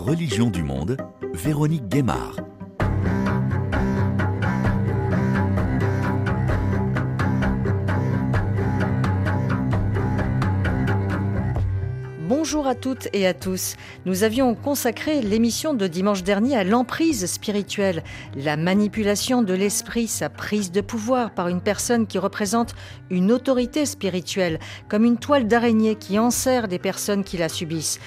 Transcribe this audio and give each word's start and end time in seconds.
Religion 0.00 0.48
du 0.48 0.62
monde, 0.62 0.96
Véronique 1.34 1.86
Guémard. 1.86 2.36
Bonjour 12.26 12.66
à 12.66 12.74
toutes 12.74 13.08
et 13.12 13.26
à 13.26 13.34
tous. 13.34 13.76
Nous 14.06 14.24
avions 14.24 14.54
consacré 14.54 15.20
l'émission 15.20 15.74
de 15.74 15.86
dimanche 15.86 16.22
dernier 16.22 16.56
à 16.56 16.64
l'emprise 16.64 17.26
spirituelle, 17.26 18.02
la 18.34 18.56
manipulation 18.56 19.42
de 19.42 19.52
l'esprit, 19.52 20.08
sa 20.08 20.30
prise 20.30 20.72
de 20.72 20.80
pouvoir 20.80 21.32
par 21.32 21.48
une 21.48 21.60
personne 21.60 22.06
qui 22.06 22.18
représente 22.18 22.74
une 23.10 23.30
autorité 23.30 23.84
spirituelle, 23.84 24.58
comme 24.88 25.04
une 25.04 25.18
toile 25.18 25.46
d'araignée 25.46 25.96
qui 25.96 26.18
enserre 26.18 26.68
des 26.68 26.78
personnes 26.78 27.22
qui 27.22 27.36
la 27.36 27.50
subissent. 27.50 28.00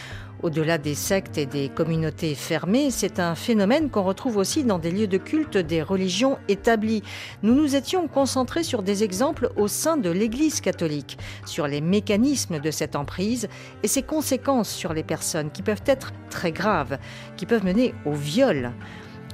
Au-delà 0.43 0.77
des 0.77 0.93
sectes 0.93 1.37
et 1.37 1.45
des 1.45 1.69
communautés 1.69 2.35
fermées, 2.35 2.91
c'est 2.91 3.21
un 3.21 3.33
phénomène 3.33 3.89
qu'on 3.89 4.03
retrouve 4.03 4.35
aussi 4.35 4.65
dans 4.65 4.77
des 4.77 4.91
lieux 4.91 5.07
de 5.07 5.17
culte 5.17 5.55
des 5.55 5.81
religions 5.81 6.37
établies. 6.49 7.01
Nous 7.43 7.55
nous 7.55 7.77
étions 7.77 8.09
concentrés 8.09 8.63
sur 8.63 8.83
des 8.83 9.05
exemples 9.05 9.53
au 9.55 9.69
sein 9.69 9.95
de 9.95 10.09
l'Église 10.09 10.59
catholique, 10.59 11.17
sur 11.45 11.65
les 11.65 11.79
mécanismes 11.79 12.59
de 12.59 12.71
cette 12.71 12.97
emprise 12.97 13.47
et 13.83 13.87
ses 13.87 14.03
conséquences 14.03 14.69
sur 14.69 14.91
les 14.91 15.03
personnes 15.03 15.49
qui 15.49 15.61
peuvent 15.61 15.83
être 15.85 16.11
très 16.29 16.51
graves, 16.51 16.97
qui 17.37 17.45
peuvent 17.45 17.63
mener 17.63 17.95
au 18.05 18.11
viol. 18.11 18.73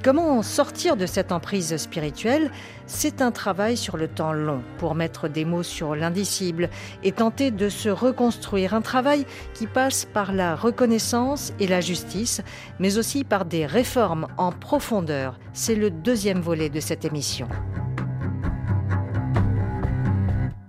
Comment 0.02 0.42
sortir 0.42 0.96
de 0.96 1.04
cette 1.04 1.30
emprise 1.30 1.76
spirituelle? 1.76 2.50
C'est 2.86 3.20
un 3.20 3.30
travail 3.30 3.76
sur 3.76 3.98
le 3.98 4.08
temps 4.08 4.32
long 4.32 4.62
pour 4.78 4.94
mettre 4.94 5.28
des 5.28 5.44
mots 5.44 5.62
sur 5.62 5.94
l'indicible 5.94 6.70
et 7.02 7.12
tenter 7.12 7.50
de 7.50 7.68
se 7.68 7.90
reconstruire. 7.90 8.72
Un 8.72 8.80
travail 8.80 9.26
qui 9.52 9.66
passe 9.66 10.06
par 10.06 10.32
la 10.32 10.56
reconnaissance 10.56 11.52
et 11.60 11.66
la 11.66 11.82
justice, 11.82 12.40
mais 12.78 12.96
aussi 12.96 13.24
par 13.24 13.44
des 13.44 13.66
réformes 13.66 14.26
en 14.38 14.52
profondeur. 14.52 15.38
C'est 15.52 15.74
le 15.74 15.90
deuxième 15.90 16.40
volet 16.40 16.70
de 16.70 16.80
cette 16.80 17.04
émission. 17.04 17.46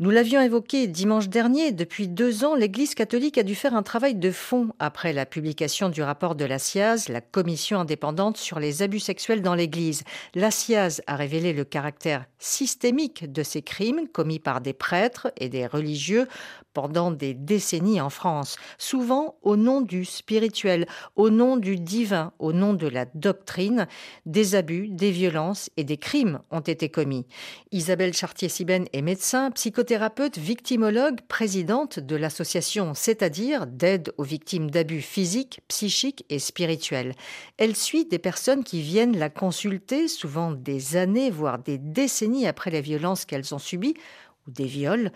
Nous 0.01 0.09
l'avions 0.09 0.41
évoqué 0.41 0.87
dimanche 0.87 1.29
dernier, 1.29 1.71
depuis 1.71 2.07
deux 2.07 2.43
ans, 2.43 2.55
l'Église 2.55 2.95
catholique 2.95 3.37
a 3.37 3.43
dû 3.43 3.53
faire 3.53 3.75
un 3.75 3.83
travail 3.83 4.15
de 4.15 4.31
fond 4.31 4.69
après 4.79 5.13
la 5.13 5.27
publication 5.27 5.89
du 5.89 6.01
rapport 6.01 6.33
de 6.33 6.43
la 6.43 6.57
SIAZ, 6.57 7.07
la 7.07 7.21
commission 7.21 7.81
indépendante 7.81 8.37
sur 8.37 8.59
les 8.59 8.81
abus 8.81 8.99
sexuels 8.99 9.43
dans 9.43 9.53
l'Église. 9.53 10.01
La 10.33 10.49
SIAZ 10.49 11.03
a 11.05 11.15
révélé 11.15 11.53
le 11.53 11.65
caractère 11.65 12.25
systémique 12.39 13.31
de 13.31 13.43
ces 13.43 13.61
crimes 13.61 14.07
commis 14.07 14.39
par 14.39 14.59
des 14.59 14.73
prêtres 14.73 15.31
et 15.37 15.49
des 15.49 15.67
religieux 15.67 16.27
pendant 16.73 17.11
des 17.11 17.33
décennies 17.33 18.01
en 18.01 18.09
France, 18.09 18.57
souvent 18.77 19.35
au 19.41 19.55
nom 19.55 19.81
du 19.81 20.05
spirituel, 20.05 20.87
au 21.15 21.29
nom 21.29 21.57
du 21.57 21.75
divin, 21.77 22.33
au 22.39 22.53
nom 22.53 22.73
de 22.73 22.87
la 22.87 23.05
doctrine, 23.13 23.87
des 24.25 24.55
abus, 24.55 24.87
des 24.89 25.11
violences 25.11 25.69
et 25.77 25.83
des 25.83 25.97
crimes 25.97 26.39
ont 26.51 26.61
été 26.61 26.89
commis. 26.89 27.25
Isabelle 27.71 28.13
Chartier-Sibène 28.13 28.87
est 28.93 29.01
médecin, 29.01 29.51
psychothérapeute, 29.51 30.37
victimologue, 30.37 31.21
présidente 31.27 31.99
de 31.99 32.15
l'association 32.15 32.93
C'est-à-dire 32.93 33.67
d'aide 33.67 34.13
aux 34.17 34.23
victimes 34.23 34.69
d'abus 34.69 35.01
physiques, 35.01 35.61
psychiques 35.67 36.25
et 36.29 36.39
spirituels. 36.39 37.13
Elle 37.57 37.75
suit 37.75 38.05
des 38.05 38.19
personnes 38.19 38.63
qui 38.63 38.81
viennent 38.81 39.17
la 39.17 39.29
consulter, 39.29 40.07
souvent 40.07 40.51
des 40.51 40.95
années, 40.95 41.29
voire 41.29 41.59
des 41.59 41.77
décennies 41.77 42.47
après 42.47 42.71
les 42.71 42.81
violences 42.81 43.25
qu'elles 43.25 43.53
ont 43.53 43.59
subies 43.59 43.95
ou 44.47 44.51
des 44.51 44.65
viols 44.65 45.11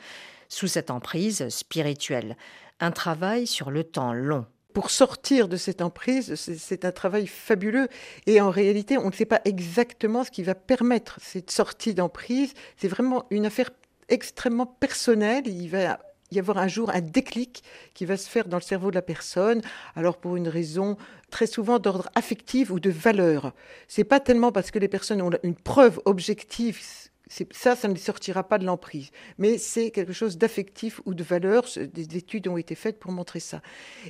sous 0.56 0.68
cette 0.68 0.90
emprise 0.90 1.50
spirituelle. 1.50 2.38
Un 2.80 2.92
travail 2.92 3.46
sur 3.46 3.72
le 3.72 3.84
temps 3.84 4.14
long 4.14 4.46
pour 4.74 4.90
sortir 4.90 5.48
de 5.48 5.56
cette 5.56 5.82
emprise, 5.82 6.36
c'est 6.36 6.84
un 6.84 6.92
travail 6.92 7.28
fabuleux. 7.28 7.88
Et 8.26 8.42
en 8.42 8.50
réalité, 8.50 8.98
on 8.98 9.08
ne 9.08 9.14
sait 9.14 9.24
pas 9.24 9.40
exactement 9.46 10.26
ce 10.26 10.32
qui 10.32 10.44
va 10.44 10.54
permettre 10.54 11.18
cette 11.22 11.50
sortie 11.50 11.94
d'emprise. 11.94 12.54
C'est 12.76 12.90
vraiment 12.90 13.26
une 13.30 13.46
affaire 13.46 13.70
extrêmement 14.10 14.66
personnelle. 14.66 15.48
Il 15.48 15.70
va 15.70 16.00
y 16.32 16.40
avoir 16.40 16.58
un 16.58 16.68
jour 16.68 16.90
un 16.90 17.00
déclic 17.00 17.64
qui 17.94 18.04
va 18.04 18.18
se 18.18 18.30
faire 18.30 18.50
dans 18.50 18.58
le 18.58 18.64
cerveau 18.64 18.90
de 18.90 18.96
la 18.96 19.02
personne. 19.02 19.62
Alors 19.96 20.18
pour 20.18 20.36
une 20.36 20.50
raison 20.50 20.98
très 21.32 21.48
souvent 21.48 21.80
d'ordre 21.80 22.10
affectif 22.16 22.70
ou 22.70 22.82
de 22.82 22.90
valeur. 22.90 23.54
C'est 23.88 24.04
pas 24.04 24.20
tellement 24.20 24.52
parce 24.52 24.72
que 24.72 24.80
les 24.80 24.90
personnes 24.90 25.22
ont 25.22 25.32
une 25.44 25.56
preuve 25.56 26.02
objective 26.04 26.82
ça, 27.28 27.76
ça 27.76 27.88
ne 27.88 27.96
sortira 27.96 28.44
pas 28.44 28.58
de 28.58 28.66
l'emprise. 28.66 29.10
Mais 29.38 29.58
c'est 29.58 29.92
quelque 29.92 30.14
chose 30.14 30.38
d'affectif 30.38 31.02
ou 31.06 31.14
de 31.14 31.24
valeur. 31.24 31.66
Des 31.76 32.18
études 32.18 32.48
ont 32.48 32.58
été 32.58 32.76
faites 32.76 33.00
pour 33.00 33.12
montrer 33.12 33.40
ça. 33.40 33.62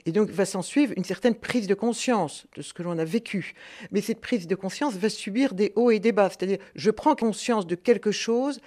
Et 0.05 0.11
donc, 0.11 0.29
va 0.29 0.45
s'en 0.45 0.61
suivre 0.61 0.93
une 0.97 1.03
certaine 1.03 1.35
prise 1.35 1.67
de 1.67 1.73
conscience 1.73 2.45
de 2.55 2.61
ce 2.61 2.73
que 2.73 2.83
l'on 2.83 2.97
a 2.97 3.05
vécu. 3.05 3.53
Mais 3.91 4.01
cette 4.01 4.21
prise 4.21 4.47
de 4.47 4.55
conscience 4.55 4.95
va 4.95 5.09
subir 5.09 5.53
des 5.53 5.71
hauts 5.75 5.91
et 5.91 5.99
des 5.99 6.11
bas. 6.11 6.29
C'est-à-dire, 6.29 6.59
je 6.75 6.91
prends 6.91 7.15
conscience 7.15 7.65
de 7.67 7.75
quelque 7.75 8.11
chose, 8.11 8.59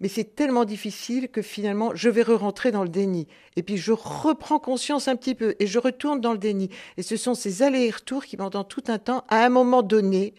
mais 0.00 0.08
c'est 0.08 0.34
tellement 0.34 0.64
difficile 0.64 1.28
que 1.28 1.42
finalement, 1.42 1.92
je 1.94 2.08
vais 2.08 2.22
re-rentrer 2.22 2.72
dans 2.72 2.82
le 2.82 2.88
déni. 2.88 3.28
Et 3.54 3.62
puis, 3.62 3.76
je 3.76 3.92
reprends 3.92 4.58
conscience 4.58 5.06
un 5.06 5.14
petit 5.14 5.36
peu 5.36 5.54
et 5.60 5.68
je 5.68 5.78
retourne 5.78 6.20
dans 6.20 6.32
le 6.32 6.38
déni. 6.38 6.70
Et 6.96 7.02
ce 7.02 7.16
sont 7.16 7.34
ces 7.34 7.62
allers-retours 7.62 8.24
qui, 8.24 8.36
pendant 8.36 8.64
tout 8.64 8.82
un 8.88 8.98
temps, 8.98 9.24
à 9.28 9.44
un 9.44 9.48
moment 9.48 9.82
donné, 9.82 10.34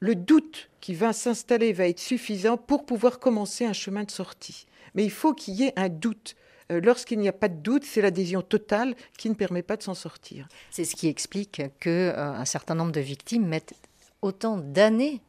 le 0.00 0.14
doute 0.14 0.70
qui 0.80 0.94
va 0.94 1.12
s'installer 1.12 1.72
va 1.72 1.88
être 1.88 2.00
suffisant 2.00 2.56
pour 2.56 2.86
pouvoir 2.86 3.18
commencer 3.18 3.64
un 3.64 3.72
chemin 3.72 4.04
de 4.04 4.10
sortie. 4.10 4.66
Mais 4.94 5.04
il 5.04 5.10
faut 5.10 5.34
qu'il 5.34 5.54
y 5.54 5.64
ait 5.64 5.72
un 5.76 5.88
doute. 5.88 6.36
Euh, 6.72 6.80
lorsqu'il 6.82 7.18
n'y 7.18 7.28
a 7.28 7.32
pas 7.32 7.48
de 7.48 7.56
doute, 7.56 7.84
c'est 7.84 8.02
l'adhésion 8.02 8.42
totale 8.42 8.94
qui 9.18 9.28
ne 9.28 9.34
permet 9.34 9.62
pas 9.62 9.76
de 9.76 9.82
s'en 9.82 9.94
sortir. 9.94 10.48
C'est 10.70 10.84
ce 10.84 10.96
qui 10.96 11.08
explique 11.08 11.62
qu'un 11.80 11.90
euh, 11.90 12.44
certain 12.44 12.74
nombre 12.74 12.92
de 12.92 13.00
victimes 13.00 13.46
mettent 13.46 13.74
autant 14.22 14.58
d'années 14.58 15.20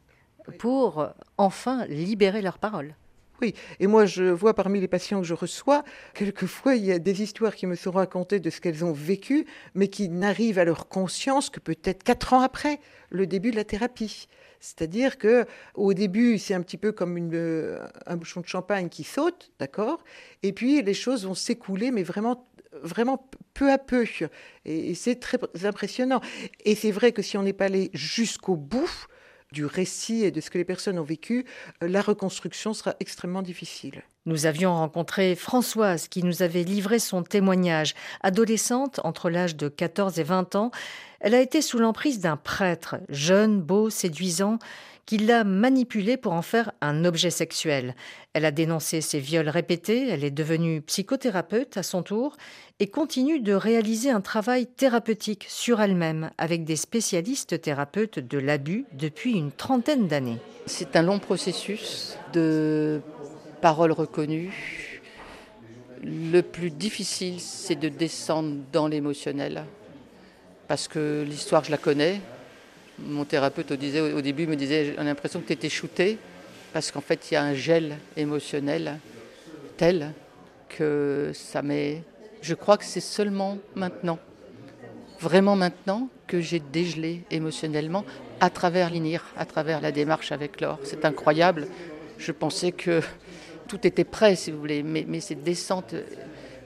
pour 0.58 1.00
euh, 1.00 1.08
enfin 1.36 1.86
libérer 1.86 2.42
leur 2.42 2.58
parole. 2.58 2.94
Oui, 3.40 3.54
et 3.78 3.86
moi 3.86 4.04
je 4.04 4.24
vois 4.24 4.52
parmi 4.52 4.80
les 4.80 4.88
patients 4.88 5.20
que 5.20 5.26
je 5.26 5.34
reçois, 5.34 5.84
quelquefois 6.12 6.74
il 6.74 6.84
y 6.84 6.90
a 6.90 6.98
des 6.98 7.22
histoires 7.22 7.54
qui 7.54 7.66
me 7.66 7.76
sont 7.76 7.92
racontées 7.92 8.40
de 8.40 8.50
ce 8.50 8.60
qu'elles 8.60 8.84
ont 8.84 8.92
vécu, 8.92 9.46
mais 9.74 9.86
qui 9.86 10.08
n'arrivent 10.08 10.58
à 10.58 10.64
leur 10.64 10.88
conscience 10.88 11.48
que 11.48 11.60
peut-être 11.60 12.02
quatre 12.02 12.32
ans 12.32 12.40
après 12.40 12.80
le 13.10 13.28
début 13.28 13.52
de 13.52 13.56
la 13.56 13.64
thérapie. 13.64 14.26
C'est-à-dire 14.60 15.18
que 15.18 15.46
au 15.74 15.94
début, 15.94 16.38
c'est 16.38 16.54
un 16.54 16.62
petit 16.62 16.76
peu 16.76 16.92
comme 16.92 17.16
une, 17.16 17.78
un 18.06 18.16
bouchon 18.16 18.40
de 18.40 18.46
champagne 18.46 18.88
qui 18.88 19.04
saute, 19.04 19.50
d'accord? 19.58 20.02
Et 20.42 20.52
puis 20.52 20.82
les 20.82 20.94
choses 20.94 21.24
vont 21.26 21.34
s'écouler, 21.34 21.90
mais 21.90 22.02
vraiment 22.02 22.48
vraiment 22.82 23.28
peu 23.54 23.70
à 23.70 23.78
peu. 23.78 24.06
Et, 24.64 24.94
c'est 24.94 25.16
très 25.16 25.38
impressionnant. 25.64 26.20
Et 26.64 26.74
c'est 26.74 26.90
vrai 26.90 27.12
que 27.12 27.22
si 27.22 27.36
on 27.36 27.42
n'est 27.42 27.52
pas 27.52 27.66
allé 27.66 27.90
jusqu'au 27.94 28.56
bout 28.56 29.06
du 29.52 29.64
récit 29.64 30.24
et 30.24 30.30
de 30.30 30.40
ce 30.40 30.50
que 30.50 30.58
les 30.58 30.64
personnes 30.64 30.98
ont 30.98 31.04
vécu, 31.04 31.46
euh, 31.82 31.88
la 31.88 32.02
reconstruction 32.02 32.74
sera 32.74 32.94
extrêmement 33.00 33.42
difficile. 33.42 34.02
Nous 34.28 34.44
avions 34.44 34.74
rencontré 34.74 35.34
Françoise 35.34 36.06
qui 36.06 36.22
nous 36.22 36.42
avait 36.42 36.62
livré 36.62 36.98
son 36.98 37.22
témoignage. 37.22 37.94
Adolescente, 38.20 39.00
entre 39.02 39.30
l'âge 39.30 39.56
de 39.56 39.68
14 39.68 40.18
et 40.18 40.22
20 40.22 40.54
ans, 40.54 40.70
elle 41.20 41.34
a 41.34 41.40
été 41.40 41.62
sous 41.62 41.78
l'emprise 41.78 42.20
d'un 42.20 42.36
prêtre, 42.36 42.96
jeune, 43.08 43.62
beau, 43.62 43.88
séduisant, 43.88 44.58
qui 45.06 45.16
l'a 45.16 45.44
manipulée 45.44 46.18
pour 46.18 46.34
en 46.34 46.42
faire 46.42 46.72
un 46.82 47.06
objet 47.06 47.30
sexuel. 47.30 47.94
Elle 48.34 48.44
a 48.44 48.50
dénoncé 48.50 49.00
ses 49.00 49.18
viols 49.18 49.48
répétés, 49.48 50.10
elle 50.10 50.24
est 50.24 50.30
devenue 50.30 50.82
psychothérapeute 50.82 51.78
à 51.78 51.82
son 51.82 52.02
tour 52.02 52.36
et 52.80 52.88
continue 52.88 53.40
de 53.40 53.54
réaliser 53.54 54.10
un 54.10 54.20
travail 54.20 54.66
thérapeutique 54.66 55.46
sur 55.48 55.80
elle-même 55.80 56.28
avec 56.36 56.64
des 56.64 56.76
spécialistes 56.76 57.62
thérapeutes 57.62 58.18
de 58.18 58.36
l'abus 58.36 58.84
depuis 58.92 59.32
une 59.32 59.52
trentaine 59.52 60.06
d'années. 60.06 60.40
C'est 60.66 60.96
un 60.96 61.02
long 61.02 61.18
processus 61.18 62.18
de 62.34 63.00
paroles 63.60 63.92
reconnues. 63.92 64.52
Le 66.02 66.40
plus 66.42 66.70
difficile, 66.70 67.40
c'est 67.40 67.74
de 67.74 67.88
descendre 67.88 68.56
dans 68.72 68.86
l'émotionnel. 68.86 69.64
Parce 70.68 70.86
que 70.86 71.24
l'histoire, 71.26 71.64
je 71.64 71.70
la 71.70 71.78
connais. 71.78 72.20
Mon 72.98 73.24
thérapeute 73.24 73.70
au, 73.72 73.76
disait, 73.76 74.00
au 74.00 74.20
début 74.20 74.46
me 74.46 74.56
disait 74.56 74.84
J'ai 74.86 75.04
l'impression 75.04 75.40
que 75.40 75.46
tu 75.46 75.52
étais 75.52 75.68
shooté. 75.68 76.18
Parce 76.72 76.90
qu'en 76.90 77.00
fait, 77.00 77.30
il 77.30 77.34
y 77.34 77.36
a 77.36 77.42
un 77.42 77.54
gel 77.54 77.96
émotionnel 78.16 78.98
tel 79.76 80.12
que 80.68 81.32
ça 81.34 81.62
m'est. 81.62 82.02
Je 82.42 82.54
crois 82.54 82.76
que 82.76 82.84
c'est 82.84 83.00
seulement 83.00 83.58
maintenant, 83.74 84.18
vraiment 85.18 85.56
maintenant, 85.56 86.08
que 86.26 86.40
j'ai 86.40 86.60
dégelé 86.60 87.24
émotionnellement 87.30 88.04
à 88.40 88.50
travers 88.50 88.90
l'INIR, 88.90 89.24
à 89.36 89.46
travers 89.46 89.80
la 89.80 89.90
démarche 89.90 90.30
avec 90.30 90.60
l'or. 90.60 90.78
C'est 90.84 91.04
incroyable. 91.04 91.66
Je 92.18 92.32
pensais 92.32 92.72
que 92.72 93.00
tout 93.68 93.86
était 93.86 94.04
prêt, 94.04 94.34
si 94.34 94.50
vous 94.50 94.58
voulez, 94.58 94.82
mais, 94.82 95.20
cette 95.20 95.44
descente 95.44 95.94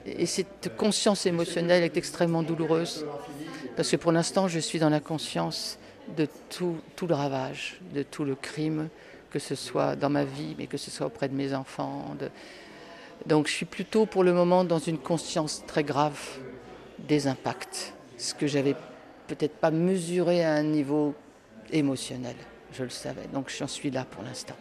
et 0.05 0.25
cette 0.25 0.75
conscience 0.75 1.25
émotionnelle 1.25 1.83
est 1.83 1.97
extrêmement 1.97 2.43
douloureuse. 2.43 3.05
Parce 3.75 3.89
que 3.89 3.95
pour 3.95 4.11
l'instant, 4.11 4.47
je 4.47 4.59
suis 4.59 4.79
dans 4.79 4.89
la 4.89 4.99
conscience 4.99 5.77
de 6.17 6.27
tout, 6.49 6.77
tout, 6.95 7.07
le 7.07 7.15
ravage, 7.15 7.79
de 7.93 8.03
tout 8.03 8.23
le 8.23 8.35
crime, 8.35 8.89
que 9.29 9.39
ce 9.39 9.55
soit 9.55 9.95
dans 9.95 10.09
ma 10.09 10.23
vie, 10.23 10.55
mais 10.57 10.67
que 10.67 10.77
ce 10.77 10.91
soit 10.91 11.07
auprès 11.07 11.29
de 11.29 11.35
mes 11.35 11.53
enfants. 11.53 12.15
Donc 13.25 13.47
je 13.47 13.53
suis 13.53 13.65
plutôt 13.65 14.05
pour 14.05 14.23
le 14.23 14.33
moment 14.33 14.63
dans 14.63 14.79
une 14.79 14.97
conscience 14.97 15.63
très 15.65 15.83
grave 15.83 16.19
des 16.99 17.27
impacts. 17.27 17.93
Ce 18.17 18.33
que 18.33 18.47
j'avais 18.47 18.75
peut-être 19.27 19.55
pas 19.55 19.71
mesuré 19.71 20.43
à 20.43 20.53
un 20.53 20.63
niveau 20.63 21.15
émotionnel. 21.71 22.35
Je 22.73 22.83
le 22.83 22.89
savais, 22.89 23.27
donc 23.33 23.49
j'en 23.49 23.67
suis 23.67 23.91
là 23.91 24.05
pour 24.09 24.23
l'instant. 24.23 24.55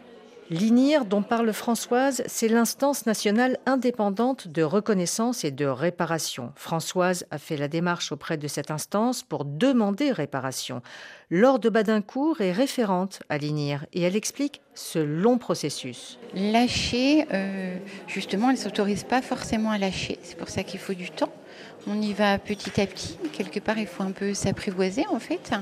L'INIR 0.51 1.05
dont 1.05 1.23
parle 1.23 1.53
Françoise, 1.53 2.23
c'est 2.27 2.49
l'instance 2.49 3.07
nationale 3.07 3.59
indépendante 3.65 4.49
de 4.49 4.63
reconnaissance 4.63 5.45
et 5.45 5.51
de 5.51 5.65
réparation. 5.65 6.53
Françoise 6.57 7.27
a 7.31 7.39
fait 7.39 7.57
la 7.57 7.69
démarche 7.69 8.13
auprès 8.13 8.37
de 8.37 8.49
cette 8.49 8.71
instance 8.71 9.23
pour 9.23 9.45
demander 9.45 10.11
réparation. 10.11 10.83
Laure 11.31 11.59
de 11.59 11.71
Badincourt 11.71 12.41
est 12.41 12.53
référente 12.53 13.21
à 13.29 13.39
l'INIR 13.39 13.87
et 13.93 14.03
elle 14.03 14.17
explique 14.17 14.61
ce 14.75 14.99
long 14.99 15.39
processus. 15.39 16.19
Lâcher, 16.35 17.27
euh, 17.33 17.77
justement, 18.07 18.51
elle 18.51 18.57
ne 18.57 18.61
s'autorise 18.61 19.05
pas 19.05 19.23
forcément 19.23 19.71
à 19.71 19.79
lâcher. 19.79 20.19
C'est 20.23 20.37
pour 20.37 20.49
ça 20.49 20.65
qu'il 20.65 20.81
faut 20.81 20.95
du 20.95 21.11
temps. 21.11 21.33
On 21.87 22.01
y 22.01 22.13
va 22.13 22.39
petit 22.39 22.81
à 22.81 22.87
petit. 22.87 23.17
Quelque 23.33 23.61
part, 23.61 23.79
il 23.79 23.87
faut 23.87 24.03
un 24.03 24.13
peu 24.13 24.35
s'apprivoiser 24.35 25.07
en 25.11 25.19
fait. 25.19 25.53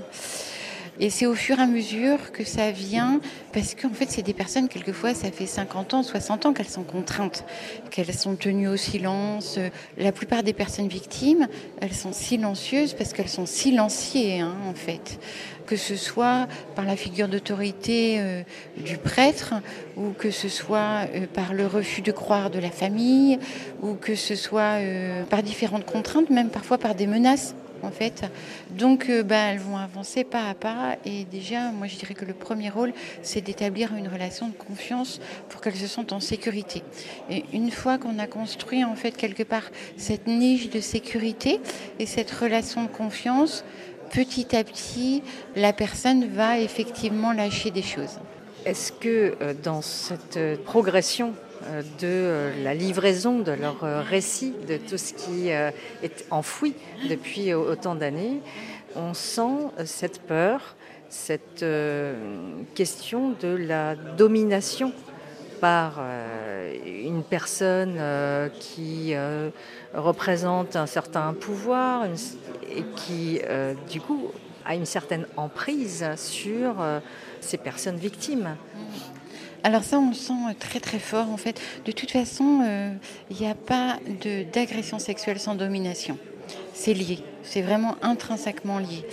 Et 1.02 1.08
c'est 1.08 1.24
au 1.24 1.34
fur 1.34 1.58
et 1.58 1.62
à 1.62 1.66
mesure 1.66 2.30
que 2.30 2.44
ça 2.44 2.70
vient, 2.70 3.22
parce 3.54 3.74
qu'en 3.74 3.88
fait, 3.88 4.10
c'est 4.10 4.20
des 4.20 4.34
personnes, 4.34 4.68
quelquefois, 4.68 5.14
ça 5.14 5.32
fait 5.32 5.46
50 5.46 5.94
ans, 5.94 6.02
60 6.02 6.44
ans 6.44 6.52
qu'elles 6.52 6.68
sont 6.68 6.82
contraintes, 6.82 7.44
qu'elles 7.90 8.12
sont 8.12 8.36
tenues 8.36 8.68
au 8.68 8.76
silence. 8.76 9.58
La 9.96 10.12
plupart 10.12 10.42
des 10.42 10.52
personnes 10.52 10.88
victimes, 10.88 11.48
elles 11.80 11.94
sont 11.94 12.12
silencieuses 12.12 12.92
parce 12.92 13.14
qu'elles 13.14 13.30
sont 13.30 13.46
silenciées, 13.46 14.40
hein, 14.40 14.54
en 14.68 14.74
fait. 14.74 15.18
Que 15.64 15.76
ce 15.76 15.96
soit 15.96 16.48
par 16.76 16.84
la 16.84 16.96
figure 16.96 17.28
d'autorité 17.28 18.16
euh, 18.18 18.42
du 18.76 18.98
prêtre, 18.98 19.54
ou 19.96 20.10
que 20.10 20.30
ce 20.30 20.50
soit 20.50 21.06
euh, 21.14 21.26
par 21.32 21.54
le 21.54 21.66
refus 21.66 22.02
de 22.02 22.12
croire 22.12 22.50
de 22.50 22.58
la 22.58 22.70
famille, 22.70 23.38
ou 23.80 23.94
que 23.94 24.14
ce 24.14 24.34
soit 24.34 24.80
euh, 24.80 25.22
par 25.24 25.42
différentes 25.42 25.86
contraintes, 25.86 26.28
même 26.28 26.50
parfois 26.50 26.76
par 26.76 26.94
des 26.94 27.06
menaces 27.06 27.54
en 27.82 27.90
fait. 27.90 28.24
Donc, 28.70 29.08
euh, 29.08 29.22
bah, 29.22 29.52
elles 29.52 29.58
vont 29.58 29.76
avancer 29.76 30.24
pas 30.24 30.48
à 30.48 30.54
pas. 30.54 30.96
Et 31.04 31.24
déjà, 31.24 31.70
moi, 31.70 31.86
je 31.86 31.96
dirais 31.96 32.14
que 32.14 32.24
le 32.24 32.34
premier 32.34 32.70
rôle, 32.70 32.92
c'est 33.22 33.40
d'établir 33.40 33.94
une 33.94 34.08
relation 34.08 34.48
de 34.48 34.54
confiance 34.54 35.20
pour 35.48 35.60
qu'elles 35.60 35.76
se 35.76 35.86
sentent 35.86 36.12
en 36.12 36.20
sécurité. 36.20 36.82
Et 37.30 37.44
une 37.52 37.70
fois 37.70 37.98
qu'on 37.98 38.18
a 38.18 38.26
construit, 38.26 38.84
en 38.84 38.94
fait, 38.94 39.12
quelque 39.12 39.42
part, 39.42 39.70
cette 39.96 40.26
niche 40.26 40.70
de 40.70 40.80
sécurité 40.80 41.60
et 41.98 42.06
cette 42.06 42.30
relation 42.30 42.82
de 42.84 42.88
confiance, 42.88 43.64
petit 44.10 44.56
à 44.56 44.64
petit, 44.64 45.22
la 45.56 45.72
personne 45.72 46.26
va 46.26 46.58
effectivement 46.58 47.32
lâcher 47.32 47.70
des 47.70 47.82
choses. 47.82 48.18
Est-ce 48.66 48.92
que 48.92 49.36
euh, 49.40 49.54
dans 49.62 49.80
cette 49.80 50.36
euh, 50.36 50.56
progression 50.56 51.32
de 52.00 52.50
la 52.62 52.74
livraison 52.74 53.38
de 53.38 53.52
leur 53.52 53.80
récit, 54.06 54.54
de 54.68 54.76
tout 54.76 54.98
ce 54.98 55.12
qui 55.14 55.48
est 55.48 56.26
enfoui 56.30 56.74
depuis 57.08 57.52
autant 57.54 57.94
d'années, 57.94 58.40
on 58.96 59.14
sent 59.14 59.68
cette 59.84 60.20
peur, 60.22 60.76
cette 61.08 61.64
question 62.74 63.34
de 63.40 63.48
la 63.48 63.94
domination 63.94 64.92
par 65.60 66.00
une 66.86 67.22
personne 67.22 68.00
qui 68.58 69.14
représente 69.94 70.76
un 70.76 70.86
certain 70.86 71.34
pouvoir 71.34 72.06
et 72.06 72.84
qui, 72.96 73.40
du 73.90 74.00
coup, 74.00 74.30
a 74.64 74.74
une 74.74 74.86
certaine 74.86 75.26
emprise 75.36 76.06
sur 76.16 76.76
ces 77.40 77.58
personnes 77.58 77.96
victimes. 77.96 78.56
Alors 79.62 79.84
ça, 79.84 79.98
on 79.98 80.08
le 80.08 80.14
sent 80.14 80.32
très 80.58 80.80
très 80.80 80.98
fort 80.98 81.28
en 81.30 81.36
fait. 81.36 81.60
De 81.84 81.92
toute 81.92 82.10
façon, 82.10 82.62
euh, 82.64 82.92
il 83.30 83.36
n'y 83.36 83.46
a 83.46 83.54
pas 83.54 83.98
d'agression 84.52 84.98
sexuelle 84.98 85.38
sans 85.38 85.54
domination. 85.54 86.16
C'est 86.72 86.94
lié, 86.94 87.18
c'est 87.42 87.60
vraiment 87.60 87.96
intrinsèquement 88.00 88.78
lié. 88.78 89.04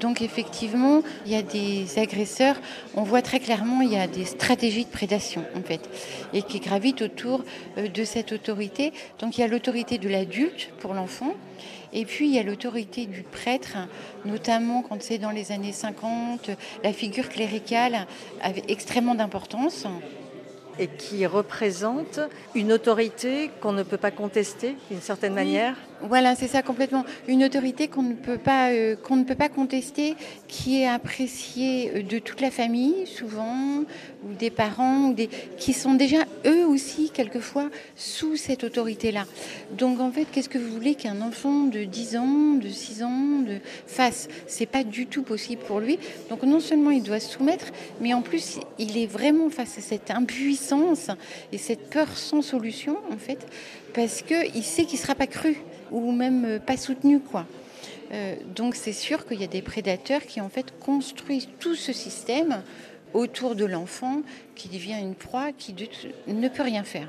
Donc 0.00 0.20
effectivement, 0.20 1.02
il 1.24 1.32
y 1.32 1.36
a 1.36 1.42
des 1.42 1.98
agresseurs, 1.98 2.56
on 2.94 3.02
voit 3.02 3.22
très 3.22 3.38
clairement, 3.38 3.80
il 3.80 3.92
y 3.92 3.96
a 3.96 4.08
des 4.08 4.24
stratégies 4.24 4.84
de 4.84 4.90
prédation 4.90 5.44
en 5.56 5.62
fait, 5.62 5.88
et 6.34 6.42
qui 6.42 6.58
gravitent 6.58 7.02
autour 7.02 7.44
euh, 7.78 7.88
de 7.88 8.04
cette 8.04 8.32
autorité. 8.32 8.92
Donc 9.20 9.38
il 9.38 9.42
y 9.42 9.44
a 9.44 9.48
l'autorité 9.48 9.98
de 9.98 10.08
l'adulte 10.08 10.70
pour 10.80 10.94
l'enfant, 10.94 11.34
et 11.92 12.04
puis 12.04 12.28
il 12.28 12.34
y 12.34 12.38
a 12.38 12.42
l'autorité 12.42 13.06
du 13.06 13.22
prêtre, 13.22 13.76
notamment 14.24 14.82
quand 14.82 15.02
c'est 15.02 15.18
dans 15.18 15.30
les 15.30 15.52
années 15.52 15.72
50, 15.72 16.50
la 16.82 16.92
figure 16.92 17.28
cléricale 17.28 18.06
avait 18.42 18.64
extrêmement 18.68 19.14
d'importance. 19.14 19.86
Et 20.78 20.86
qui 20.86 21.26
représente 21.26 22.18
une 22.54 22.72
autorité 22.72 23.50
qu'on 23.60 23.72
ne 23.72 23.82
peut 23.82 23.98
pas 23.98 24.10
contester 24.10 24.74
d'une 24.90 25.02
certaine 25.02 25.34
manière? 25.34 25.76
Voilà, 26.08 26.34
c'est 26.34 26.48
ça 26.48 26.62
complètement. 26.62 27.04
Une 27.28 27.44
autorité 27.44 27.88
qu'on 27.88 28.02
ne 28.02 28.14
peut 28.14 28.38
pas 28.38 28.70
euh, 28.70 28.96
ne 29.10 29.24
peut 29.24 29.34
pas 29.34 29.48
contester, 29.48 30.16
qui 30.48 30.82
est 30.82 30.88
appréciée 30.88 31.92
euh, 31.94 32.02
de 32.02 32.18
toute 32.18 32.40
la 32.40 32.50
famille, 32.50 33.06
souvent, 33.06 33.84
ou 34.24 34.34
des 34.38 34.50
parents, 34.50 35.14
qui 35.56 35.72
sont 35.72 35.94
déjà 35.94 36.18
eux 36.46 36.66
aussi 36.66 37.10
quelquefois 37.10 37.70
sous 37.96 38.36
cette 38.36 38.64
autorité-là. 38.64 39.26
Donc 39.72 40.00
en 40.00 40.10
fait, 40.10 40.26
qu'est-ce 40.30 40.48
que 40.48 40.58
vous 40.58 40.72
voulez 40.72 40.94
qu'un 40.94 41.20
enfant 41.20 41.64
de 41.64 41.84
10 41.84 42.16
ans, 42.16 42.54
de 42.54 42.68
6 42.68 43.02
ans, 43.02 43.38
de 43.46 43.58
fasse? 43.86 44.28
C'est 44.46 44.66
pas 44.66 44.84
du 44.84 45.06
tout 45.06 45.22
possible 45.22 45.62
pour 45.62 45.80
lui. 45.80 45.98
Donc 46.30 46.42
non 46.42 46.60
seulement 46.60 46.90
il 46.90 47.02
doit 47.02 47.20
se 47.20 47.32
soumettre, 47.32 47.66
mais 48.00 48.14
en 48.14 48.22
plus 48.22 48.58
il 48.78 48.98
est 48.98 49.06
vraiment 49.06 49.50
face 49.50 49.78
à 49.78 49.80
cette 49.80 50.10
impuissance 50.10 51.10
et 51.52 51.58
cette 51.58 51.90
peur 51.90 52.08
sans 52.16 52.42
solution 52.42 52.96
en 53.12 53.18
fait, 53.18 53.38
parce 53.94 54.22
que 54.22 54.56
il 54.56 54.64
sait 54.64 54.84
qu'il 54.84 54.98
sera 54.98 55.14
pas 55.14 55.26
cru 55.26 55.56
ou 55.92 56.12
même 56.12 56.44
euh, 56.44 56.58
pas 56.58 56.76
soutenu 56.76 57.20
quoi. 57.20 57.46
Euh, 58.12 58.34
donc 58.54 58.74
c'est 58.74 58.92
sûr 58.92 59.26
qu'il 59.26 59.40
y 59.40 59.44
a 59.44 59.48
des 59.48 59.62
prédateurs 59.62 60.22
qui 60.22 60.40
en 60.40 60.48
fait 60.48 60.78
construisent 60.80 61.48
tout 61.60 61.74
ce 61.74 61.92
système 61.92 62.62
autour 63.14 63.54
de 63.54 63.64
l'enfant 63.64 64.22
qui 64.54 64.68
devient 64.68 64.98
une 65.00 65.14
proie 65.14 65.52
qui 65.52 65.74
ne 66.26 66.48
peut 66.48 66.62
rien 66.62 66.84
faire. 66.84 67.08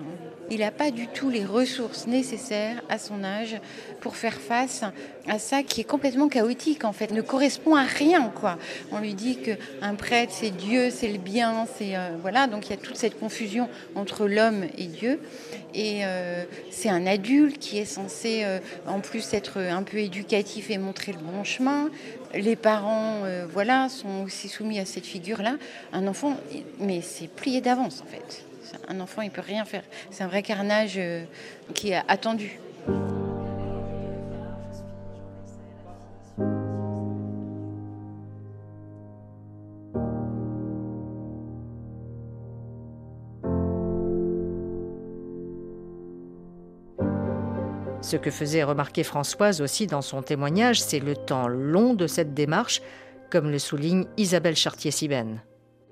Il 0.49 0.59
n'a 0.59 0.71
pas 0.71 0.91
du 0.91 1.07
tout 1.07 1.29
les 1.29 1.45
ressources 1.45 2.07
nécessaires 2.07 2.81
à 2.89 2.97
son 2.97 3.23
âge 3.23 3.59
pour 4.01 4.15
faire 4.15 4.35
face 4.35 4.83
à 5.27 5.39
ça 5.39 5.63
qui 5.63 5.81
est 5.81 5.85
complètement 5.85 6.27
chaotique 6.27 6.85
en 6.85 6.93
fait, 6.93 7.11
ne 7.11 7.21
correspond 7.21 7.75
à 7.75 7.83
rien 7.83 8.29
quoi. 8.29 8.57
On 8.91 8.99
lui 8.99 9.13
dit 9.13 9.37
que 9.37 9.51
un 9.81 9.95
prêtre 9.95 10.33
c'est 10.33 10.51
Dieu, 10.51 10.89
c'est 10.89 11.09
le 11.09 11.17
bien, 11.17 11.65
c'est 11.77 11.95
euh, 11.95 12.09
voilà, 12.21 12.47
donc 12.47 12.67
il 12.67 12.71
y 12.71 12.73
a 12.73 12.77
toute 12.77 12.97
cette 12.97 13.19
confusion 13.19 13.69
entre 13.95 14.27
l'homme 14.27 14.65
et 14.77 14.85
Dieu 14.85 15.19
et 15.73 16.01
euh, 16.05 16.43
c'est 16.69 16.89
un 16.89 17.07
adulte 17.07 17.57
qui 17.59 17.77
est 17.77 17.85
censé 17.85 18.41
euh, 18.43 18.59
en 18.87 18.99
plus 18.99 19.33
être 19.33 19.59
un 19.59 19.83
peu 19.83 19.97
éducatif 19.97 20.69
et 20.69 20.77
montrer 20.77 21.13
le 21.13 21.19
bon 21.19 21.43
chemin. 21.43 21.89
Les 22.33 22.55
parents 22.55 23.21
voilà 23.51 23.89
sont 23.89 24.23
aussi 24.23 24.49
soumis 24.49 24.79
à 24.79 24.85
cette 24.85 25.05
figure 25.05 25.41
là. 25.41 25.57
Un 25.91 26.07
enfant 26.07 26.37
mais 26.79 27.01
c'est 27.01 27.27
plié 27.27 27.61
d'avance 27.61 28.01
en 28.01 28.05
fait. 28.05 28.43
Un 28.87 28.99
enfant, 28.99 29.21
il 29.21 29.31
peut 29.31 29.41
rien 29.41 29.65
faire. 29.65 29.83
C'est 30.11 30.23
un 30.23 30.27
vrai 30.27 30.43
carnage 30.43 30.95
euh, 30.97 31.23
qui 31.73 31.91
est 31.91 32.01
attendu. 32.07 32.59
Ce 48.13 48.17
que 48.17 48.29
faisait 48.29 48.61
remarquer 48.61 49.01
Françoise 49.01 49.59
aussi 49.59 49.87
dans 49.87 50.03
son 50.03 50.21
témoignage, 50.21 50.79
c'est 50.79 50.99
le 50.99 51.15
temps 51.15 51.47
long 51.47 51.95
de 51.95 52.05
cette 52.05 52.35
démarche, 52.35 52.79
comme 53.31 53.49
le 53.49 53.57
souligne 53.57 54.05
Isabelle 54.17 54.55
Chartier-Sibène. 54.55 55.41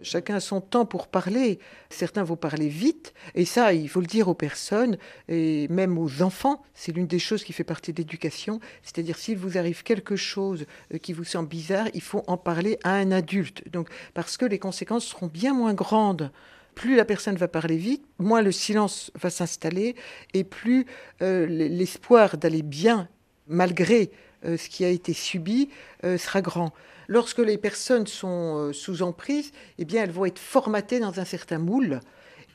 Chacun 0.03 0.35
a 0.35 0.39
son 0.39 0.61
temps 0.61 0.85
pour 0.85 1.07
parler. 1.07 1.57
Certains 1.89 2.23
vont 2.23 2.35
parler 2.35 2.67
vite, 2.67 3.15
et 3.33 3.43
ça, 3.43 3.73
il 3.73 3.89
faut 3.89 4.01
le 4.01 4.05
dire 4.05 4.27
aux 4.27 4.35
personnes, 4.35 4.99
et 5.29 5.67
même 5.69 5.97
aux 5.97 6.21
enfants. 6.21 6.61
C'est 6.75 6.91
l'une 6.91 7.07
des 7.07 7.17
choses 7.17 7.43
qui 7.43 7.53
fait 7.53 7.63
partie 7.63 7.91
de 7.91 7.97
l'éducation. 7.97 8.59
C'est-à-dire, 8.83 9.17
s'il 9.17 9.39
vous 9.39 9.57
arrive 9.57 9.81
quelque 9.81 10.15
chose 10.15 10.67
euh, 10.93 10.99
qui 10.99 11.13
vous 11.13 11.23
semble 11.23 11.49
bizarre, 11.49 11.87
il 11.95 12.03
faut 12.03 12.23
en 12.27 12.37
parler 12.37 12.77
à 12.83 12.91
un 12.91 13.11
adulte. 13.11 13.67
Donc, 13.71 13.89
parce 14.13 14.37
que 14.37 14.45
les 14.45 14.59
conséquences 14.59 15.05
seront 15.05 15.25
bien 15.25 15.55
moins 15.55 15.73
grandes. 15.73 16.31
Plus 16.75 16.95
la 16.95 17.05
personne 17.05 17.35
va 17.35 17.47
parler 17.47 17.77
vite, 17.77 18.03
moins 18.17 18.41
le 18.41 18.51
silence 18.51 19.11
va 19.19 19.29
s'installer, 19.29 19.95
et 20.33 20.43
plus 20.43 20.85
euh, 21.21 21.45
l'espoir 21.45 22.37
d'aller 22.37 22.61
bien, 22.61 23.07
malgré 23.47 24.11
euh, 24.45 24.57
ce 24.57 24.69
qui 24.69 24.85
a 24.85 24.89
été 24.89 25.13
subi, 25.13 25.69
sera 26.17 26.41
grand. 26.41 26.73
Lorsque 27.11 27.39
les 27.39 27.57
personnes 27.57 28.07
sont 28.07 28.55
euh, 28.55 28.71
sous 28.71 29.01
emprise, 29.01 29.51
eh 29.77 29.83
bien, 29.83 30.03
elles 30.03 30.11
vont 30.11 30.23
être 30.23 30.39
formatées 30.39 31.01
dans 31.01 31.19
un 31.19 31.25
certain 31.25 31.57
moule 31.57 31.99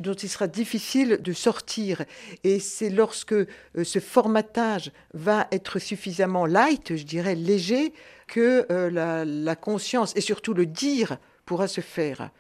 dont 0.01 0.15
il 0.15 0.31
sera 0.31 0.47
difficile 0.47 1.19
de 1.21 1.33
sortir. 1.35 2.05
Et 2.43 2.59
c'est 2.59 2.89
lorsque 2.89 3.35
euh, 3.35 3.47
ce 3.83 3.99
formatage 3.99 4.93
va 5.13 5.47
être 5.53 5.79
suffisamment 5.79 6.47
light, 6.47 6.97
je 6.97 7.05
dirais 7.05 7.35
léger, 7.35 7.93
que 8.29 8.65
euh, 8.71 9.25
la, 9.25 9.57
conscience 9.57 10.15
et 10.17 10.23
surtout 10.23 10.55
le 10.55 10.65
dire 10.65 11.19
pourra 11.45 11.69
se 11.69 11.83
faire. 11.83 12.31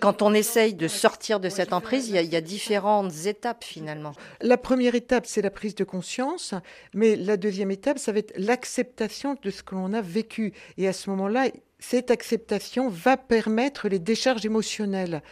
Quand 0.00 0.22
on 0.22 0.34
essaye 0.34 0.74
de 0.74 0.88
sortir 0.88 1.38
de 1.38 1.48
cette 1.48 1.72
emprise, 1.72 2.08
il 2.08 2.16
y, 2.16 2.36
a, 2.36 2.40
différentes 2.40 3.26
étapes 3.26 3.62
finalement. 3.62 4.12
La 4.40 4.56
première 4.56 4.94
étape, 4.94 5.26
c'est 5.26 5.42
la 5.42 5.50
prise 5.50 5.74
de 5.74 5.84
conscience, 5.84 6.54
mais 6.92 7.14
la 7.14 7.36
deuxième 7.36 7.70
étape, 7.70 7.98
ça 7.98 8.10
va 8.10 8.18
être 8.18 8.32
l'acceptation 8.36 9.36
de 9.40 9.50
ce 9.50 9.62
que 9.62 9.74
l'on 9.74 9.92
a 9.92 10.00
vécu. 10.00 10.52
Et 10.76 10.88
à 10.88 10.92
ce 10.92 11.08
moment-là, 11.10 11.48
cette 11.78 12.10
acceptation 12.10 12.88
va 12.88 13.16
permettre 13.16 13.88
les 13.88 13.98
décharges 13.98 14.44
émotionnelles. 14.44 15.22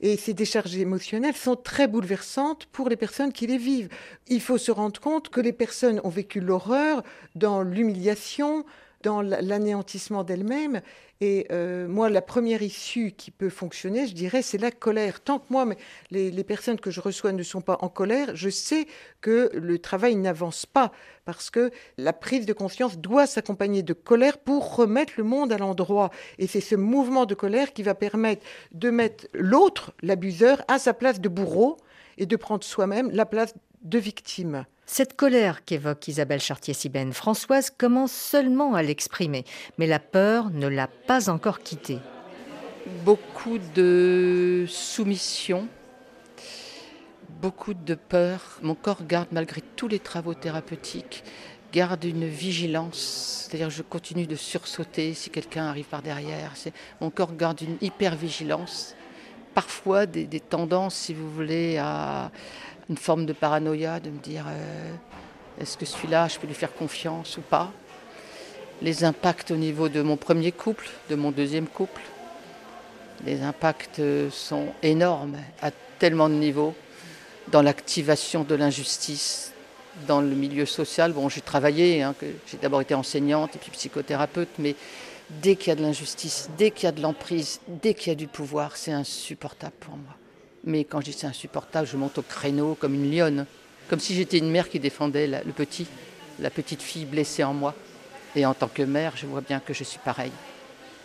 Et 0.00 0.16
ces 0.16 0.34
décharges 0.34 0.76
émotionnelles 0.76 1.36
sont 1.36 1.56
très 1.56 1.88
bouleversantes 1.88 2.66
pour 2.66 2.88
les 2.88 2.96
personnes 2.96 3.32
qui 3.32 3.46
les 3.46 3.58
vivent. 3.58 3.88
Il 4.28 4.40
faut 4.40 4.58
se 4.58 4.70
rendre 4.70 5.00
compte 5.00 5.28
que 5.28 5.40
les 5.40 5.52
personnes 5.52 6.00
ont 6.04 6.10
vécu 6.10 6.40
l'horreur 6.40 7.02
dans 7.34 7.62
l'humiliation, 7.62 8.64
dans 9.04 9.22
l'anéantissement 9.22 10.24
d'elles-mêmes. 10.24 10.80
Et 11.20 11.46
euh, 11.52 11.86
moi, 11.86 12.10
la 12.10 12.22
première 12.22 12.62
issue 12.62 13.12
qui 13.12 13.30
peut 13.30 13.50
fonctionner, 13.50 14.08
je 14.08 14.14
dirais, 14.14 14.42
c'est 14.42 14.58
la 14.58 14.72
colère. 14.72 15.20
Tant 15.20 15.38
que 15.38 15.44
moi, 15.50 15.66
les, 16.10 16.30
les, 16.30 16.44
personnes 16.44 16.80
que 16.80 16.90
je 16.90 17.00
reçois 17.00 17.32
ne 17.32 17.42
sont 17.42 17.60
pas 17.60 17.78
en 17.82 17.88
colère, 17.88 18.34
je 18.34 18.50
sais 18.50 18.86
que 19.20 19.50
le 19.54 19.78
travail 19.78 20.16
n'avance 20.16 20.66
pas 20.66 20.90
parce 21.24 21.50
que 21.50 21.70
la 21.98 22.12
prise 22.12 22.46
de 22.46 22.52
conscience 22.52 22.98
doit 22.98 23.26
s'accompagner 23.26 23.82
de 23.82 23.92
colère 23.92 24.38
pour 24.38 24.74
remettre 24.74 25.12
le 25.18 25.24
monde 25.24 25.52
à 25.52 25.58
l'endroit. 25.58 26.10
Et 26.38 26.46
c'est 26.46 26.60
ce 26.60 26.74
mouvement 26.74 27.26
de 27.26 27.34
colère 27.34 27.72
qui 27.72 27.82
va 27.82 27.94
permettre 27.94 28.44
de 28.72 28.90
mettre 28.90 29.26
l'autre, 29.34 29.92
l'abuseur, 30.02 30.62
à 30.66 30.78
sa 30.78 30.94
place 30.94 31.20
de 31.20 31.28
bourreau 31.28 31.76
et 32.18 32.26
de 32.26 32.36
prendre 32.36 32.64
soi-même 32.64 33.10
la 33.12 33.26
place 33.26 33.54
de 33.82 33.98
victime. 33.98 34.64
Cette 34.86 35.16
colère 35.16 35.64
qu'évoque 35.64 36.08
Isabelle 36.08 36.40
Chartier-Sibène, 36.40 37.12
Françoise 37.12 37.70
commence 37.70 38.12
seulement 38.12 38.74
à 38.74 38.82
l'exprimer, 38.82 39.44
mais 39.78 39.86
la 39.86 39.98
peur 39.98 40.50
ne 40.50 40.66
l'a 40.66 40.88
pas 40.88 41.30
encore 41.30 41.60
quittée. 41.60 41.98
Beaucoup 43.04 43.58
de 43.74 44.66
soumission, 44.68 45.68
beaucoup 47.40 47.72
de 47.72 47.94
peur. 47.94 48.58
Mon 48.62 48.74
corps 48.74 49.06
garde, 49.06 49.28
malgré 49.32 49.62
tous 49.74 49.88
les 49.88 49.98
travaux 49.98 50.34
thérapeutiques, 50.34 51.24
garde 51.72 52.04
une 52.04 52.26
vigilance. 52.26 53.48
C'est-à-dire 53.48 53.70
je 53.70 53.82
continue 53.82 54.26
de 54.26 54.36
sursauter 54.36 55.14
si 55.14 55.30
quelqu'un 55.30 55.64
arrive 55.64 55.86
par 55.86 56.02
derrière. 56.02 56.52
Mon 57.00 57.10
corps 57.10 57.34
garde 57.34 57.62
une 57.62 57.78
hyper-vigilance. 57.80 58.94
Parfois 59.54 60.04
des, 60.04 60.26
des 60.26 60.40
tendances, 60.40 60.94
si 60.94 61.14
vous 61.14 61.30
voulez, 61.30 61.78
à, 61.78 62.30
une 62.90 62.96
forme 62.96 63.26
de 63.26 63.32
paranoïa, 63.32 64.00
de 64.00 64.10
me 64.10 64.18
dire 64.18 64.44
euh, 64.48 64.94
est-ce 65.60 65.76
que 65.76 65.86
celui-là, 65.86 66.28
je 66.28 66.38
peux 66.38 66.46
lui 66.46 66.54
faire 66.54 66.74
confiance 66.74 67.36
ou 67.36 67.40
pas? 67.40 67.70
Les 68.82 69.04
impacts 69.04 69.50
au 69.50 69.56
niveau 69.56 69.88
de 69.88 70.02
mon 70.02 70.16
premier 70.16 70.52
couple, 70.52 70.88
de 71.08 71.14
mon 71.14 71.30
deuxième 71.30 71.66
couple, 71.66 72.02
les 73.24 73.42
impacts 73.42 74.02
sont 74.30 74.66
énormes 74.82 75.36
à 75.62 75.70
tellement 75.98 76.28
de 76.28 76.34
niveaux 76.34 76.74
dans 77.48 77.62
l'activation 77.62 78.42
de 78.42 78.54
l'injustice 78.54 79.52
dans 80.06 80.20
le 80.20 80.34
milieu 80.34 80.66
social. 80.66 81.12
Bon, 81.12 81.28
j'ai 81.28 81.40
travaillé, 81.40 82.02
hein, 82.02 82.14
j'ai 82.46 82.58
d'abord 82.58 82.80
été 82.80 82.94
enseignante 82.94 83.54
et 83.56 83.58
puis 83.58 83.70
psychothérapeute, 83.70 84.48
mais 84.58 84.74
dès 85.30 85.56
qu'il 85.56 85.68
y 85.68 85.72
a 85.72 85.76
de 85.76 85.82
l'injustice, 85.82 86.50
dès 86.58 86.70
qu'il 86.70 86.84
y 86.84 86.88
a 86.88 86.92
de 86.92 87.00
l'emprise, 87.00 87.60
dès 87.68 87.94
qu'il 87.94 88.08
y 88.08 88.12
a 88.12 88.16
du 88.16 88.26
pouvoir, 88.26 88.76
c'est 88.76 88.92
insupportable 88.92 89.74
pour 89.80 89.96
moi. 89.96 90.16
Mais 90.66 90.84
quand 90.84 91.00
je 91.00 91.06
dis 91.06 91.12
c'est 91.12 91.26
insupportable, 91.26 91.86
je 91.86 91.96
monte 91.96 92.18
au 92.18 92.22
créneau 92.22 92.74
comme 92.74 92.94
une 92.94 93.14
lionne, 93.14 93.46
comme 93.88 94.00
si 94.00 94.14
j'étais 94.14 94.38
une 94.38 94.50
mère 94.50 94.70
qui 94.70 94.80
défendait 94.80 95.26
le 95.26 95.52
petit, 95.52 95.86
la 96.38 96.50
petite 96.50 96.82
fille 96.82 97.04
blessée 97.04 97.44
en 97.44 97.52
moi. 97.52 97.74
Et 98.36 98.46
en 98.46 98.54
tant 98.54 98.68
que 98.68 98.82
mère, 98.82 99.12
je 99.16 99.26
vois 99.26 99.42
bien 99.42 99.60
que 99.60 99.74
je 99.74 99.84
suis 99.84 99.98
pareil. 99.98 100.32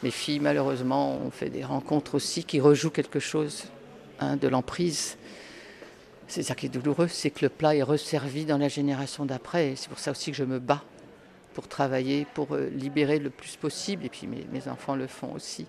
Mes 0.02 0.12
filles, 0.12 0.40
malheureusement, 0.40 1.18
ont 1.18 1.30
fait 1.30 1.50
des 1.50 1.64
rencontres 1.64 2.16
aussi 2.16 2.44
qui 2.44 2.60
rejouent 2.60 2.90
quelque 2.90 3.20
chose 3.20 3.66
hein, 4.20 4.38
de 4.38 4.48
l'emprise. 4.48 5.18
C'est 6.28 6.44
ça 6.44 6.56
qui 6.56 6.68
est 6.68 6.70
douloureux, 6.70 7.08
c'est 7.08 7.30
que 7.32 7.44
le 7.44 7.50
plat 7.50 7.76
est 7.76 7.84
resservi 7.84 8.46
dans 8.46 8.58
la 8.58 8.70
génération 8.70 9.26
d'après. 9.26 9.74
C'est 9.76 9.90
pour 9.90 10.00
ça 10.00 10.12
aussi 10.12 10.32
que 10.32 10.38
je 10.38 10.44
me 10.44 10.60
bats 10.60 10.84
pour 11.54 11.68
travailler, 11.68 12.26
pour 12.34 12.56
euh, 12.56 12.70
libérer 12.70 13.20
le 13.20 13.30
plus 13.30 13.58
possible. 13.58 14.06
Et 14.06 14.10
puis 14.10 14.28
mes 14.28 14.68
enfants 14.70 14.96
le 14.96 15.08
font 15.08 15.34
aussi. 15.34 15.66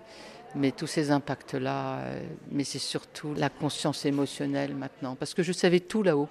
Mais 0.55 0.71
tous 0.71 0.87
ces 0.87 1.11
impacts-là, 1.11 1.99
euh, 1.99 2.21
mais 2.51 2.63
c'est 2.63 2.79
surtout 2.79 3.33
la 3.35 3.49
conscience 3.49 4.05
émotionnelle 4.05 4.75
maintenant. 4.75 5.15
Parce 5.15 5.33
que 5.33 5.43
je 5.43 5.53
savais 5.53 5.79
tout 5.79 6.03
là-haut, 6.03 6.27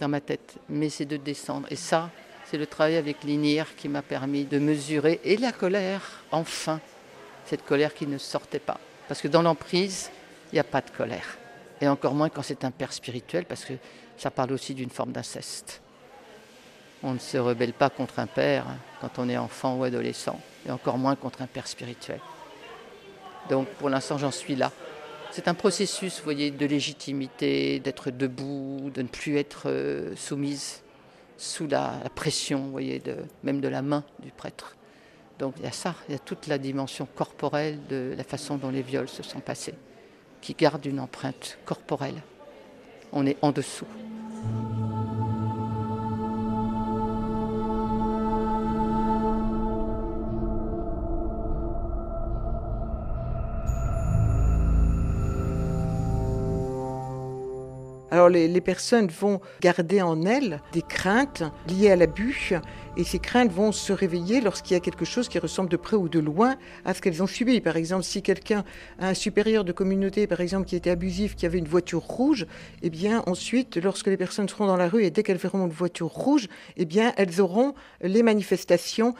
dans 0.00 0.08
ma 0.08 0.20
tête, 0.20 0.56
mais 0.68 0.88
c'est 0.88 1.04
de 1.04 1.16
descendre. 1.16 1.66
Et 1.70 1.76
ça, 1.76 2.10
c'est 2.44 2.58
le 2.58 2.66
travail 2.66 2.96
avec 2.96 3.24
l'INIR 3.24 3.74
qui 3.76 3.88
m'a 3.88 4.02
permis 4.02 4.44
de 4.44 4.58
mesurer. 4.58 5.20
Et 5.24 5.36
la 5.36 5.52
colère, 5.52 6.22
enfin, 6.30 6.80
cette 7.44 7.64
colère 7.64 7.94
qui 7.94 8.06
ne 8.06 8.18
sortait 8.18 8.58
pas. 8.58 8.78
Parce 9.08 9.20
que 9.20 9.28
dans 9.28 9.42
l'emprise, 9.42 10.10
il 10.52 10.56
n'y 10.56 10.60
a 10.60 10.64
pas 10.64 10.80
de 10.80 10.90
colère. 10.90 11.38
Et 11.80 11.88
encore 11.88 12.14
moins 12.14 12.28
quand 12.28 12.42
c'est 12.42 12.64
un 12.64 12.70
père 12.70 12.92
spirituel, 12.92 13.44
parce 13.44 13.64
que 13.64 13.74
ça 14.16 14.30
parle 14.30 14.52
aussi 14.52 14.74
d'une 14.74 14.90
forme 14.90 15.12
d'inceste. 15.12 15.80
On 17.02 17.14
ne 17.14 17.18
se 17.18 17.38
rebelle 17.38 17.72
pas 17.72 17.90
contre 17.90 18.18
un 18.18 18.26
père 18.26 18.66
quand 19.00 19.18
on 19.18 19.28
est 19.28 19.36
enfant 19.36 19.76
ou 19.76 19.84
adolescent, 19.84 20.40
et 20.66 20.70
encore 20.70 20.98
moins 20.98 21.14
contre 21.14 21.42
un 21.42 21.46
père 21.46 21.68
spirituel. 21.68 22.20
Donc 23.48 23.68
pour 23.78 23.88
l'instant, 23.88 24.18
j'en 24.18 24.30
suis 24.30 24.56
là. 24.56 24.72
C'est 25.30 25.48
un 25.48 25.54
processus, 25.54 26.20
voyez, 26.22 26.50
de 26.50 26.66
légitimité, 26.66 27.80
d'être 27.80 28.10
debout, 28.10 28.90
de 28.94 29.02
ne 29.02 29.08
plus 29.08 29.36
être 29.36 29.64
euh, 29.66 30.16
soumise 30.16 30.82
sous 31.36 31.66
la, 31.66 32.00
pression, 32.14 32.68
voyez, 32.70 33.02
même 33.44 33.60
de 33.60 33.68
la 33.68 33.82
main 33.82 34.04
du 34.18 34.30
prêtre. 34.30 34.76
Donc 35.38 35.54
il 35.58 35.64
y 35.64 35.68
a 35.68 35.72
ça, 35.72 35.94
il 36.08 36.12
y 36.12 36.14
a 36.16 36.18
toute 36.18 36.48
la 36.48 36.58
dimension 36.58 37.06
corporelle 37.14 37.78
de 37.88 38.14
la 38.16 38.24
façon 38.24 38.56
dont 38.56 38.70
les 38.70 38.82
viols 38.82 39.08
se 39.08 39.22
sont 39.22 39.40
passés, 39.40 39.74
qui 40.40 40.54
garde 40.54 40.84
une 40.84 40.98
empreinte 40.98 41.58
corporelle. 41.64 42.22
On 43.12 43.24
est 43.24 43.36
en 43.40 43.52
dessous. 43.52 43.86
Les, 58.28 58.60
personnes 58.60 59.08
vont 59.08 59.40
garder 59.60 60.02
en 60.02 60.24
elles 60.24 60.60
des 60.72 60.82
craintes 60.82 61.42
liées 61.68 61.90
à 61.90 61.96
l'abus 61.96 62.54
et 62.96 63.04
ces 63.04 63.18
craintes 63.18 63.52
vont 63.52 63.72
se 63.72 63.92
réveiller 63.92 64.40
lorsqu'il 64.40 64.74
y 64.74 64.76
a 64.76 64.80
quelque 64.80 65.04
chose 65.04 65.28
qui 65.28 65.38
ressemble 65.38 65.70
de 65.70 65.76
près 65.76 65.96
ou 65.96 66.08
de 66.08 66.18
loin 66.18 66.56
à 66.84 66.94
ce 66.94 67.00
qu'elles 67.00 67.22
ont 67.22 67.26
subi. 67.26 67.60
Par 67.60 67.76
exemple, 67.76 68.02
si 68.02 68.22
quelqu'un 68.22 68.64
un 68.98 69.14
supérieur 69.14 69.64
de 69.64 69.72
communauté, 69.72 70.26
par 70.26 70.40
exemple, 70.40 70.66
qui 70.66 70.76
était 70.76 70.90
abusif, 70.90 71.36
qui 71.36 71.46
avait 71.46 71.58
une 71.58 71.68
voiture 71.68 72.02
rouge, 72.02 72.46
eh 72.82 72.90
bien 72.90 73.22
ensuite, 73.26 73.76
lorsque 73.76 74.08
les 74.08 74.16
personnes 74.16 74.48
seront 74.48 74.66
dans 74.66 74.76
la 74.76 74.88
rue 74.88 75.04
et 75.04 75.10
dès 75.10 75.22
qu'elles 75.22 75.36
verront 75.36 75.66
une 75.66 75.72
voiture 75.72 76.08
rouge, 76.08 76.48
eh 76.76 76.84
bien 76.84 77.12
elles 77.16 77.40
auront 77.40 77.74
les 78.02 78.22
manifestations 78.22 79.14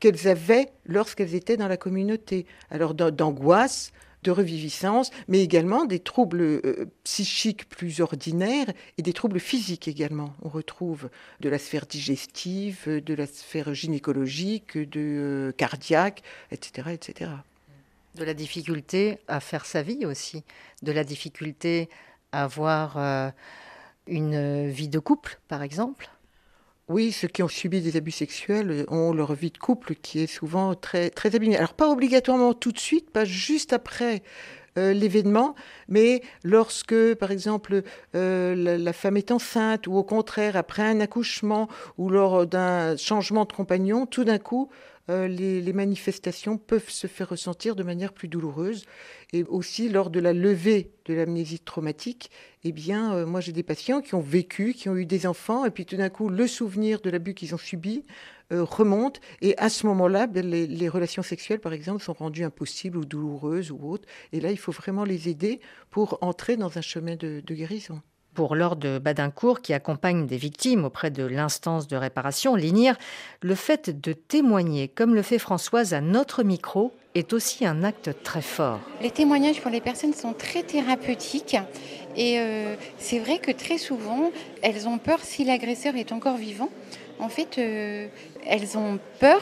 qu'elles 0.00 0.28
avaient 0.28 0.68
lorsqu'elles 0.86 1.34
étaient 1.34 1.56
dans 1.56 1.68
la 1.68 1.76
communauté. 1.76 2.46
Alors 2.70 2.94
d'angoisse, 2.94 3.92
de 4.24 4.30
reviviscence, 4.30 5.10
mais 5.28 5.40
également 5.40 5.84
des 5.84 6.00
troubles 6.00 6.40
euh, 6.40 6.86
psychiques 7.04 7.68
plus 7.68 8.00
ordinaires 8.00 8.72
et 8.98 9.02
des 9.02 9.12
troubles 9.12 9.38
physiques 9.38 9.86
également. 9.86 10.34
On 10.42 10.48
retrouve 10.48 11.10
de 11.40 11.48
la 11.48 11.58
sphère 11.58 11.86
digestive, 11.86 12.88
de 12.88 13.14
la 13.14 13.26
sphère 13.26 13.74
gynécologique, 13.74 14.76
de 14.76 15.00
euh, 15.00 15.52
cardiaque, 15.52 16.22
etc., 16.50 16.88
etc. 16.92 17.30
De 18.16 18.24
la 18.24 18.34
difficulté 18.34 19.18
à 19.28 19.40
faire 19.40 19.66
sa 19.66 19.82
vie 19.82 20.06
aussi, 20.06 20.42
de 20.82 20.92
la 20.92 21.04
difficulté 21.04 21.88
à 22.32 22.44
avoir 22.44 22.96
euh, 22.96 23.30
une 24.06 24.68
vie 24.70 24.88
de 24.88 24.98
couple, 24.98 25.38
par 25.48 25.62
exemple. 25.62 26.10
Oui, 26.88 27.12
ceux 27.12 27.28
qui 27.28 27.42
ont 27.42 27.48
subi 27.48 27.80
des 27.80 27.96
abus 27.96 28.10
sexuels 28.10 28.84
ont 28.88 29.14
leur 29.14 29.32
vie 29.32 29.50
de 29.50 29.56
couple 29.56 29.94
qui 29.94 30.20
est 30.20 30.26
souvent 30.26 30.74
très, 30.74 31.08
très 31.08 31.34
abîmée. 31.34 31.56
Alors 31.56 31.72
pas 31.72 31.88
obligatoirement 31.88 32.52
tout 32.52 32.72
de 32.72 32.78
suite, 32.78 33.10
pas 33.10 33.24
juste 33.24 33.72
après 33.72 34.22
euh, 34.76 34.92
l'événement, 34.92 35.54
mais 35.88 36.20
lorsque, 36.42 37.14
par 37.14 37.30
exemple, 37.30 37.82
euh, 38.14 38.76
la, 38.76 38.92
femme 38.92 39.16
est 39.16 39.30
enceinte, 39.30 39.86
ou 39.86 39.96
au 39.96 40.02
contraire, 40.02 40.56
après 40.56 40.82
un 40.82 41.00
accouchement, 41.00 41.68
ou 41.96 42.10
lors 42.10 42.46
d'un 42.46 42.98
changement 42.98 43.46
de 43.46 43.52
compagnon, 43.52 44.04
tout 44.04 44.24
d'un 44.24 44.38
coup, 44.38 44.68
euh, 45.10 45.28
les, 45.28 45.72
manifestations 45.72 46.56
peuvent 46.56 46.88
se 46.88 47.06
faire 47.06 47.28
ressentir 47.28 47.76
de 47.76 47.82
manière 47.82 48.12
plus 48.12 48.28
douloureuse. 48.28 48.86
Et 49.32 49.44
aussi 49.44 49.88
lors 49.88 50.10
de 50.10 50.20
la 50.20 50.32
levée 50.32 50.92
de 51.04 51.14
l'amnésie 51.14 51.58
traumatique, 51.58 52.30
eh 52.62 52.72
bien, 52.72 53.14
euh, 53.14 53.26
moi 53.26 53.40
j'ai 53.40 53.52
des 53.52 53.62
patients 53.62 54.00
qui 54.00 54.14
ont 54.14 54.20
vécu, 54.20 54.72
qui 54.72 54.88
ont 54.88 54.96
eu 54.96 55.06
des 55.06 55.26
enfants, 55.26 55.64
et 55.64 55.70
puis 55.70 55.84
tout 55.84 55.96
d'un 55.96 56.08
coup, 56.08 56.28
le 56.28 56.46
souvenir 56.46 57.00
de 57.00 57.10
l'abus 57.10 57.34
qu'ils 57.34 57.54
ont 57.54 57.58
subi 57.58 58.04
euh, 58.52 58.64
remonte, 58.64 59.20
et 59.42 59.56
à 59.58 59.68
ce 59.68 59.86
moment-là, 59.86 60.26
ben, 60.26 60.46
les, 60.46 60.88
relations 60.88 61.22
sexuelles, 61.22 61.60
par 61.60 61.72
exemple, 61.72 62.02
sont 62.02 62.14
rendues 62.14 62.44
impossibles 62.44 62.96
ou 62.96 63.04
douloureuses 63.04 63.70
ou 63.70 63.80
autres. 63.82 64.08
Et 64.32 64.40
là, 64.40 64.50
il 64.50 64.58
faut 64.58 64.72
vraiment 64.72 65.04
les 65.04 65.28
aider 65.28 65.60
pour 65.90 66.18
entrer 66.22 66.56
dans 66.56 66.78
un 66.78 66.82
chemin 66.82 67.16
de 67.16 67.42
guérison. 67.54 68.00
Pour 68.34 68.56
Laure 68.56 68.74
de 68.74 68.98
Badincourt, 68.98 69.60
qui 69.60 69.72
accompagne 69.72 70.26
des 70.26 70.36
victimes 70.36 70.84
auprès 70.84 71.10
de 71.10 71.24
l'instance 71.24 71.86
de 71.86 71.96
réparation, 71.96 72.56
l'INIR, 72.56 72.96
le 73.42 73.54
fait 73.54 73.90
de 73.90 74.12
témoigner, 74.12 74.88
comme 74.88 75.14
le 75.14 75.22
fait 75.22 75.38
Françoise 75.38 75.94
à 75.94 76.00
notre 76.00 76.42
micro, 76.42 76.92
est 77.14 77.32
aussi 77.32 77.64
un 77.64 77.84
acte 77.84 78.10
très 78.24 78.42
fort. 78.42 78.80
Les 79.00 79.12
témoignages 79.12 79.60
pour 79.60 79.70
les 79.70 79.80
personnes 79.80 80.14
sont 80.14 80.32
très 80.32 80.64
thérapeutiques 80.64 81.56
et 82.16 82.40
euh, 82.40 82.74
c'est 82.98 83.20
vrai 83.20 83.38
que 83.38 83.52
très 83.52 83.78
souvent, 83.78 84.32
elles 84.62 84.88
ont 84.88 84.98
peur 84.98 85.20
si 85.22 85.44
l'agresseur 85.44 85.94
est 85.96 86.10
encore 86.10 86.36
vivant. 86.36 86.70
En 87.20 87.28
fait, 87.28 87.58
euh, 87.58 88.08
elles 88.46 88.76
ont 88.76 88.98
peur 89.20 89.40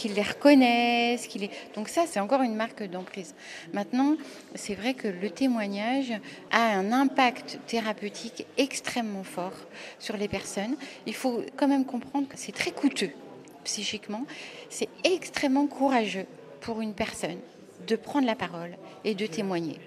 qu'ils 0.00 0.14
les 0.14 0.22
reconnaissent. 0.22 1.26
Qu'il 1.26 1.44
est... 1.44 1.50
Donc 1.74 1.88
ça, 1.88 2.04
c'est 2.06 2.20
encore 2.20 2.42
une 2.42 2.54
marque 2.54 2.82
d'emprise. 2.82 3.34
Maintenant, 3.72 4.16
c'est 4.54 4.74
vrai 4.74 4.94
que 4.94 5.08
le 5.08 5.30
témoignage 5.30 6.12
a 6.50 6.74
un 6.78 6.90
impact 6.92 7.58
thérapeutique 7.66 8.46
extrêmement 8.56 9.24
fort 9.24 9.52
sur 9.98 10.16
les 10.16 10.28
personnes. 10.28 10.76
Il 11.06 11.14
faut 11.14 11.42
quand 11.56 11.68
même 11.68 11.84
comprendre 11.84 12.28
que 12.28 12.36
c'est 12.36 12.52
très 12.52 12.70
coûteux 12.70 13.10
psychiquement. 13.64 14.24
C'est 14.70 14.88
extrêmement 15.04 15.66
courageux 15.66 16.26
pour 16.62 16.80
une 16.80 16.94
personne 16.94 17.38
de 17.86 17.96
prendre 17.96 18.26
la 18.26 18.34
parole 18.34 18.76
et 19.04 19.14
de 19.14 19.26
témoigner. 19.26 19.78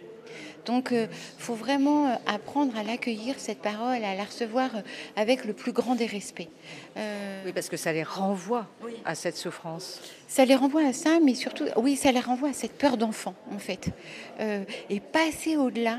Donc, 0.66 0.90
il 0.92 0.98
euh, 0.98 1.08
faut 1.38 1.56
vraiment 1.56 2.08
euh, 2.08 2.16
apprendre 2.28 2.78
à 2.78 2.84
l'accueillir, 2.84 3.36
cette 3.38 3.60
parole, 3.60 4.04
à 4.04 4.16
la 4.16 4.24
recevoir 4.24 4.70
euh, 4.76 4.82
avec 5.16 5.46
le 5.46 5.54
plus 5.54 5.72
grand 5.72 5.96
des 5.96 6.06
respects. 6.06 6.50
Oui, 6.96 7.52
parce 7.54 7.70
que 7.70 7.78
ça 7.78 7.92
les 7.92 8.04
renvoie 8.04 8.68
à 9.04 9.16
cette 9.16 9.36
souffrance. 9.36 10.00
Ça 10.28 10.46
les 10.46 10.56
renvoie 10.56 10.86
à 10.86 10.94
ça, 10.94 11.20
mais 11.24 11.34
surtout, 11.34 11.66
oui, 11.78 11.96
ça 11.96 12.12
les 12.12 12.20
renvoie 12.20 12.50
à 12.50 12.54
cette 12.54 12.78
peur 12.78 12.98
d'enfant, 12.98 13.36
en 13.52 13.60
fait. 13.60 13.90
et 14.40 15.00
passer 15.00 15.58
au-delà, 15.58 15.98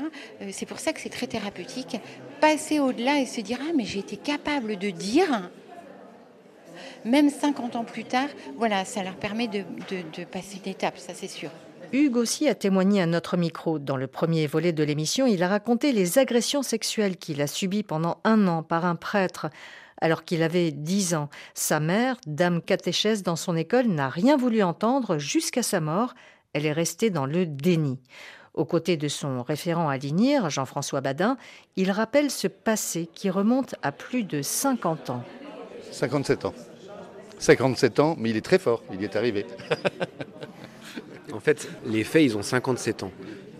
c'est 0.51 0.65
pour 0.65 0.79
ça 0.79 0.93
que 0.93 0.99
c'est 0.99 1.09
très 1.09 1.27
thérapeutique, 1.27 1.97
passer 2.41 2.79
au-delà 2.79 3.19
et 3.19 3.25
se 3.25 3.41
dire, 3.41 3.59
ah, 3.61 3.73
mais 3.75 3.85
j'ai 3.85 3.99
été 3.99 4.17
capable 4.17 4.77
de 4.77 4.89
dire, 4.89 5.49
même 7.03 7.29
50 7.29 7.75
ans 7.75 7.83
plus 7.83 8.05
tard, 8.05 8.29
voilà, 8.57 8.85
ça 8.85 9.03
leur 9.03 9.15
permet 9.15 9.47
de, 9.47 9.63
de 9.89 10.23
passer 10.23 10.59
une 10.65 10.71
étape, 10.71 10.97
ça 10.97 11.13
c'est 11.13 11.27
sûr. 11.27 11.51
Hugues 11.95 12.17
aussi 12.17 12.49
a 12.49 12.55
témoigné 12.55 13.01
à 13.01 13.05
notre 13.05 13.37
micro. 13.37 13.79
Dans 13.79 13.95
le 13.95 14.07
premier 14.07 14.47
volet 14.47 14.73
de 14.73 14.83
l'émission, 14.83 15.27
il 15.27 15.41
a 15.43 15.47
raconté 15.47 15.93
les 15.93 16.19
agressions 16.19 16.61
sexuelles 16.61 17.15
qu'il 17.15 17.41
a 17.41 17.47
subies 17.47 17.83
pendant 17.83 18.19
un 18.25 18.49
an 18.49 18.63
par 18.63 18.85
un 18.85 18.95
prêtre. 18.95 19.47
Alors 20.01 20.25
qu'il 20.25 20.43
avait 20.43 20.71
10 20.71 21.15
ans, 21.15 21.29
sa 21.53 21.79
mère, 21.79 22.17
dame 22.27 22.61
catéchèse 22.61 23.23
dans 23.23 23.37
son 23.37 23.55
école, 23.55 23.87
n'a 23.87 24.09
rien 24.09 24.35
voulu 24.35 24.61
entendre 24.61 25.17
jusqu'à 25.19 25.63
sa 25.63 25.79
mort. 25.79 26.15
Elle 26.51 26.65
est 26.65 26.73
restée 26.73 27.09
dans 27.11 27.25
le 27.25 27.45
déni. 27.45 28.01
Aux 28.53 28.65
côtés 28.65 28.97
de 28.97 29.07
son 29.07 29.41
référent 29.41 29.87
à 29.87 29.95
l'INIR, 29.95 30.49
Jean-François 30.49 30.99
Badin, 30.99 31.37
il 31.77 31.91
rappelle 31.91 32.29
ce 32.29 32.47
passé 32.47 33.07
qui 33.13 33.29
remonte 33.29 33.75
à 33.83 33.93
plus 33.93 34.25
de 34.25 34.41
50 34.41 35.11
ans. 35.11 35.23
57 35.91 36.43
ans. 36.43 36.53
57 37.39 37.99
ans, 38.01 38.15
mais 38.19 38.31
il 38.31 38.37
est 38.37 38.45
très 38.45 38.59
fort, 38.59 38.83
il 38.91 39.01
y 39.01 39.05
est 39.05 39.15
arrivé. 39.15 39.45
En 41.35 41.41
fait, 41.41 41.67
les 41.85 42.05
faits, 42.05 42.23
ils 42.23 42.37
ont 42.37 42.41
57 42.41 43.03
ans. 43.03 43.11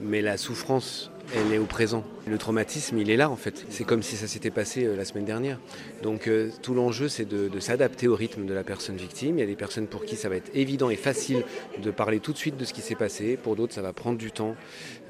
Mais 0.02 0.22
la 0.22 0.38
souffrance 0.38 1.12
elle 1.36 1.54
est 1.54 1.58
au 1.58 1.66
présent. 1.66 2.04
Le 2.28 2.40
traumatisme, 2.40 2.98
il 2.98 3.12
est 3.12 3.18
là 3.18 3.30
en 3.30 3.36
fait. 3.36 3.66
C'est 3.70 3.84
comme 3.84 4.02
si 4.02 4.16
ça 4.16 4.28
s'était 4.28 4.50
passé 4.50 4.86
euh, 4.86 4.96
la 4.96 5.06
semaine 5.06 5.26
dernière. 5.26 5.60
Donc 6.02 6.28
euh, 6.28 6.50
tout 6.64 6.74
l'enjeu, 6.74 7.08
c'est 7.08 7.26
de, 7.26 7.60
s'adapter 7.60 8.08
au 8.08 8.16
rythme 8.16 8.48
de 8.48 8.54
la 8.54 8.64
personne 8.64 8.96
victime. 8.96 9.38
Il 9.38 9.42
y 9.42 9.44
a 9.44 9.48
des 9.48 9.56
personnes 9.56 9.86
pour 9.86 10.06
qui 10.06 10.16
ça 10.16 10.28
va 10.28 10.36
être 10.36 10.50
évident 10.56 10.90
et 10.90 10.96
facile 10.96 11.44
de 11.82 11.92
parler 11.92 12.20
tout 12.20 12.34
de 12.34 12.38
suite 12.38 12.58
de 12.58 12.66
ce 12.66 12.74
qui 12.74 12.82
s'est 12.82 12.96
passé. 12.96 13.38
Pour 13.38 13.56
d'autres, 13.56 13.74
ça 13.74 13.84
va 13.84 13.94
prendre 13.94 14.18
du 14.18 14.32
temps. 14.32 14.56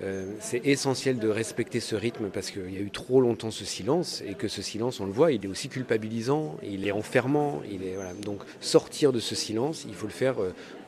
Euh, 0.04 0.30
c'est 0.42 0.66
essentiel 0.66 1.18
de 1.18 1.30
respecter 1.30 1.80
ce 1.80 1.96
rythme 1.96 2.30
parce 2.34 2.52
qu'il 2.52 2.74
y 2.74 2.78
a 2.78 2.82
eu 2.82 2.92
trop 2.92 3.22
longtemps 3.22 3.52
ce 3.52 3.64
silence 3.64 4.22
et 4.28 4.34
que 4.34 4.50
ce 4.50 4.62
silence, 4.62 5.00
on 5.00 5.06
le 5.06 5.14
voit, 5.14 5.32
il 5.32 5.46
est 5.46 5.48
aussi 5.48 5.70
culpabilisant, 5.70 6.58
il 6.64 6.86
est 6.86 6.92
enfermant. 6.92 7.62
Il. 7.72 7.80
Donc 8.24 8.42
sortir 8.60 9.14
de 9.14 9.20
ce 9.20 9.36
silence, 9.36 9.86
il 9.88 9.94
faut 9.94 10.08
le 10.08 10.12
faire 10.12 10.36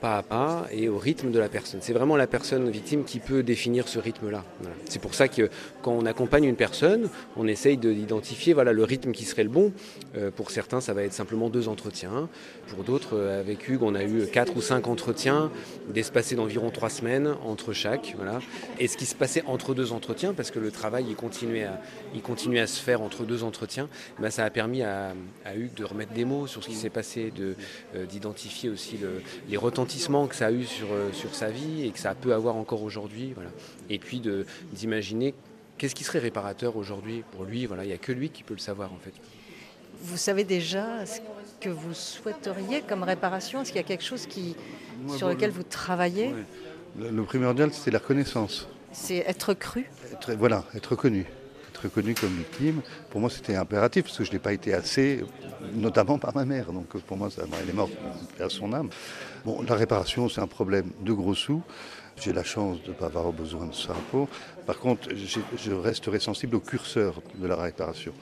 pas 0.01 0.17
à 0.17 0.23
pas 0.23 0.67
et 0.71 0.89
au 0.89 0.97
rythme 0.97 1.31
de 1.31 1.39
la 1.39 1.49
personne. 1.49 1.79
C'est 1.81 1.93
vraiment 1.93 2.15
la 2.15 2.27
personne 2.27 2.69
victime 2.69 3.03
qui 3.03 3.19
peut 3.19 3.43
définir 3.43 3.87
ce 3.87 3.99
rythme-là. 3.99 4.43
C'est 4.85 5.01
pour 5.01 5.13
ça 5.13 5.27
que 5.27 5.49
quand 5.81 5.93
on 5.93 6.05
accompagne 6.17 6.45
une 6.45 6.55
personne, 6.55 7.09
on 7.35 7.47
essaye 7.47 7.77
d'identifier 7.77 8.53
voilà, 8.53 8.73
le 8.73 8.83
rythme 8.83 9.11
qui 9.11 9.23
serait 9.23 9.43
le 9.43 9.51
bon. 9.51 9.71
Euh, 10.15 10.31
pour 10.31 10.49
certains, 10.49 10.81
ça 10.81 10.95
va 10.95 11.03
être 11.03 11.13
simplement 11.13 11.47
deux 11.51 11.67
entretiens. 11.67 12.27
Pour 12.69 12.83
d'autres, 12.83 13.15
euh, 13.15 13.39
avec 13.39 13.69
Hugues, 13.69 13.83
on 13.83 13.93
a 13.93 14.03
eu 14.03 14.25
quatre 14.25 14.57
ou 14.57 14.61
cinq 14.61 14.87
entretiens, 14.87 15.51
d'espacés 15.93 16.35
d'environ 16.35 16.71
trois 16.71 16.89
semaines 16.89 17.35
entre 17.45 17.71
chaque. 17.71 18.15
Voilà. 18.17 18.39
Et 18.79 18.87
ce 18.87 18.97
qui 18.97 19.05
se 19.05 19.13
passait 19.13 19.43
entre 19.45 19.75
deux 19.75 19.91
entretiens, 19.91 20.33
parce 20.33 20.49
que 20.49 20.57
le 20.57 20.71
travail 20.71 21.05
il 21.07 21.15
continuait 21.15 21.65
à, 21.65 22.63
à 22.63 22.67
se 22.67 22.81
faire 22.81 23.03
entre 23.03 23.23
deux 23.23 23.43
entretiens, 23.43 23.87
ben, 24.19 24.31
ça 24.31 24.43
a 24.43 24.49
permis 24.49 24.81
à, 24.81 25.13
Hugues 25.55 25.75
de 25.75 25.83
remettre 25.83 26.13
des 26.13 26.25
mots 26.25 26.47
sur 26.47 26.63
ce 26.63 26.69
qui 26.69 26.75
s'est 26.75 26.89
passé, 26.89 27.31
euh, 27.39 28.05
d'identifier 28.05 28.71
aussi 28.71 28.97
le, 28.97 29.21
les 29.49 29.57
retentissements 29.57 30.25
que 30.25 30.35
ça 30.35 30.47
a 30.47 30.51
eu 30.51 30.63
sur, 30.63 30.87
sur 31.13 31.35
sa 31.35 31.51
vie 31.51 31.85
et 31.85 31.91
que 31.91 31.99
ça 31.99 32.15
peut 32.15 32.33
avoir 32.33 32.55
encore 32.55 32.81
aujourd'hui. 32.81 33.33
Voilà. 33.35 33.51
Et 33.91 33.99
puis 33.99 34.19
d'imaginer 34.73 35.35
qu'est-ce 35.77 35.95
qui 35.95 36.03
serait 36.03 36.19
réparateur 36.19 36.75
aujourd'hui 36.75 37.23
pour 37.31 37.43
lui? 37.43 37.65
Voilà, 37.65 37.83
il 37.83 37.87
n'y 37.87 37.93
a 37.93 37.97
que 37.97 38.11
lui 38.11 38.29
qui 38.29 38.43
peut 38.43 38.53
le 38.53 38.59
savoir 38.59 38.91
en 38.91 38.97
fait. 38.97 39.13
Vous 40.01 40.17
savez 40.17 40.43
déjà 40.43 41.05
ce 41.05 41.19
que 41.59 41.69
vous 41.69 41.93
souhaiteriez 41.93 42.81
comme 42.81 43.03
réparation? 43.03 43.61
Est-ce 43.61 43.71
qu'il 43.71 43.81
y 43.81 43.83
a 43.83 43.87
quelque 43.87 44.03
chose 44.03 44.27
qui, 44.27 44.55
sur 45.15 45.29
lequel 45.29 45.51
vous 45.51 45.63
travaillez? 45.63 46.33
le, 46.99 47.23
primordial, 47.23 47.71
c'est 47.73 47.91
la 47.91 47.99
reconnaissance. 47.99 48.67
C'est 48.91 49.17
être 49.17 49.53
cru? 49.53 49.89
Voilà, 50.37 50.63
être 50.75 50.91
reconnu. 50.91 51.25
Être 51.69 51.83
reconnu 51.83 52.15
comme 52.15 52.35
victime, 52.35 52.81
pour 53.11 53.21
moi 53.21 53.29
c'était 53.29 53.55
impératif 53.55 54.05
parce 54.05 54.17
que 54.17 54.23
je 54.23 54.31
n'ai 54.31 54.39
pas 54.39 54.53
été 54.53 54.73
assez, 54.73 55.23
notamment 55.75 56.17
par 56.17 56.35
ma 56.35 56.43
mère. 56.43 56.71
Donc 56.71 56.87
pour 56.87 57.17
moi, 57.17 57.29
ça, 57.29 57.43
elle 57.61 57.69
est 57.69 57.73
morte 57.73 57.91
à 58.39 58.49
son 58.49 58.73
âme. 58.73 58.89
Bon, 59.45 59.61
la 59.61 59.75
réparation, 59.75 60.27
c'est 60.27 60.41
un 60.41 60.47
problème 60.47 60.89
de 61.01 61.13
gros 61.13 61.35
sous. 61.35 61.61
J'ai 62.19 62.33
la 62.33 62.43
chance 62.43 62.81
de 62.83 62.89
ne 62.89 62.93
pas 62.93 63.05
avoir 63.05 63.31
besoin 63.31 63.67
de 63.67 63.75
ça 63.75 63.91
impôt. 63.91 64.27
Par 64.65 64.79
contre, 64.79 65.09
je 65.15 65.71
resterai 65.71 66.19
sensible 66.19 66.55
au 66.55 66.59
curseur 66.59 67.21
de 67.35 67.47
la 67.47 67.55
réparation. 67.55 68.13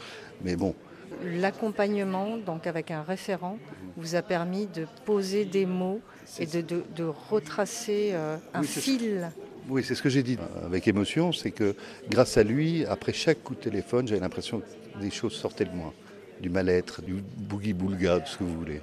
Mais 0.43 0.55
bon. 0.55 0.75
L'accompagnement, 1.23 2.37
donc 2.37 2.67
avec 2.67 2.91
un 2.91 3.03
référent, 3.03 3.57
vous 3.95 4.15
a 4.15 4.21
permis 4.21 4.67
de 4.67 4.85
poser 5.05 5.45
des 5.45 5.65
mots 5.65 6.01
et 6.39 6.45
de, 6.45 7.03
retracer 7.29 8.11
euh, 8.13 8.37
un 8.53 8.63
fil. 8.63 9.31
Oui, 9.69 9.83
c'est 9.83 9.95
ce 9.95 10.01
que 10.01 10.09
j'ai 10.09 10.23
dit 10.23 10.37
avec 10.63 10.87
émotion, 10.87 11.31
c'est 11.31 11.51
que 11.51 11.75
grâce 12.09 12.37
à 12.37 12.43
lui, 12.43 12.85
après 12.85 13.13
chaque 13.13 13.41
coup 13.43 13.55
de 13.55 13.61
téléphone, 13.61 14.07
j'avais 14.07 14.21
l'impression 14.21 14.59
que 14.59 15.01
des 15.01 15.09
choses 15.09 15.33
sortaient 15.33 15.65
de 15.65 15.73
moi. 15.75 15.93
Du 16.41 16.49
mal-être, 16.49 17.01
du 17.01 17.13
boogie-boulga, 17.37 18.19
de 18.19 18.27
ce 18.27 18.37
que 18.37 18.43
vous 18.43 18.57
voulez. 18.57 18.81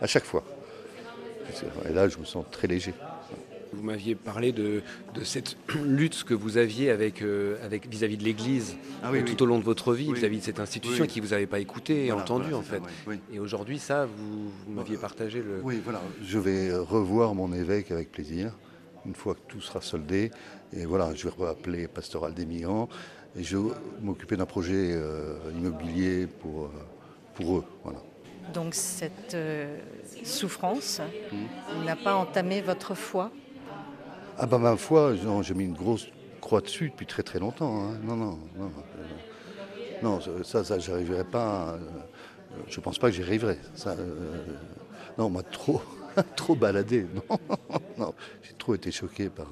À 0.00 0.06
chaque 0.06 0.24
fois. 0.24 0.42
Et 1.88 1.92
là, 1.92 2.08
je 2.08 2.18
me 2.18 2.24
sens 2.24 2.44
très 2.50 2.66
léger. 2.66 2.94
Vous 3.72 3.82
m'aviez 3.82 4.14
parlé 4.14 4.52
de, 4.52 4.82
cette 5.24 5.56
lutte 5.84 6.24
que 6.24 6.34
vous 6.34 6.56
aviez 6.56 6.90
avec 6.90 7.22
euh, 7.22 7.56
vis-à-vis 7.90 8.16
de 8.16 8.24
l'Église 8.24 8.76
ah 9.02 9.10
tout 9.26 9.42
au 9.42 9.46
long 9.46 9.58
de 9.58 9.64
votre 9.64 9.92
vie, 9.94 10.12
vis-à-vis 10.12 10.38
de 10.38 10.44
cette 10.44 10.60
institution 10.60 11.06
qui 11.06 11.20
vous 11.20 11.32
avait 11.32 11.46
pas 11.46 11.60
écouté 11.60 12.06
et 12.06 12.12
entendu 12.12 12.54
en 12.54 12.62
fait. 12.62 12.82
et 13.32 13.38
aujourd'hui, 13.38 13.78
ça, 13.78 14.06
vous, 14.06 14.50
m'aviez 14.72 14.96
partagé 14.96 15.42
le. 15.42 15.60
Oui, 15.62 15.80
voilà. 15.84 16.00
Je 16.22 16.38
vais 16.38 16.74
revoir 16.74 17.34
mon 17.34 17.52
évêque 17.52 17.90
avec 17.90 18.10
plaisir 18.10 18.52
une 19.06 19.14
fois 19.14 19.34
que 19.34 19.40
tout 19.48 19.60
sera 19.60 19.80
soldé. 19.80 20.30
Et 20.72 20.84
voilà, 20.84 21.14
je 21.14 21.28
vais 21.28 21.46
appeler 21.46 21.88
Pastoral 21.88 22.34
des 22.34 22.44
migrants 22.44 22.88
et 23.36 23.42
je 23.42 23.56
vais 23.56 23.70
m'occuper 24.02 24.36
d'un 24.36 24.46
projet 24.46 24.92
euh, 24.92 25.36
immobilier 25.56 26.26
pour, 26.26 26.64
euh, 26.64 26.70
pour 27.34 27.58
eux. 27.58 27.64
Voilà. 27.84 28.00
Donc 28.52 28.74
cette 28.74 29.36
souffrance 30.24 31.00
mmh. 31.00 31.84
n'a 31.84 31.96
pas 31.96 32.14
entamé 32.14 32.62
votre 32.62 32.94
foi? 32.94 33.30
Ah 34.40 34.46
bah 34.46 34.58
ma 34.58 34.76
foi, 34.76 35.14
j'ai 35.42 35.54
mis 35.54 35.64
une 35.64 35.74
grosse 35.74 36.06
croix 36.40 36.60
dessus 36.60 36.90
depuis 36.90 37.06
très 37.06 37.24
très 37.24 37.40
longtemps. 37.40 37.82
Hein. 37.82 37.98
Non, 38.04 38.16
non, 38.16 38.38
non. 38.56 38.70
Euh, 38.98 40.00
non, 40.02 40.20
ça, 40.44 40.62
ça, 40.62 40.78
j'arriverai 40.78 41.24
pas. 41.24 41.70
Euh, 41.70 41.78
je 42.68 42.80
pense 42.80 42.98
pas 42.98 43.10
que 43.10 43.16
j'y 43.16 43.22
arriverai. 43.22 43.58
Ça, 43.74 43.90
euh, 43.90 44.14
non, 45.18 45.28
moi, 45.28 45.42
trop, 45.42 45.82
trop 46.36 46.54
baladé. 46.54 47.06
Non, 47.28 47.38
non. 47.98 48.14
J'ai 48.42 48.54
trop 48.56 48.74
été 48.74 48.92
choqué 48.92 49.28
par 49.28 49.48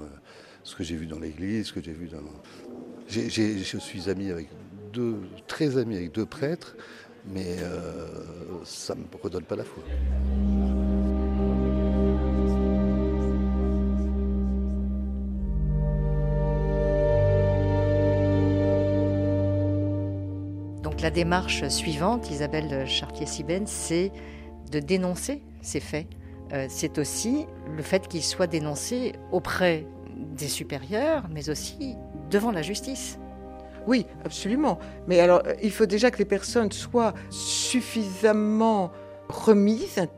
ce 0.63 0.77
que 0.77 0.85
j'ai 0.85 0.95
vu 0.95 1.07
dans 1.07 1.19
l'église, 1.19 1.67
ce 1.67 1.73
que 1.73 1.83
j'ai 1.83 1.93
vu 1.93 2.09
dans. 2.09 2.19
je 3.09 3.79
suis 3.79 4.09
ami 4.09 4.31
avec 4.31 4.49
deux, 4.93 5.17
très 5.49 5.79
ami 5.79 5.97
avec 5.97 6.13
deux 6.13 6.27
prêtres, 6.27 6.77
mais 7.27 7.57
ça 8.65 8.95
ne 8.95 9.01
me 9.01 9.07
redonne 9.21 9.45
pas 9.45 9.57
la 9.57 9.65
foi. 9.65 9.83
La 21.07 21.11
démarche 21.13 21.69
suivante, 21.69 22.33
Isabelle 22.33 22.85
Chartier-Sibène, 22.85 23.69
c'est 23.69 24.11
de 24.73 24.81
dénoncer 24.81 25.41
ces 25.63 25.79
faits. 25.79 26.09
Euh, 26.53 26.67
c'est 26.69 26.99
aussi 26.99 27.47
le 27.77 27.83
fait 27.85 28.09
qu'ils 28.09 28.25
soient 28.25 28.49
dénoncés 28.49 29.13
auprès 29.31 29.87
des 30.17 30.49
supérieurs, 30.49 31.29
mais 31.31 31.49
aussi 31.49 31.95
devant 32.29 32.51
la 32.51 32.63
justice. 32.63 33.21
Oui, 33.87 34.05
absolument. 34.25 34.81
Mais 35.07 35.21
alors, 35.21 35.45
il 35.63 35.71
faut 35.71 35.87
déjà 35.87 36.11
que 36.11 36.19
les 36.19 36.25
personnes 36.25 36.73
soient 36.73 37.15
suffisamment 37.31 38.91
remises, 39.29 40.09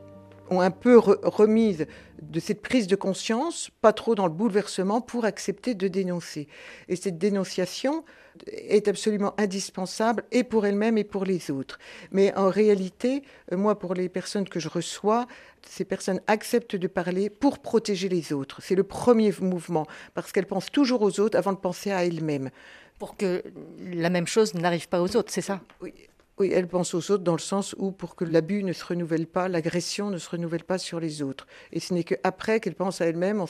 ou 0.51 0.61
un 0.61 0.71
peu 0.71 0.97
remises 0.97 1.85
de 2.21 2.39
cette 2.39 2.61
prise 2.61 2.87
de 2.87 2.95
conscience, 2.95 3.69
pas 3.81 3.93
trop 3.93 4.15
dans 4.15 4.27
le 4.27 4.33
bouleversement, 4.33 5.01
pour 5.01 5.25
accepter 5.25 5.73
de 5.73 5.87
dénoncer. 5.87 6.47
Et 6.87 6.95
cette 6.95 7.17
dénonciation 7.17 8.03
est 8.47 8.87
absolument 8.87 9.33
indispensable 9.37 10.23
et 10.31 10.43
pour 10.43 10.65
elle-même 10.65 10.97
et 10.97 11.03
pour 11.03 11.25
les 11.25 11.51
autres. 11.51 11.79
Mais 12.11 12.35
en 12.35 12.49
réalité, 12.49 13.23
moi, 13.51 13.77
pour 13.77 13.93
les 13.93 14.09
personnes 14.09 14.47
que 14.47 14.59
je 14.59 14.69
reçois, 14.69 15.27
ces 15.67 15.85
personnes 15.85 16.21
acceptent 16.27 16.75
de 16.75 16.87
parler 16.87 17.29
pour 17.29 17.59
protéger 17.59 18.09
les 18.09 18.31
autres. 18.33 18.61
C'est 18.61 18.75
le 18.75 18.83
premier 18.83 19.33
mouvement, 19.41 19.85
parce 20.13 20.31
qu'elles 20.31 20.45
pensent 20.45 20.71
toujours 20.71 21.01
aux 21.01 21.19
autres 21.19 21.37
avant 21.37 21.53
de 21.53 21.57
penser 21.57 21.91
à 21.91 22.05
elles-mêmes. 22.05 22.49
Pour 22.97 23.15
que 23.15 23.43
la 23.81 24.09
même 24.09 24.27
chose 24.27 24.53
n'arrive 24.53 24.89
pas 24.89 25.01
aux 25.01 25.15
autres, 25.15 25.31
c'est 25.31 25.41
ça? 25.41 25.61
Oui, 25.81 25.93
oui, 26.39 26.51
elle 26.53 26.67
pense 26.67 26.93
aux 26.93 27.11
autres 27.11 27.23
dans 27.23 27.33
le 27.33 27.39
sens 27.39 27.75
où 27.77 27.91
pour 27.91 28.15
que 28.15 28.23
l'abus 28.23 28.63
ne 28.63 28.71
se 28.71 28.85
renouvelle 28.85 29.27
pas, 29.27 29.49
l'agression 29.49 30.09
ne 30.09 30.17
se 30.17 30.29
renouvelle 30.29 30.63
pas 30.63 30.77
sur 30.77 31.01
les 31.01 31.21
autres. 31.21 31.47
Et 31.73 31.81
ce 31.81 31.93
n'est 31.93 32.05
qu'après 32.05 32.61
qu'elle 32.61 32.75
pense 32.75 33.01
à 33.01 33.05
elle-même 33.05 33.41
en, 33.41 33.47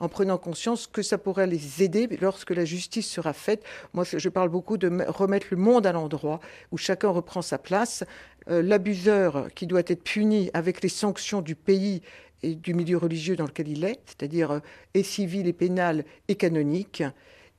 en, 0.00 0.08
prenant 0.08 0.36
conscience 0.36 0.88
que 0.88 1.02
ça 1.02 1.16
pourrait 1.16 1.46
les 1.46 1.82
aider 1.82 2.08
lorsque 2.20 2.50
la 2.50 2.64
justice 2.64 3.08
sera 3.08 3.32
faite. 3.32 3.62
Moi, 3.92 4.04
je 4.04 4.28
parle 4.28 4.48
beaucoup 4.48 4.78
de 4.78 4.90
remettre 5.06 5.46
le 5.50 5.56
monde 5.56 5.86
à 5.86 5.92
l'endroit 5.92 6.40
où 6.72 6.76
chacun 6.76 7.10
reprend 7.10 7.40
sa 7.40 7.58
place. 7.58 8.02
Euh, 8.50 8.62
l'abuseur 8.62 9.48
qui 9.54 9.66
doit 9.66 9.80
être 9.86 10.02
puni 10.02 10.50
avec 10.52 10.82
les 10.82 10.88
sanctions 10.88 11.40
du 11.40 11.54
pays 11.54 12.02
et 12.42 12.54
du 12.54 12.74
milieu 12.74 12.98
religieux 12.98 13.36
dans 13.36 13.46
lequel 13.46 13.68
il 13.68 13.84
est, 13.84 14.00
c'est-à-dire 14.04 14.50
euh, 14.50 14.60
et 14.92 15.02
civil 15.02 15.46
et 15.46 15.52
pénal 15.52 16.04
et 16.28 16.34
canonique, 16.34 17.02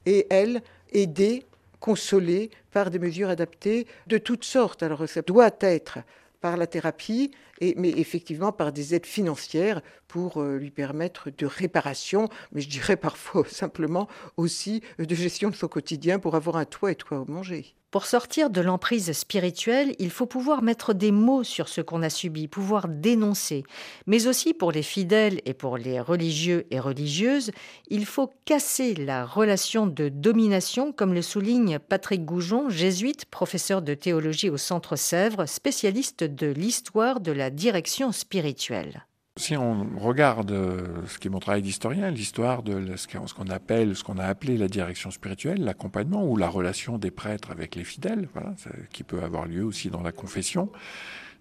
et 0.06 0.28
elle 0.30 0.62
aider 0.92 1.44
consolé 1.80 2.50
par 2.72 2.90
des 2.90 3.00
mesures 3.00 3.30
adaptées 3.30 3.88
de 4.08 4.18
toutes 4.18 4.44
sortes. 4.44 4.84
Alors 4.84 5.08
ça 5.08 5.22
doit 5.22 5.52
être 5.62 6.00
par 6.42 6.58
la 6.58 6.68
thérapie, 6.68 7.32
et, 7.60 7.74
mais 7.78 7.90
effectivement 7.90 8.52
par 8.52 8.72
des 8.72 8.94
aides 8.94 9.06
financières 9.06 9.82
pour 10.08 10.42
euh, 10.42 10.58
lui 10.58 10.70
permettre 10.70 11.32
de 11.36 11.46
réparation, 11.46 12.30
mais 12.52 12.62
je 12.62 12.70
dirais 12.70 12.98
parfois 13.10 13.46
simplement 13.48 14.08
aussi 14.38 14.82
de 15.00 15.16
gestion 15.16 15.50
de 15.50 15.56
son 15.56 15.68
quotidien 15.68 16.20
pour 16.20 16.36
avoir 16.36 16.58
un 16.58 16.66
toit 16.66 16.92
et 16.92 16.96
quoi 16.96 17.26
manger. 17.28 17.76
Pour 17.96 18.08
sortir 18.08 18.50
de 18.50 18.60
l'emprise 18.60 19.14
spirituelle, 19.14 19.96
il 20.00 20.10
faut 20.10 20.26
pouvoir 20.26 20.62
mettre 20.62 20.94
des 20.94 21.14
mots 21.14 21.46
sur 21.46 21.70
ce 21.70 21.80
qu'on 21.80 22.04
a 22.04 22.10
subi, 22.10 22.50
pouvoir 22.50 22.90
dénoncer. 22.90 23.64
Mais 24.06 24.28
aussi 24.28 24.54
pour 24.54 24.74
les 24.74 24.84
fidèles 24.84 25.40
et 25.46 25.54
pour 25.54 25.78
les 25.78 26.02
religieux 26.02 26.68
et 26.72 26.82
religieuses, 26.82 27.52
il 27.88 28.06
faut 28.06 28.34
casser 28.44 28.96
la 28.96 29.26
relation 29.26 29.88
de 29.88 30.10
domination, 30.10 30.92
comme 30.92 31.14
le 31.14 31.22
souligne 31.22 31.80
Patrick 31.80 32.26
Goujon, 32.26 32.70
jésuite, 32.70 33.24
professeur 33.28 33.82
de 33.82 33.94
théologie 33.94 34.50
au 34.50 34.58
Centre 34.58 34.98
Sèvres, 34.98 35.46
spécialiste 35.46 36.26
de 36.26 36.48
l'histoire 36.48 37.22
de 37.22 37.32
la 37.32 37.50
direction 37.50 38.12
spirituelle. 38.12 39.06
Si 39.46 39.56
on 39.56 39.86
regarde 40.00 40.50
euh, 40.50 41.06
ce 41.06 41.20
qui 41.20 41.28
est 41.28 41.30
mon 41.30 41.38
travail 41.38 41.62
d'historien, 41.62 42.10
l'histoire 42.10 42.64
de 42.64 42.96
ce 42.96 43.06
qu'on 43.36 43.50
appelle, 43.50 43.96
ce 43.96 44.04
qu'on 44.04 44.18
a 44.18 44.26
appelé 44.26 44.58
la 44.58 44.68
direction 44.68 45.12
spirituelle, 45.12 45.64
l'accompagnement 45.64 46.28
ou 46.28 46.36
la 46.36 46.50
relation 46.50 46.98
des 46.98 47.12
prêtres 47.12 47.52
avec 47.52 47.76
les 47.76 47.84
fidèles, 47.84 48.28
voilà, 48.34 48.56
qui 48.92 49.04
peut 49.04 49.22
avoir 49.22 49.46
lieu 49.46 49.64
aussi 49.64 49.92
dans 49.92 50.02
la 50.02 50.12
confession, 50.12 50.72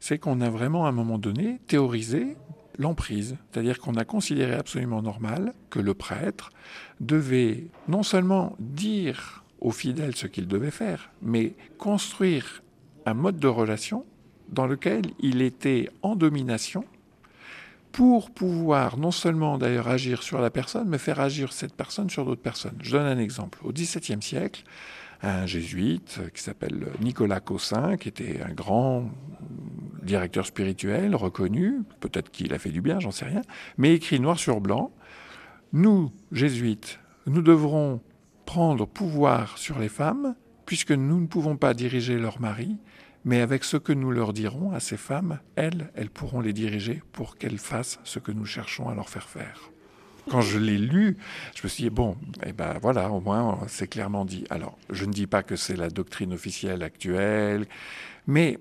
c'est 0.01 0.19
qu'on 0.19 0.43
a 0.43 0.51
vraiment 0.51 0.85
à 0.85 0.91
un 0.91 0.93
moment 0.93 1.17
donné 1.17 1.61
théorisé 1.67 2.37
l'emprise, 2.79 3.39
c'est-à-dire 3.51 3.79
qu'on 3.79 3.95
a 3.95 4.05
considéré 4.05 4.53
absolument 4.53 5.01
normal 5.01 5.55
que 5.71 5.81
le 5.81 5.95
prêtre 5.95 6.51
devait 7.01 7.69
non 7.89 8.03
seulement 8.03 8.55
dire 8.61 9.45
aux 9.63 9.73
fidèles 9.73 10.15
ce 10.15 10.27
qu'il 10.27 10.47
devait 10.47 10.71
faire, 10.71 11.09
mais 11.23 11.55
construire 11.79 12.63
un 13.07 13.15
mode 13.15 13.39
de 13.39 13.49
relation 13.49 14.05
dans 14.51 14.67
lequel 14.67 15.05
il 15.21 15.41
était 15.41 15.89
en 16.03 16.17
domination 16.17 16.85
pour 17.95 18.33
pouvoir 18.33 18.99
non 18.99 19.13
seulement 19.13 19.57
d'ailleurs 19.57 19.87
agir 19.87 20.25
sur 20.25 20.41
la 20.41 20.51
personne, 20.51 20.89
mais 20.89 20.99
faire 20.99 21.21
agir 21.21 21.53
cette 21.53 21.75
personne 21.75 22.11
sur 22.11 22.25
d'autres 22.25 22.43
personnes. 22.43 22.77
Je 22.83 22.91
donne 22.91 23.07
un 23.07 23.19
exemple. 23.19 23.61
Au 23.63 23.73
XVIIe 23.73 24.21
siècle, 24.21 24.65
un 25.23 25.47
jésuite 25.47 26.21
qui 26.35 26.43
s'appelle 26.43 26.89
Nicolas 27.01 27.39
Cossin, 27.39 27.97
qui 27.97 28.09
était 28.09 28.43
un 28.43 28.53
grand 28.53 29.11
directeur 30.03 30.45
spirituel 30.45 31.15
reconnu, 31.15 31.83
peut-être 32.01 32.33
qu'il 32.33 32.53
a 32.53 32.59
fait 32.59 32.71
du 32.71 32.83
bien, 32.83 32.99
j'en 32.99 33.13
sais 33.13 33.27
rien, 33.27 33.43
mais 33.79 33.95
écrit 33.95 34.19
noir 34.19 34.41
sur 34.41 34.61
blanc, 34.61 34.91
nous, 35.73 36.11
jésuites, 36.33 36.99
nous 37.27 37.43
devrons 37.43 38.01
prendre 38.45 38.87
pouvoir 38.89 39.57
sur 39.57 39.79
les 39.79 39.89
femmes, 39.89 40.35
puisque 40.67 40.91
nous 40.91 41.21
ne 41.21 41.27
pouvons 41.29 41.57
pas 41.57 41.75
diriger 41.75 42.19
leur 42.19 42.41
mari, 42.41 42.77
mais 43.25 43.41
avec 43.41 43.65
ce 43.65 43.77
que 43.77 43.93
nous 43.93 44.11
leur 44.11 44.33
dirons 44.33 44.73
à 44.73 44.81
ces 44.81 44.97
femmes, 44.97 45.39
elles, 45.57 45.91
elles 45.95 46.11
pourront 46.11 46.41
les 46.41 46.53
diriger 46.53 47.03
pour 47.13 47.37
qu'elles 47.37 47.59
fassent 47.59 47.99
ce 48.05 48.19
que 48.19 48.33
nous 48.33 48.45
cherchons 48.45 48.89
à 48.89 48.95
leur 48.95 49.09
faire 49.09 49.29
faire. 49.29 49.71
Quand 50.31 50.41
je 50.41 50.59
l'ai 50.59 50.79
lu, 50.79 51.19
je 51.55 51.63
me 51.65 51.69
suis 51.69 51.85
dit, 51.85 51.91
bon, 51.91 52.17
eh 52.47 52.53
ben 52.53 52.79
voilà, 52.81 53.11
au 53.11 53.21
moins 53.21 53.61
c'est 53.67 53.89
clairement 53.89 54.25
dit. 54.25 54.45
Alors, 54.49 54.79
je 54.91 55.05
ne 55.05 55.13
dis 55.13 55.27
pas 55.27 55.43
que 55.43 55.57
c'est 55.57 55.77
la 55.77 55.91
doctrine 55.91 56.33
officielle 56.33 56.83
actuelle, 56.83 57.67
mais 58.27 58.59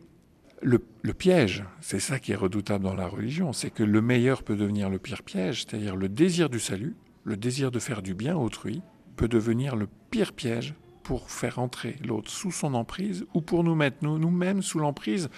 le, 0.62 0.80
piège, 1.14 1.64
c'est 1.82 2.00
ça 2.00 2.20
qui 2.20 2.32
est 2.32 2.38
redoutable 2.38 2.84
dans 2.84 2.96
la 2.96 3.08
religion, 3.08 3.54
c'est 3.54 3.70
que 3.70 3.84
le 3.84 4.02
meilleur 4.02 4.44
peut 4.44 4.56
devenir 4.56 4.90
le 4.90 5.00
pire 5.00 5.24
piège, 5.24 5.66
c'est-à-dire 5.66 5.96
le 5.96 6.10
désir 6.10 6.50
du 6.50 6.60
salut, 6.60 6.96
le 7.26 7.38
désir 7.38 7.72
de 7.72 7.80
faire 7.80 8.02
du 8.02 8.14
bien 8.14 8.36
autrui, 8.36 8.82
peut 9.16 9.28
devenir 9.28 9.76
le 9.76 9.88
pire 10.10 10.34
piège 10.34 10.74
pour 11.04 11.30
faire 11.30 11.60
entrer 11.60 11.98
l'autre 12.06 12.32
sous 12.32 12.52
son 12.52 12.74
emprise 12.74 13.26
ou 13.34 13.42
pour 13.42 13.64
nous 13.64 13.76
mettre 13.76 13.98
nous-mêmes 14.02 14.62
sous 14.62 14.80
l'emprise 14.80 15.30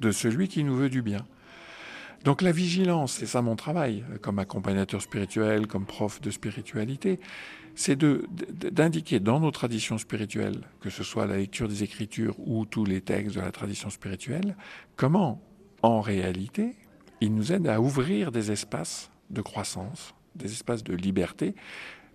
de 0.00 0.10
celui 0.10 0.48
qui 0.48 0.64
nous 0.64 0.76
veut 0.76 0.90
du 0.90 1.02
bien. 1.02 1.26
Donc 2.24 2.40
la 2.40 2.52
vigilance, 2.52 3.12
c'est 3.12 3.26
ça 3.26 3.42
mon 3.42 3.54
travail, 3.54 4.02
comme 4.22 4.38
accompagnateur 4.38 5.02
spirituel, 5.02 5.66
comme 5.66 5.84
prof 5.84 6.22
de 6.22 6.30
spiritualité, 6.30 7.20
c'est 7.74 7.98
d'indiquer 7.98 9.20
dans 9.20 9.40
nos 9.40 9.50
traditions 9.50 9.98
spirituelles, 9.98 10.60
que 10.80 10.88
ce 10.88 11.02
soit 11.02 11.26
la 11.26 11.36
lecture 11.36 11.68
des 11.68 11.82
Écritures 11.82 12.36
ou 12.38 12.64
tous 12.64 12.84
les 12.84 13.00
textes 13.02 13.36
de 13.36 13.40
la 13.40 13.52
tradition 13.52 13.90
spirituelle, 13.90 14.56
comment, 14.96 15.42
en 15.82 16.00
réalité, 16.00 16.76
ils 17.20 17.34
nous 17.34 17.52
aident 17.52 17.68
à 17.68 17.80
ouvrir 17.80 18.32
des 18.32 18.52
espaces 18.52 19.10
de 19.28 19.42
croissance, 19.42 20.14
des 20.34 20.50
espaces 20.50 20.84
de 20.84 20.94
liberté, 20.94 21.54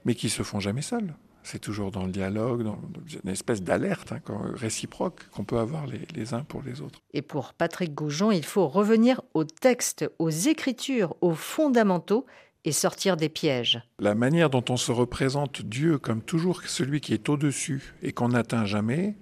mais 0.06 0.16
qui 0.16 0.30
se 0.30 0.42
font 0.42 0.60
jamais 0.60 0.82
seuls 0.82 1.14
c'est 1.50 1.60
toujours 1.60 1.90
dans 1.90 2.06
le 2.06 2.12
dialogue, 2.12 2.64
dans 2.64 2.78
une 3.24 3.30
espèce 3.32 3.64
d'alerte 3.64 4.12
hein, 4.12 4.22
réciproque 4.54 5.28
qu'on 5.32 5.44
peut 5.44 5.58
avoir 5.58 5.86
les, 5.88 6.34
uns 6.34 6.44
pour 6.44 6.62
les 6.62 6.82
autres. 6.82 7.02
Et 7.14 7.24
pour 7.24 7.54
Patrick 7.54 7.96
Goujon, 7.96 8.32
il 8.32 8.46
faut 8.46 8.68
revenir 8.68 9.22
aux 9.34 9.46
textes, 9.46 10.08
aux 10.20 10.30
écritures, 10.30 11.16
aux 11.22 11.34
fondamentaux 11.34 12.28
et 12.66 12.72
sortir 12.72 13.18
des 13.18 13.30
pièges. 13.30 13.82
La 13.98 14.14
manière 14.14 14.52
dont 14.52 14.64
on 14.70 14.78
se 14.78 14.92
représente 14.92 15.64
Dieu 15.64 15.98
comme 15.98 16.22
toujours 16.22 16.62
celui 16.64 17.02
qui 17.02 17.14
est 17.14 17.30
au-dessus 17.30 17.96
et 18.04 18.12
qu'on 18.12 18.30
n'atteint 18.30 18.66
jamais 18.66 19.16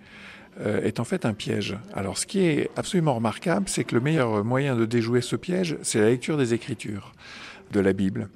euh, 0.60 0.82
est 0.82 1.00
en 1.00 1.06
fait 1.06 1.26
un 1.26 1.34
piège. 1.34 1.78
Alors 1.94 2.18
ce 2.18 2.26
qui 2.26 2.40
est 2.40 2.70
absolument 2.76 3.16
remarquable, 3.16 3.70
c'est 3.70 3.86
que 3.86 3.96
le 3.96 4.02
meilleur 4.02 4.44
moyen 4.44 4.76
de 4.76 4.86
déjouer 4.86 5.22
ce 5.22 5.38
piège, 5.38 5.78
c'est 5.82 6.02
la 6.02 6.10
lecture 6.10 6.38
des 6.38 6.54
Écritures 6.54 7.13
de 7.72 7.80
la 7.80 7.94
Bible 7.94 8.30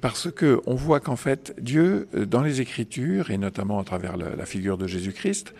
parce 0.00 0.30
que 0.30 0.60
on 0.66 0.74
voit 0.74 1.00
qu'en 1.00 1.16
fait 1.16 1.54
Dieu 1.60 2.08
euh, 2.14 2.26
dans 2.26 2.42
les 2.42 2.60
Écritures 2.60 3.30
et 3.30 3.38
notamment 3.38 3.78
à 3.78 3.84
travers 3.84 4.16
la, 4.16 4.46
figure 4.46 4.78
de 4.78 4.86
Jésus-Christ 4.86 5.54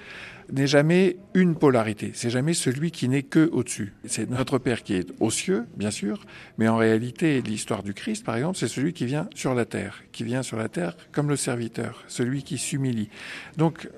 n'est 0.53 0.69
jamais 0.69 1.17
une 1.35 1.57
polarité. 1.57 2.13
C'est 2.15 2.31
jamais 2.31 2.55
celui 2.55 2.93
qui 2.93 3.09
n'est 3.09 3.25
que 3.25 3.51
au-dessus. 3.53 3.95
C'est 4.05 4.31
notre 4.31 4.59
Père 4.59 4.85
qui 4.85 4.95
est 4.95 5.09
aux 5.19 5.33
cieux, 5.33 5.67
bien 5.77 5.91
sûr, 5.91 6.25
mais 6.57 6.69
en 6.69 6.77
réalité, 6.77 7.43
l'histoire 7.43 7.83
du 7.83 7.95
Christ, 7.95 8.25
par 8.25 8.37
exemple, 8.37 8.57
c'est 8.57 8.69
celui 8.69 8.93
qui 8.93 9.07
vient 9.07 9.29
sur 9.35 9.55
la 9.55 9.65
terre, 9.65 10.05
qui 10.13 10.23
vient 10.23 10.45
sur 10.45 10.57
la 10.57 10.69
terre 10.69 10.97
comme 11.11 11.29
le 11.29 11.35
serviteur, 11.35 12.05
celui 12.07 12.45
qui 12.45 12.59
s'humilie. 12.59 13.09
Donc, 13.57 13.89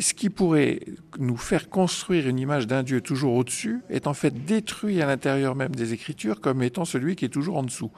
ce 0.00 0.12
qui 0.12 0.28
pourrait 0.28 0.80
nous 1.20 1.36
faire 1.36 1.68
construire 1.68 2.28
une 2.28 2.40
image 2.40 2.66
d'un 2.66 2.82
Dieu 2.82 3.00
toujours 3.00 3.34
au-dessus 3.34 3.80
est 3.88 4.08
en 4.08 4.14
fait 4.14 4.44
détruit 4.44 5.00
à 5.02 5.06
l'intérieur 5.06 5.54
même 5.54 5.74
des 5.74 5.92
Écritures 5.92 6.40
comme 6.40 6.64
étant 6.64 6.84
celui 6.84 7.14
qui 7.14 7.26
est 7.26 7.28
toujours 7.28 7.58
en 7.58 7.62
dessous 7.62 7.92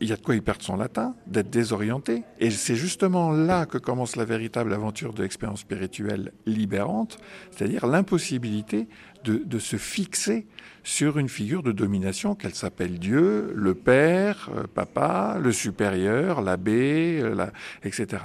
il 0.00 0.08
y 0.08 0.12
a 0.12 0.16
de 0.16 0.22
quoi 0.22 0.34
y 0.34 0.40
perdre 0.40 0.62
son 0.62 0.76
latin, 0.76 1.14
d'être 1.26 1.50
désorienté. 1.50 2.22
Et 2.38 2.50
c'est 2.50 2.76
justement 2.76 3.30
là 3.32 3.66
que 3.66 3.78
commence 3.78 4.16
la 4.16 4.24
véritable 4.24 4.72
aventure 4.72 5.12
de 5.12 5.22
l'expérience 5.22 5.60
spirituelle 5.60 6.32
libérante, 6.46 7.18
c'est-à-dire 7.50 7.86
l'impossibilité 7.86 8.88
de, 9.24 9.58
se 9.58 9.76
fixer 9.76 10.46
sur 10.82 11.18
une 11.18 11.28
figure 11.28 11.62
de 11.62 11.70
domination 11.70 12.34
qu'elle 12.34 12.54
s'appelle 12.54 12.98
Dieu, 12.98 13.52
le 13.54 13.74
Père, 13.74 14.50
euh, 14.56 14.64
Papa, 14.66 15.38
le 15.40 15.52
supérieur, 15.52 16.42
l'abbé, 16.42 17.20
euh, 17.22 17.46
etc. 17.84 18.24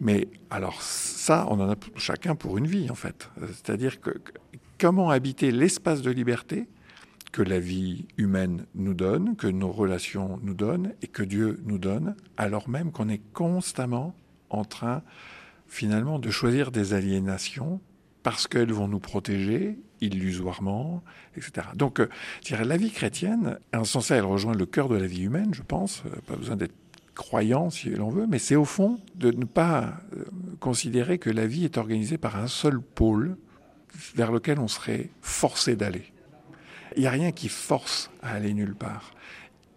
Mais 0.00 0.28
alors 0.50 0.82
ça, 0.82 1.46
on 1.50 1.58
en 1.58 1.68
a 1.68 1.74
chacun 1.96 2.36
pour 2.36 2.58
une 2.58 2.66
vie 2.66 2.90
en 2.90 2.94
fait. 2.94 3.28
C'est-à-dire 3.48 4.00
que 4.00 4.12
comment 4.78 5.10
habiter 5.10 5.50
l'espace 5.50 6.00
de 6.00 6.12
liberté 6.12 6.68
que 7.32 7.42
la 7.42 7.60
vie 7.60 8.06
humaine 8.16 8.66
nous 8.74 8.94
donne, 8.94 9.36
que 9.36 9.46
nos 9.46 9.70
relations 9.70 10.40
nous 10.42 10.54
donnent 10.54 10.92
et 11.02 11.06
que 11.06 11.22
Dieu 11.22 11.60
nous 11.64 11.78
donne, 11.78 12.16
alors 12.36 12.68
même 12.68 12.90
qu'on 12.90 13.08
est 13.08 13.22
constamment 13.32 14.14
en 14.48 14.64
train 14.64 15.02
finalement 15.66 16.18
de 16.18 16.30
choisir 16.30 16.72
des 16.72 16.94
aliénations 16.94 17.80
parce 18.22 18.46
qu'elles 18.46 18.72
vont 18.72 18.88
nous 18.88 19.00
protéger 19.00 19.78
illusoirement, 20.00 21.02
etc. 21.36 21.68
Donc, 21.74 22.00
euh, 22.00 22.08
la 22.50 22.76
vie 22.76 22.90
chrétienne, 22.90 23.58
en 23.74 23.84
sens, 23.84 24.10
elle 24.10 24.24
rejoint 24.24 24.54
le 24.54 24.66
cœur 24.66 24.88
de 24.88 24.96
la 24.96 25.06
vie 25.06 25.22
humaine, 25.22 25.54
je 25.54 25.62
pense. 25.62 26.02
Euh, 26.06 26.20
pas 26.26 26.36
besoin 26.36 26.56
d'être 26.56 26.74
croyant, 27.14 27.70
si 27.70 27.90
l'on 27.90 28.08
veut, 28.08 28.26
mais 28.26 28.38
c'est 28.38 28.56
au 28.56 28.64
fond 28.64 28.98
de 29.14 29.30
ne 29.30 29.44
pas 29.44 30.00
euh, 30.16 30.24
considérer 30.58 31.18
que 31.18 31.30
la 31.30 31.46
vie 31.46 31.64
est 31.64 31.76
organisée 31.76 32.18
par 32.18 32.36
un 32.36 32.46
seul 32.46 32.80
pôle 32.80 33.36
vers 34.14 34.32
lequel 34.32 34.58
on 34.58 34.68
serait 34.68 35.10
forcé 35.20 35.76
d'aller. 35.76 36.12
Il 36.96 37.02
n'y 37.02 37.06
a 37.06 37.10
rien 37.10 37.32
qui 37.32 37.48
force 37.48 38.10
à 38.22 38.32
aller 38.32 38.54
nulle 38.54 38.74
part. 38.74 39.12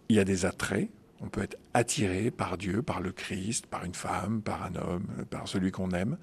Il 0.10 0.16
y 0.16 0.20
a 0.20 0.26
des 0.26 0.46
attraits, 0.46 0.90
on 1.22 1.28
peut 1.28 1.42
être 1.42 1.58
attiré 1.74 2.32
par 2.32 2.58
Dieu, 2.58 2.82
par 2.82 3.02
le 3.02 3.12
Christ, 3.12 3.68
par 3.68 3.86
une 3.86 3.94
femme, 3.94 4.42
par 4.42 4.64
un 4.64 4.76
homme, 4.76 5.08
par 5.30 5.48
celui 5.48 5.72
qu'on 5.72 5.92
aime. 5.92 6.18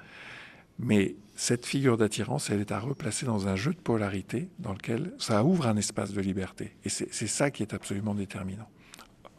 Mais 0.78 1.16
cette 1.36 1.66
figure 1.66 1.96
d'attirance, 1.96 2.50
elle 2.50 2.60
est 2.60 2.72
à 2.72 2.78
replacer 2.78 3.26
dans 3.26 3.48
un 3.48 3.56
jeu 3.56 3.72
de 3.72 3.78
polarité 3.78 4.48
dans 4.58 4.72
lequel 4.72 5.12
ça 5.18 5.44
ouvre 5.44 5.66
un 5.66 5.76
espace 5.76 6.12
de 6.12 6.20
liberté. 6.20 6.76
Et 6.84 6.88
c'est 6.88 7.26
ça 7.26 7.50
qui 7.50 7.62
est 7.62 7.74
absolument 7.74 8.14
déterminant. 8.14 8.68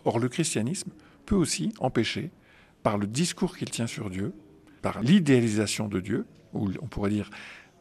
Or, 0.05 0.19
le 0.19 0.29
christianisme 0.29 0.91
peut 1.25 1.35
aussi 1.35 1.73
empêcher, 1.79 2.31
par 2.83 2.97
le 2.97 3.05
discours 3.05 3.55
qu'il 3.55 3.69
tient 3.69 3.87
sur 3.87 4.09
Dieu, 4.09 4.33
par 4.81 5.01
l'idéalisation 5.01 5.87
de 5.87 5.99
Dieu, 5.99 6.25
ou 6.53 6.71
on 6.81 6.87
pourrait 6.87 7.11
dire 7.11 7.29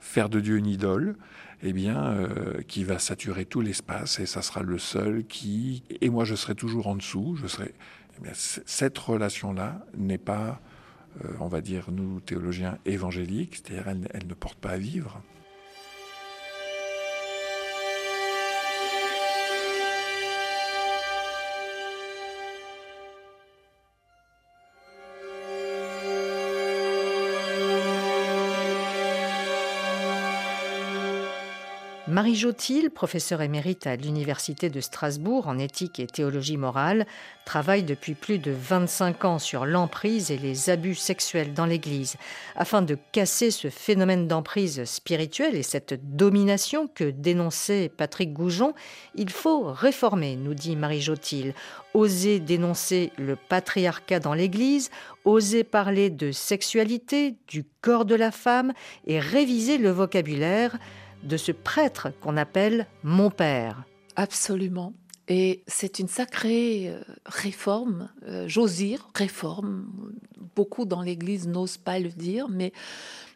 faire 0.00 0.28
de 0.28 0.40
Dieu 0.40 0.56
une 0.56 0.66
idole, 0.66 1.16
eh 1.62 1.72
bien, 1.72 2.12
euh, 2.12 2.62
qui 2.62 2.84
va 2.84 2.98
saturer 2.98 3.44
tout 3.44 3.60
l'espace 3.60 4.18
et 4.18 4.26
ça 4.26 4.42
sera 4.42 4.62
le 4.62 4.78
seul 4.78 5.24
qui. 5.24 5.82
Et 6.00 6.08
moi, 6.08 6.24
je 6.24 6.34
serai 6.34 6.54
toujours 6.54 6.86
en 6.86 6.96
dessous. 6.96 7.36
Je 7.40 7.46
serai. 7.46 7.74
Eh 8.24 8.28
cette 8.34 8.98
relation-là 8.98 9.84
n'est 9.96 10.18
pas, 10.18 10.60
euh, 11.24 11.28
on 11.40 11.48
va 11.48 11.60
dire, 11.60 11.90
nous 11.90 12.20
théologiens 12.20 12.78
évangéliques, 12.84 13.56
c'est-à-dire 13.56 13.88
elle 13.88 14.26
ne 14.26 14.34
porte 14.34 14.58
pas 14.58 14.70
à 14.70 14.76
vivre. 14.76 15.22
Marie 32.10 32.34
Jotil, 32.34 32.90
professeure 32.90 33.40
émérite 33.40 33.86
à 33.86 33.94
l'Université 33.94 34.68
de 34.68 34.80
Strasbourg 34.80 35.46
en 35.46 35.58
éthique 35.58 36.00
et 36.00 36.08
théologie 36.08 36.56
morale, 36.56 37.06
travaille 37.44 37.84
depuis 37.84 38.14
plus 38.14 38.40
de 38.40 38.50
25 38.50 39.24
ans 39.24 39.38
sur 39.38 39.64
l'emprise 39.64 40.32
et 40.32 40.36
les 40.36 40.70
abus 40.70 40.96
sexuels 40.96 41.54
dans 41.54 41.66
l'Église. 41.66 42.16
Afin 42.56 42.82
de 42.82 42.98
casser 43.12 43.52
ce 43.52 43.70
phénomène 43.70 44.26
d'emprise 44.26 44.84
spirituelle 44.86 45.54
et 45.54 45.62
cette 45.62 46.16
domination 46.16 46.88
que 46.88 47.04
dénonçait 47.04 47.88
Patrick 47.96 48.32
Goujon, 48.32 48.74
il 49.14 49.30
faut 49.30 49.72
réformer, 49.72 50.34
nous 50.34 50.54
dit 50.54 50.74
Marie 50.74 51.02
Jotil. 51.02 51.54
Oser 51.94 52.40
dénoncer 52.40 53.12
le 53.18 53.36
patriarcat 53.36 54.18
dans 54.18 54.34
l'Église, 54.34 54.90
oser 55.24 55.62
parler 55.62 56.10
de 56.10 56.32
sexualité, 56.32 57.36
du 57.46 57.64
corps 57.82 58.04
de 58.04 58.16
la 58.16 58.32
femme 58.32 58.72
et 59.06 59.20
réviser 59.20 59.78
le 59.78 59.90
vocabulaire 59.90 60.76
de 61.22 61.36
ce 61.36 61.52
prêtre 61.52 62.08
qu'on 62.20 62.36
appelle 62.36 62.86
mon 63.02 63.30
père. 63.30 63.84
Absolument. 64.16 64.92
Et 65.28 65.62
c'est 65.68 66.00
une 66.00 66.08
sacrée 66.08 66.88
euh, 66.88 67.02
réforme, 67.24 68.10
euh, 68.26 68.48
j'ose 68.48 68.76
dire 68.76 69.08
réforme. 69.14 69.86
Beaucoup 70.56 70.84
dans 70.84 71.02
l'Église 71.02 71.46
n'osent 71.46 71.78
pas 71.78 72.00
le 72.00 72.08
dire, 72.08 72.48
mais 72.48 72.72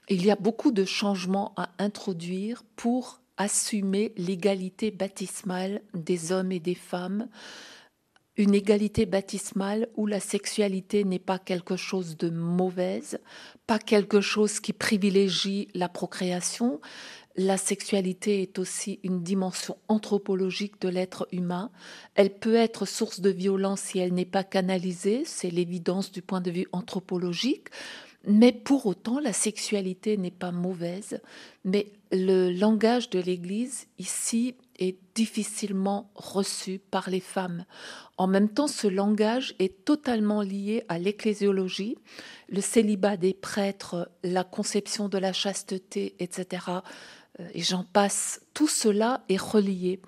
il 0.09 0.25
y 0.25 0.31
a 0.31 0.37
beaucoup 0.37 0.73
de 0.73 0.85
changements 0.85 1.53
à 1.57 1.71
introduire 1.79 2.65
pour 2.75 3.21
assumer 3.37 4.13
l'égalité 4.17 4.91
baptismale 4.91 5.83
des 5.95 6.33
hommes 6.33 6.53
et 6.53 6.61
des 6.61 6.75
femmes. 6.75 7.29
Une 8.37 8.55
égalité 8.55 9.07
baptismale 9.07 9.89
où 9.97 10.07
la 10.07 10.19
sexualité 10.19 11.05
n'est 11.05 11.21
pas 11.21 11.39
quelque 11.39 11.77
chose 11.77 12.17
de 12.17 12.29
mauvaise, 12.29 13.21
pas 13.69 13.79
quelque 13.79 14.21
chose 14.21 14.59
qui 14.59 14.73
privilégie 14.73 15.69
la 15.75 15.89
procréation, 15.89 16.81
la 17.37 17.57
sexualité 17.57 18.43
est 18.43 18.59
aussi 18.59 19.01
une 19.03 19.23
dimension 19.23 19.77
anthropologique 19.89 20.81
de 20.81 20.89
l'être 20.89 21.27
humain. 21.33 21.71
Elle 22.15 22.33
peut 22.33 22.55
être 22.55 22.87
source 22.87 23.21
de 23.21 23.31
violence 23.31 23.81
si 23.81 23.99
elle 23.99 24.15
n'est 24.15 24.25
pas 24.25 24.45
canalisée, 24.45 25.25
c'est 25.25 25.51
l'évidence 25.51 26.13
du 26.13 26.23
point 26.23 26.41
de 26.41 26.51
vue 26.51 26.67
anthropologique. 26.73 27.69
Mais 28.27 28.53
pour 28.53 28.87
autant, 28.87 29.19
la 29.19 29.33
sexualité 29.33 30.17
n'est 30.17 30.31
pas 30.31 30.53
mauvaise. 30.53 31.21
Mais 31.65 31.93
le 32.11 32.51
langage 32.51 33.11
de 33.11 33.19
l'Église 33.19 33.87
ici 33.99 34.55
est 34.79 34.97
difficilement 35.15 36.11
reçu 36.15 36.81
par 36.91 37.11
les 37.11 37.21
femmes. 37.21 37.65
En 38.17 38.27
même 38.27 38.49
temps, 38.49 38.69
ce 38.69 38.87
langage 38.87 39.55
est 39.59 39.85
totalement 39.85 40.41
lié 40.41 40.85
à 40.89 40.99
l'ecclésiologie, 40.99 41.99
le 42.49 42.61
célibat 42.61 43.17
des 43.17 43.35
prêtres, 43.35 44.11
la 44.23 44.45
conception 44.45 45.09
de 45.09 45.19
la 45.19 45.33
chasteté, 45.33 46.15
etc. 46.19 46.63
Euh, 47.41 47.49
et 47.55 47.63
j'en 47.63 47.85
passe, 47.85 48.41
tout 48.55 48.69
cela 48.69 49.23
est 49.29 49.41
relié. 49.41 50.01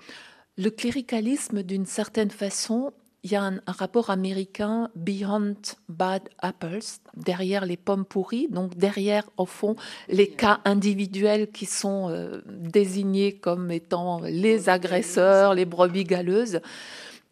Le 0.56 0.70
cléricalisme, 0.70 1.62
d'une 1.62 1.86
certaine 1.86 2.30
façon, 2.30 2.92
il 3.26 3.32
y 3.32 3.34
a 3.34 3.42
un, 3.42 3.60
rapport 3.66 4.10
américain 4.10 4.88
Beyond 4.94 5.56
Bad 5.88 6.28
Apples, 6.38 6.78
derrière 7.16 7.66
les 7.66 7.76
pommes 7.76 8.04
pourries, 8.04 8.46
donc 8.48 8.76
derrière, 8.76 9.28
au 9.36 9.46
fond, 9.46 9.74
les 10.08 10.28
cas 10.28 10.60
individuels 10.64 11.50
qui 11.50 11.66
sont 11.66 12.08
euh, 12.08 12.40
désignés 12.46 13.32
comme 13.32 13.72
étant 13.72 14.20
les 14.20 14.68
agresseurs, 14.68 15.54
les 15.54 15.64
brebis 15.64 16.04
galeuses. 16.04 16.60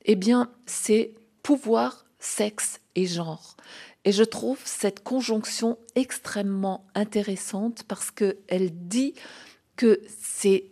Eh 0.05 0.17
bien, 0.17 0.51
c'est 0.67 1.15
pouvoir, 1.45 2.05
sexe 2.19 2.81
et 2.97 3.07
genre. 3.07 3.57
Et 4.05 4.11
je 4.11 4.25
trouve 4.25 4.59
cette 4.65 5.05
conjonction 5.05 5.79
extrêmement 5.95 6.85
intéressante 6.97 7.85
parce 7.87 8.11
qu'elle 8.11 8.71
dit 8.73 9.15
que 9.77 10.01
c'est 10.07 10.67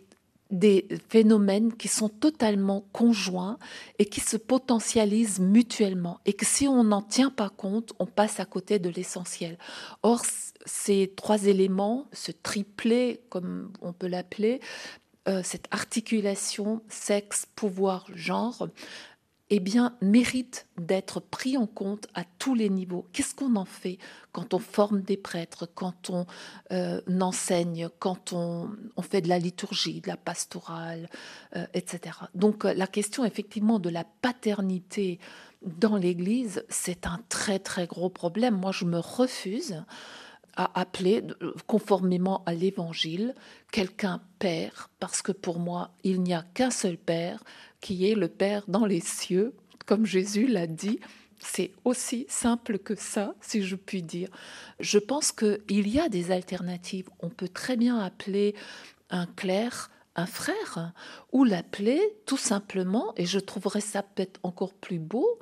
des 0.51 0.87
phénomènes 1.09 1.73
qui 1.73 1.87
sont 1.87 2.09
totalement 2.09 2.85
conjoints 2.93 3.57
et 3.97 4.05
qui 4.05 4.19
se 4.19 4.37
potentialisent 4.37 5.39
mutuellement 5.39 6.19
et 6.25 6.33
que 6.33 6.45
si 6.45 6.67
on 6.67 6.83
n'en 6.83 7.01
tient 7.01 7.31
pas 7.31 7.49
compte, 7.49 7.93
on 7.99 8.05
passe 8.05 8.39
à 8.39 8.45
côté 8.45 8.77
de 8.77 8.89
l'essentiel. 8.89 9.57
Or, 10.03 10.21
ces 10.65 11.11
trois 11.15 11.45
éléments, 11.45 12.07
ce 12.13 12.31
triplé, 12.31 13.21
comme 13.29 13.71
on 13.81 13.93
peut 13.93 14.07
l'appeler, 14.07 14.61
euh, 15.27 15.41
cette 15.43 15.67
articulation 15.71 16.81
sexe, 16.87 17.47
pouvoir, 17.55 18.05
genre, 18.13 18.67
eh 19.49 19.59
bien, 19.59 19.95
mérite 20.01 20.67
d'être 20.77 21.19
pris 21.19 21.57
en 21.57 21.67
compte 21.67 22.07
à 22.13 22.23
tous 22.39 22.55
les 22.55 22.69
niveaux. 22.69 23.05
Qu'est-ce 23.11 23.35
qu'on 23.35 23.55
en 23.55 23.65
fait 23.65 23.97
quand 24.31 24.53
on 24.53 24.59
forme 24.59 25.01
des 25.01 25.17
prêtres, 25.17 25.67
quand 25.75 26.09
on 26.09 26.25
euh, 26.71 27.01
enseigne, 27.21 27.89
quand 27.99 28.33
on, 28.33 28.69
fait 29.01 29.21
de 29.21 29.29
la 29.29 29.39
liturgie, 29.39 30.01
de 30.01 30.07
la 30.07 30.17
pastorale, 30.17 31.09
euh, 31.55 31.65
etc. 31.73 32.17
Donc 32.33 32.65
euh, 32.65 32.73
la 32.73 32.87
question 32.87 33.25
effectivement 33.25 33.79
de 33.79 33.89
la 33.89 34.05
paternité 34.21 35.19
dans 35.61 35.97
l'Église, 35.97 36.65
c'est 36.69 37.05
un 37.05 37.19
très 37.29 37.59
très 37.59 37.85
gros 37.85 38.09
problème. 38.09 38.55
Moi, 38.57 38.71
je 38.71 38.85
me 38.85 38.99
refuse 38.99 39.83
à 40.55 40.79
appeler, 40.79 41.23
conformément 41.67 42.43
à 42.45 42.53
l'Évangile, 42.53 43.33
quelqu'un 43.71 44.21
père, 44.39 44.89
parce 44.99 45.21
que 45.21 45.31
pour 45.31 45.59
moi, 45.59 45.91
il 46.03 46.21
n'y 46.21 46.33
a 46.33 46.43
qu'un 46.53 46.71
seul 46.71 46.97
père, 46.97 47.43
qui 47.81 48.09
est 48.09 48.15
le 48.15 48.27
Père 48.27 48.63
dans 48.67 48.85
les 48.85 49.01
cieux, 49.01 49.53
comme 49.85 50.05
Jésus 50.05 50.47
l'a 50.47 50.67
dit. 50.67 50.99
C'est 51.39 51.71
aussi 51.83 52.25
simple 52.29 52.79
que 52.79 52.95
ça, 52.95 53.35
si 53.41 53.63
je 53.63 53.75
puis 53.75 54.01
dire. 54.01 54.29
Je 54.79 54.99
pense 54.99 55.33
qu'il 55.33 55.89
y 55.89 55.99
a 55.99 56.07
des 56.07 56.31
alternatives. 56.31 57.09
On 57.19 57.29
peut 57.29 57.49
très 57.49 57.75
bien 57.75 57.99
appeler 57.99 58.55
un 59.09 59.25
clerc 59.25 59.89
un 60.15 60.25
frère, 60.25 60.93
ou 61.31 61.43
l'appeler 61.43 61.99
tout 62.25 62.37
simplement, 62.37 63.13
et 63.17 63.25
je 63.25 63.39
trouverais 63.39 63.81
ça 63.81 64.03
peut-être 64.03 64.39
encore 64.43 64.73
plus 64.73 64.99
beau, 64.99 65.39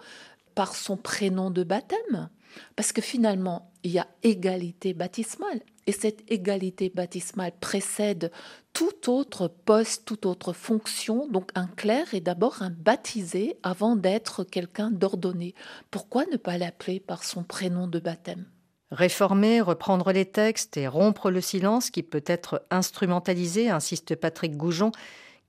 par 0.56 0.76
son 0.76 0.97
prénom 0.97 1.50
de 1.50 1.63
baptême. 1.63 2.30
Parce 2.75 2.91
que 2.91 3.01
finalement, 3.01 3.71
il 3.83 3.91
y 3.91 3.99
a 3.99 4.07
égalité 4.23 4.93
baptismale. 4.93 5.61
Et 5.87 5.91
cette 5.91 6.29
égalité 6.31 6.91
baptismale 6.93 7.53
précède 7.59 8.31
tout 8.73 9.09
autre 9.09 9.47
poste, 9.47 10.05
toute 10.05 10.25
autre 10.25 10.53
fonction. 10.53 11.27
Donc 11.27 11.51
un 11.55 11.67
clerc 11.67 12.13
est 12.13 12.21
d'abord 12.21 12.61
un 12.61 12.69
baptisé 12.69 13.57
avant 13.63 13.95
d'être 13.95 14.43
quelqu'un 14.43 14.91
d'ordonné. 14.91 15.55
Pourquoi 15.89 16.25
ne 16.31 16.37
pas 16.37 16.57
l'appeler 16.57 16.99
par 16.99 17.23
son 17.23 17.43
prénom 17.43 17.87
de 17.87 17.99
baptême? 17.99 18.45
Réformer, 18.91 19.61
reprendre 19.61 20.11
les 20.11 20.25
textes 20.25 20.75
et 20.75 20.87
rompre 20.87 21.31
le 21.31 21.41
silence 21.41 21.89
qui 21.89 22.03
peut 22.03 22.23
être 22.25 22.65
instrumentalisé, 22.69 23.69
insiste 23.69 24.15
Patrick 24.15 24.57
Goujon, 24.57 24.91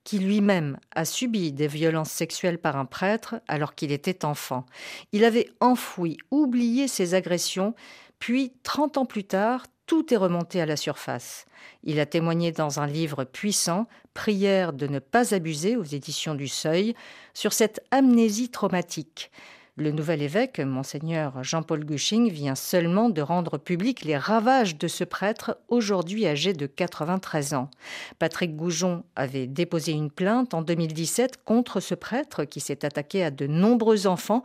qui 0.03 0.19
lui-même 0.19 0.77
a 0.95 1.05
subi 1.05 1.51
des 1.51 1.67
violences 1.67 2.11
sexuelles 2.11 2.57
par 2.57 2.75
un 2.75 2.85
prêtre 2.85 3.35
alors 3.47 3.75
qu'il 3.75 3.91
était 3.91 4.25
enfant. 4.25 4.65
Il 5.11 5.23
avait 5.23 5.49
enfoui, 5.59 6.17
oublié 6.31 6.87
ses 6.87 7.13
agressions, 7.13 7.73
puis, 8.19 8.53
30 8.63 8.99
ans 8.99 9.05
plus 9.05 9.25
tard, 9.25 9.65
tout 9.85 10.13
est 10.13 10.17
remonté 10.17 10.61
à 10.61 10.65
la 10.65 10.77
surface. 10.77 11.45
Il 11.83 11.99
a 11.99 12.05
témoigné 12.05 12.53
dans 12.53 12.79
un 12.79 12.87
livre 12.87 13.25
puissant, 13.25 13.87
Prière 14.13 14.73
de 14.73 14.87
ne 14.87 14.99
pas 14.99 15.33
abuser 15.33 15.75
aux 15.75 15.83
éditions 15.83 16.35
du 16.35 16.47
Seuil, 16.47 16.95
sur 17.33 17.51
cette 17.51 17.83
amnésie 17.91 18.49
traumatique. 18.49 19.31
Le 19.75 19.89
nouvel 19.89 20.21
évêque, 20.21 20.59
monseigneur 20.59 21.43
Jean-Paul 21.43 21.83
Gushing, 21.83 22.29
vient 22.29 22.53
seulement 22.53 23.09
de 23.09 23.23
rendre 23.23 23.57
public 23.57 24.03
les 24.03 24.17
ravages 24.17 24.77
de 24.77 24.87
ce 24.87 25.03
prêtre, 25.03 25.57
aujourd'hui 25.67 26.27
âgé 26.27 26.53
de 26.53 26.67
93 26.67 27.55
ans. 27.55 27.71
Patrick 28.19 28.55
Goujon 28.55 29.03
avait 29.15 29.47
déposé 29.47 29.93
une 29.93 30.11
plainte 30.11 30.53
en 30.53 30.61
2017 30.61 31.43
contre 31.43 31.79
ce 31.79 31.95
prêtre 31.95 32.43
qui 32.43 32.59
s'est 32.59 32.85
attaqué 32.85 33.23
à 33.23 33.31
de 33.31 33.47
nombreux 33.47 34.05
enfants, 34.05 34.43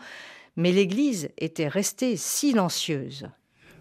mais 0.56 0.72
l'Église 0.72 1.28
était 1.36 1.68
restée 1.68 2.16
silencieuse. 2.16 3.28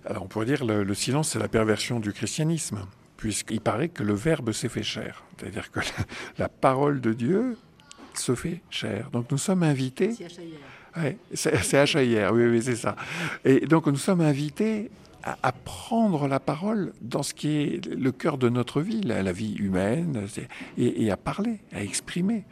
Alors 0.06 0.24
on 0.24 0.28
pourrait 0.28 0.48
dire 0.48 0.60
que 0.60 0.66
le, 0.66 0.94
silence, 0.94 1.30
c'est 1.30 1.40
la 1.40 1.48
perversion 1.48 2.02
du 2.02 2.12
christianisme, 2.12 2.80
puisqu'il 3.16 3.62
paraît 3.62 3.88
que 3.88 4.04
le 4.04 4.16
Verbe 4.16 4.52
s'est 4.52 4.68
fait 4.68 4.84
chair. 4.84 5.24
C'est-à-dire 5.38 5.72
que 5.72 5.80
la, 6.40 6.50
parole 6.50 7.00
de 7.00 7.14
Dieu 7.14 7.58
se 8.16 8.36
fait 8.36 8.62
chair. 8.70 9.10
Donc 9.12 9.32
nous 9.32 9.38
sommes 9.38 9.64
invités. 9.64 10.12
C'est 11.34 11.94
HIR, 11.94 12.32
oui, 12.34 12.46
oui, 12.46 12.62
c'est 12.62 12.76
ça. 12.76 12.96
Et 13.46 13.62
donc 13.62 13.88
nous 13.88 13.98
sommes 13.98 14.22
invités 14.22 14.90
à, 15.24 15.52
prendre 15.52 16.28
la 16.28 16.40
parole 16.40 16.94
dans 17.02 17.24
ce 17.24 17.34
qui 17.34 17.58
est 17.58 17.86
le 17.86 18.12
cœur 18.12 18.38
de 18.38 18.48
notre 18.48 18.82
vie, 18.82 19.02
la, 19.02 19.32
vie 19.32 19.56
humaine, 19.56 20.26
et, 20.78 21.04
et, 21.04 21.12
à 21.12 21.18
parler, 21.18 21.60
à 21.74 21.84
exprimer. 21.84 22.46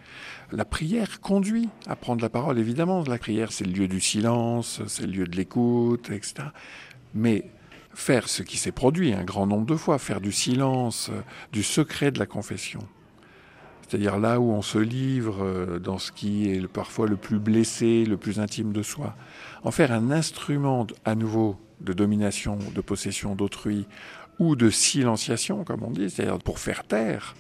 La 0.52 0.66
prière 0.66 1.22
conduit 1.22 1.70
à 1.88 1.96
prendre 1.96 2.22
la 2.22 2.30
parole, 2.30 2.60
évidemment. 2.60 3.04
La 3.08 3.18
prière, 3.18 3.52
c'est 3.52 3.66
le 3.66 3.72
lieu 3.72 3.88
du 3.88 4.02
silence, 4.02 4.82
c'est 4.88 5.06
le 5.06 5.12
lieu 5.12 5.26
de 5.26 5.38
l'écoute, 5.38 6.10
etc. 6.12 6.50
Mais 7.14 7.46
faire 7.94 8.28
ce 8.28 8.44
qui 8.44 8.58
s'est 8.58 8.72
produit 8.72 9.14
un 9.14 9.24
grand 9.24 9.48
nombre 9.48 9.66
de 9.66 9.76
fois, 9.76 9.98
faire 9.98 10.22
du 10.22 10.32
silence, 10.32 11.10
euh, 11.12 11.22
du 11.52 11.64
secret 11.64 12.12
de 12.12 12.20
la 12.20 12.26
confession, 12.26 12.82
c'est-à-dire 13.88 14.18
là 14.18 14.40
où 14.40 14.52
on 14.52 14.62
se 14.62 14.78
livre 14.78 15.44
euh, 15.44 15.80
dans 15.80 15.98
ce 15.98 16.12
qui 16.12 16.50
est 16.50 16.68
parfois 16.68 17.08
le 17.08 17.16
plus 17.16 17.40
blessé, 17.40 18.06
le 18.06 18.18
plus 18.18 18.40
intime 18.40 18.72
de 18.72 18.84
soi, 18.84 19.16
en 19.64 19.72
faire 19.72 19.92
un 19.92 20.12
instrument 20.12 20.88
à 21.06 21.16
nouveau 21.16 21.58
de 21.82 21.94
domination, 21.94 22.58
de 22.74 22.82
possession 22.82 23.36
d'autrui 23.36 23.86
ou 24.40 24.56
de 24.56 24.70
silenciation, 24.70 25.64
comme 25.64 25.84
on 25.84 25.92
dit, 25.92 26.10
c'est-à-dire 26.10 26.40
pour 26.40 26.60
faire 26.60 26.84
taire 26.84 27.36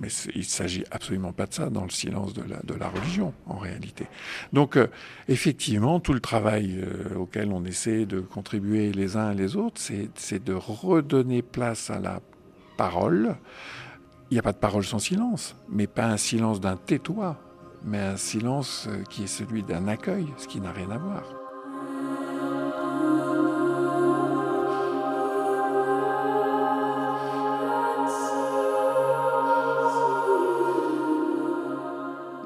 mais 0.00 0.08
il 0.34 0.38
ne 0.38 0.44
s'agit 0.44 0.84
absolument 0.90 1.32
pas 1.32 1.46
de 1.46 1.54
ça 1.54 1.70
dans 1.70 1.84
le 1.84 1.90
silence 1.90 2.32
de 2.32 2.42
la, 2.74 2.88
religion, 2.88 3.34
en 3.46 3.56
réalité. 3.56 4.06
Donc, 4.52 4.76
euh, 4.76 4.86
effectivement, 5.28 6.00
tout 6.00 6.12
le 6.12 6.20
travail 6.20 6.78
euh, 6.78 7.16
auquel 7.16 7.50
on 7.52 7.64
essaie 7.64 8.06
de 8.06 8.20
contribuer 8.20 8.92
les 8.92 9.16
uns 9.16 9.32
et 9.32 9.34
les 9.34 9.56
autres, 9.56 9.80
c'est 10.14 10.44
de 10.44 10.54
redonner 10.54 11.42
place 11.42 11.90
à 11.90 11.98
la 11.98 12.20
parole. 12.76 13.36
Il 14.30 14.34
n'y 14.34 14.38
a 14.38 14.42
pas 14.42 14.52
de 14.52 14.58
parole 14.58 14.84
sans 14.84 14.98
silence, 14.98 15.56
mais 15.70 15.86
pas 15.86 16.06
un 16.06 16.18
silence 16.18 16.60
d'un 16.60 16.76
tais-toi, 16.76 17.36
mais 17.84 17.98
un 17.98 18.16
silence 18.16 18.86
euh, 18.88 19.02
qui 19.04 19.24
est 19.24 19.26
celui 19.26 19.62
d'un 19.62 19.88
accueil, 19.88 20.26
ce 20.36 20.46
qui 20.46 20.60
n'a 20.60 20.72
rien 20.72 20.90
à 20.90 20.98
voir. 20.98 21.37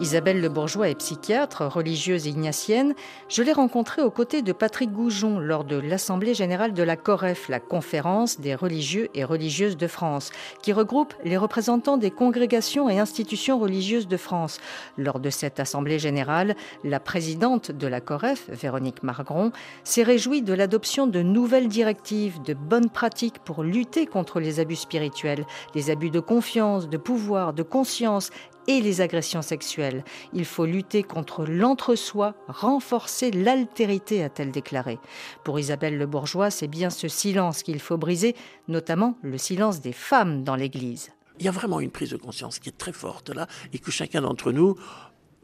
Isabelle 0.02 0.40
Le 0.40 0.48
Bourgeois 0.48 0.88
est 0.88 0.96
psychiatre, 0.96 1.62
religieuse 1.64 2.26
ignatienne. 2.26 2.94
Je 3.28 3.40
l'ai 3.44 3.52
rencontrée 3.52 4.02
aux 4.02 4.10
côtés 4.10 4.42
de 4.42 4.52
Patrick 4.52 4.90
Goujon 4.90 5.38
lors 5.38 5.62
de 5.62 5.76
l'Assemblée 5.76 6.34
générale 6.34 6.74
de 6.74 6.82
la 6.82 6.96
COREF, 6.96 7.48
la 7.48 7.60
conférence 7.60 8.40
des 8.40 8.56
religieux 8.56 9.10
et 9.14 9.22
religieuses 9.22 9.76
de 9.76 9.86
France, 9.86 10.32
qui 10.60 10.72
regroupe 10.72 11.14
les 11.22 11.36
représentants 11.36 11.98
des 11.98 12.10
congrégations 12.10 12.90
et 12.90 12.98
institutions 12.98 13.60
religieuses 13.60 14.08
de 14.08 14.16
France. 14.16 14.58
Lors 14.98 15.20
de 15.20 15.30
cette 15.30 15.60
Assemblée 15.60 16.00
générale, 16.00 16.56
la 16.82 16.98
présidente 16.98 17.70
de 17.70 17.86
la 17.86 18.00
COREF, 18.00 18.50
Véronique 18.50 19.04
Margron, 19.04 19.52
s'est 19.84 20.02
réjouie 20.02 20.42
de 20.42 20.52
l'adoption 20.52 21.06
de 21.06 21.22
nouvelles 21.22 21.68
directives, 21.68 22.42
de 22.42 22.54
bonnes 22.54 22.90
pratiques 22.90 23.38
pour 23.38 23.62
lutter 23.62 24.06
contre 24.06 24.40
les 24.40 24.58
abus 24.58 24.74
spirituels, 24.74 25.46
les 25.76 25.90
abus 25.90 26.10
de 26.10 26.18
confiance, 26.18 26.88
de 26.88 26.96
pouvoir, 26.96 27.52
de 27.52 27.62
conscience 27.62 28.30
et 28.66 28.80
les 28.80 29.00
agressions 29.00 29.42
sexuelles. 29.42 30.04
Il 30.32 30.44
faut 30.44 30.66
lutter 30.66 31.02
contre 31.02 31.44
l'entre-soi, 31.44 32.34
renforcer 32.48 33.30
l'altérité, 33.30 34.22
a-t-elle 34.22 34.52
déclaré. 34.52 34.98
Pour 35.44 35.58
Isabelle 35.58 35.98
Le 35.98 36.06
Bourgeois, 36.06 36.50
c'est 36.50 36.68
bien 36.68 36.90
ce 36.90 37.08
silence 37.08 37.62
qu'il 37.62 37.80
faut 37.80 37.98
briser, 37.98 38.34
notamment 38.68 39.16
le 39.22 39.38
silence 39.38 39.80
des 39.80 39.92
femmes 39.92 40.44
dans 40.44 40.56
l'Église. 40.56 41.10
Il 41.38 41.44
y 41.44 41.48
a 41.48 41.52
vraiment 41.52 41.80
une 41.80 41.90
prise 41.90 42.10
de 42.10 42.16
conscience 42.16 42.58
qui 42.58 42.68
est 42.68 42.78
très 42.78 42.92
forte 42.92 43.30
là, 43.30 43.46
et 43.72 43.78
que 43.78 43.90
chacun 43.90 44.20
d'entre 44.20 44.52
nous, 44.52 44.76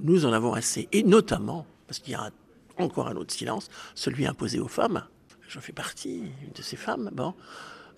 nous 0.00 0.26
en 0.26 0.33
avons 0.33 0.52
assez. 0.52 0.88
Et 0.92 1.02
notamment, 1.02 1.66
parce 1.87 1.98
qu'il 1.98 2.12
y 2.12 2.16
a 2.16 2.31
encore 2.78 3.09
un 3.09 3.16
autre 3.16 3.35
silence, 3.35 3.68
celui 3.94 4.26
imposé 4.26 4.61
aux 4.61 4.68
femmes. 4.68 5.04
Je 5.48 5.61
fais 5.61 5.72
partie 5.72 6.24
de 6.54 6.62
ces 6.62 6.76
femmes. 6.76 7.11
Bon, 7.12 7.35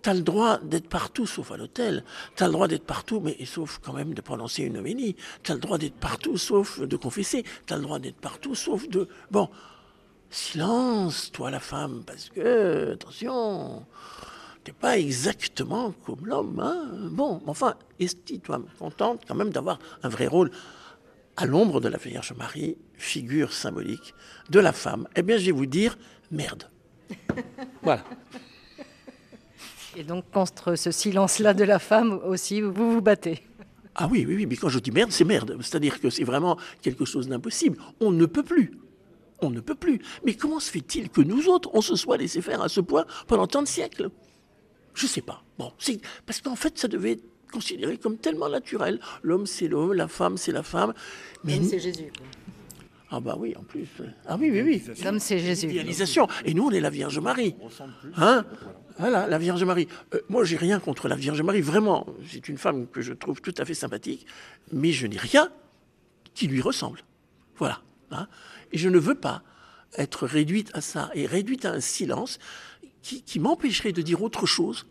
T'as 0.02 0.14
le 0.14 0.22
droit 0.22 0.58
d'être 0.58 0.88
partout 0.88 1.26
sauf 1.26 1.52
à 1.52 1.56
l'hôtel. 1.56 2.04
T'as 2.36 2.46
le 2.46 2.52
droit 2.52 2.68
d'être 2.68 2.84
partout, 2.84 3.20
mais 3.20 3.36
sauf 3.44 3.80
quand 3.82 3.92
même 3.92 4.14
de 4.14 4.20
prononcer 4.20 4.62
une 4.62 4.78
homélie. 4.78 5.16
T'as 5.42 5.54
le 5.54 5.60
droit 5.60 5.78
d'être 5.78 5.96
partout 5.96 6.38
sauf 6.38 6.80
de 6.80 6.96
confesser. 6.96 7.44
T'as 7.66 7.76
le 7.76 7.82
droit 7.82 7.98
d'être 7.98 8.16
partout 8.16 8.54
sauf 8.54 8.88
de... 8.88 9.08
Bon, 9.30 9.50
silence, 10.30 11.30
toi 11.32 11.50
la 11.50 11.60
femme, 11.60 12.02
parce 12.06 12.30
que, 12.30 12.92
attention, 12.92 13.84
t'es 14.64 14.72
pas 14.72 14.98
exactement 14.98 15.92
comme 16.06 16.26
l'homme. 16.26 16.60
Hein 16.60 17.08
bon, 17.10 17.42
enfin, 17.46 17.74
estime-toi 17.98 18.62
contente 18.78 19.22
quand 19.26 19.34
même 19.34 19.50
d'avoir 19.50 19.78
un 20.02 20.08
vrai 20.08 20.26
rôle 20.26 20.50
à 21.36 21.46
l'ombre 21.46 21.80
de 21.80 21.88
la 21.88 21.98
Vierge 21.98 22.32
Marie, 22.36 22.76
figure 22.94 23.52
symbolique 23.52 24.14
de 24.50 24.60
la 24.60 24.72
femme. 24.72 25.08
Eh 25.16 25.22
bien, 25.22 25.36
je 25.36 25.46
vais 25.46 25.52
vous 25.52 25.66
dire, 25.66 25.98
merde. 26.30 26.68
voilà. 27.82 28.04
Et 29.96 30.04
donc 30.04 30.30
contre 30.30 30.76
ce 30.76 30.90
silence-là 30.90 31.54
de 31.54 31.64
la 31.64 31.78
femme 31.78 32.20
aussi, 32.24 32.60
vous 32.60 32.92
vous 32.92 33.02
battez. 33.02 33.42
Ah 33.94 34.08
oui, 34.10 34.24
oui, 34.26 34.36
oui, 34.36 34.46
mais 34.46 34.56
quand 34.56 34.68
je 34.68 34.78
dis 34.78 34.92
merde, 34.92 35.10
c'est 35.10 35.24
merde. 35.24 35.56
C'est-à-dire 35.60 36.00
que 36.00 36.10
c'est 36.10 36.24
vraiment 36.24 36.56
quelque 36.80 37.04
chose 37.04 37.28
d'impossible. 37.28 37.78
On 38.00 38.12
ne 38.12 38.26
peut 38.26 38.44
plus. 38.44 38.72
On 39.40 39.50
ne 39.50 39.60
peut 39.60 39.74
plus. 39.74 40.00
Mais 40.24 40.34
comment 40.34 40.60
se 40.60 40.70
fait-il 40.70 41.10
que 41.10 41.20
nous 41.20 41.48
autres, 41.48 41.70
on 41.72 41.80
se 41.80 41.96
soit 41.96 42.16
laissé 42.16 42.40
faire 42.40 42.62
à 42.62 42.68
ce 42.68 42.80
point 42.80 43.04
pendant 43.26 43.46
tant 43.46 43.62
de 43.62 43.68
siècles? 43.68 44.10
Je 44.94 45.06
ne 45.06 45.08
sais 45.08 45.22
pas. 45.22 45.42
Bon, 45.58 45.72
c'est 45.78 46.00
parce 46.24 46.40
qu'en 46.40 46.56
fait, 46.56 46.78
ça 46.78 46.88
devait 46.88 47.12
être 47.12 47.24
considéré 47.52 47.96
comme 47.96 48.16
tellement 48.16 48.48
naturel. 48.48 49.00
L'homme, 49.22 49.46
c'est 49.46 49.66
l'homme, 49.66 49.92
la 49.92 50.08
femme, 50.08 50.36
c'est 50.36 50.52
la 50.52 50.62
femme. 50.62 50.94
Mais 51.42 51.60
c'est 51.62 51.80
Jésus. 51.80 52.12
Ah 53.10 53.18
bah 53.18 53.36
oui, 53.36 53.56
en 53.58 53.64
plus. 53.64 53.88
Ah 54.26 54.36
oui, 54.38 54.50
oui, 54.52 54.62
oui. 54.62 54.82
L'homme, 55.02 55.18
c'est 55.18 55.40
Jésus. 55.40 55.68
Et 56.44 56.54
nous, 56.54 56.68
on 56.68 56.70
est 56.70 56.80
la 56.80 56.90
Vierge 56.90 57.18
Marie. 57.18 57.56
Hein? 58.16 58.44
Voilà, 59.00 59.26
la 59.26 59.38
Vierge 59.38 59.64
Marie. 59.64 59.88
Euh, 60.14 60.20
moi, 60.28 60.44
j'ai 60.44 60.58
rien 60.58 60.78
contre 60.78 61.08
la 61.08 61.16
Vierge 61.16 61.40
Marie, 61.40 61.62
vraiment. 61.62 62.06
C'est 62.30 62.48
une 62.48 62.58
femme 62.58 62.86
que 62.86 63.00
je 63.00 63.14
trouve 63.14 63.40
tout 63.40 63.54
à 63.56 63.64
fait 63.64 63.74
sympathique, 63.74 64.26
mais 64.72 64.92
je 64.92 65.06
n'ai 65.06 65.16
rien 65.16 65.50
qui 66.34 66.46
lui 66.46 66.60
ressemble. 66.60 67.00
Voilà. 67.56 67.80
Hein. 68.10 68.28
Et 68.72 68.78
je 68.78 68.90
ne 68.90 68.98
veux 68.98 69.14
pas 69.14 69.42
être 69.96 70.26
réduite 70.26 70.70
à 70.74 70.82
ça 70.82 71.10
et 71.14 71.26
réduite 71.26 71.64
à 71.64 71.72
un 71.72 71.80
silence 71.80 72.38
qui, 73.02 73.22
qui 73.22 73.40
m'empêcherait 73.40 73.92
de 73.92 74.02
dire 74.02 74.22
autre 74.22 74.44
chose 74.44 74.86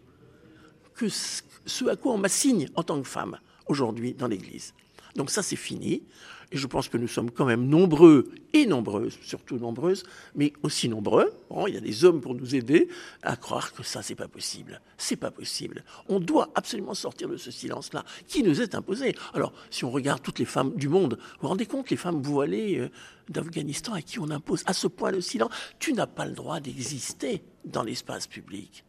que 0.96 1.08
ce 1.08 1.86
à 1.88 1.96
quoi 1.96 2.14
on 2.14 2.18
m'assigne 2.18 2.68
en 2.76 2.84
tant 2.84 3.00
que 3.00 3.08
femme 3.08 3.38
aujourd'hui 3.68 4.14
dans 4.16 4.28
l'Église. 4.28 4.74
Donc 5.16 5.30
ça, 5.30 5.44
c'est 5.44 5.56
fini. 5.56 6.04
Et 6.52 6.58
je 6.58 6.66
pense 6.66 6.90
que 6.90 6.98
nous 6.98 7.08
sommes 7.08 7.30
quand 7.30 7.46
même 7.46 7.68
nombreux 7.68 8.32
et 8.54 8.66
nombreuses, 8.66 9.20
surtout 9.22 9.58
nombreuses, 9.58 10.04
mais 10.36 10.52
aussi 10.64 10.90
nombreux. 10.90 11.32
Il 11.68 11.74
y 11.74 11.78
a 11.78 11.82
des 11.82 12.06
hommes 12.06 12.22
pour 12.22 12.34
nous 12.34 12.56
aider 12.56 12.88
à 13.22 13.36
croire 13.36 13.72
que 13.74 13.84
ça, 13.84 14.02
c'est 14.02 14.16
pas 14.16 14.28
possible. 14.28 14.82
C'est 14.98 15.16
pas 15.16 15.30
possible. 15.30 15.84
On 16.08 16.20
doit 16.20 16.50
absolument 16.56 16.96
sortir 16.96 17.30
de 17.30 17.38
ce 17.38 17.52
silence-là 17.52 18.04
qui 18.28 18.42
nous 18.42 18.62
est 18.62 18.74
imposé. 18.74 19.16
Alors, 19.34 19.54
si 19.70 19.86
on 19.86 19.92
regarde 19.92 20.24
toutes 20.24 20.40
les 20.40 20.46
femmes 20.46 20.76
du 20.76 20.90
monde, 20.90 21.18
vous 21.20 21.38
vous 21.42 21.48
rendez 21.50 21.68
compte, 21.68 21.92
les 21.92 21.98
femmes 21.98 22.22
voilées 22.22 22.80
euh, 22.80 22.90
d'Afghanistan 23.30 23.94
à 23.94 24.02
qui 24.02 24.20
on 24.20 24.32
impose 24.32 24.64
à 24.66 24.74
ce 24.74 24.88
point 24.88 25.12
le 25.12 25.22
silence, 25.22 25.52
tu 25.78 25.94
n'as 25.94 26.08
pas 26.08 26.26
le 26.26 26.34
droit 26.34 26.60
d'exister 26.60 27.44
dans 27.66 27.84
l'espace 27.84 28.26
public. 28.26 28.84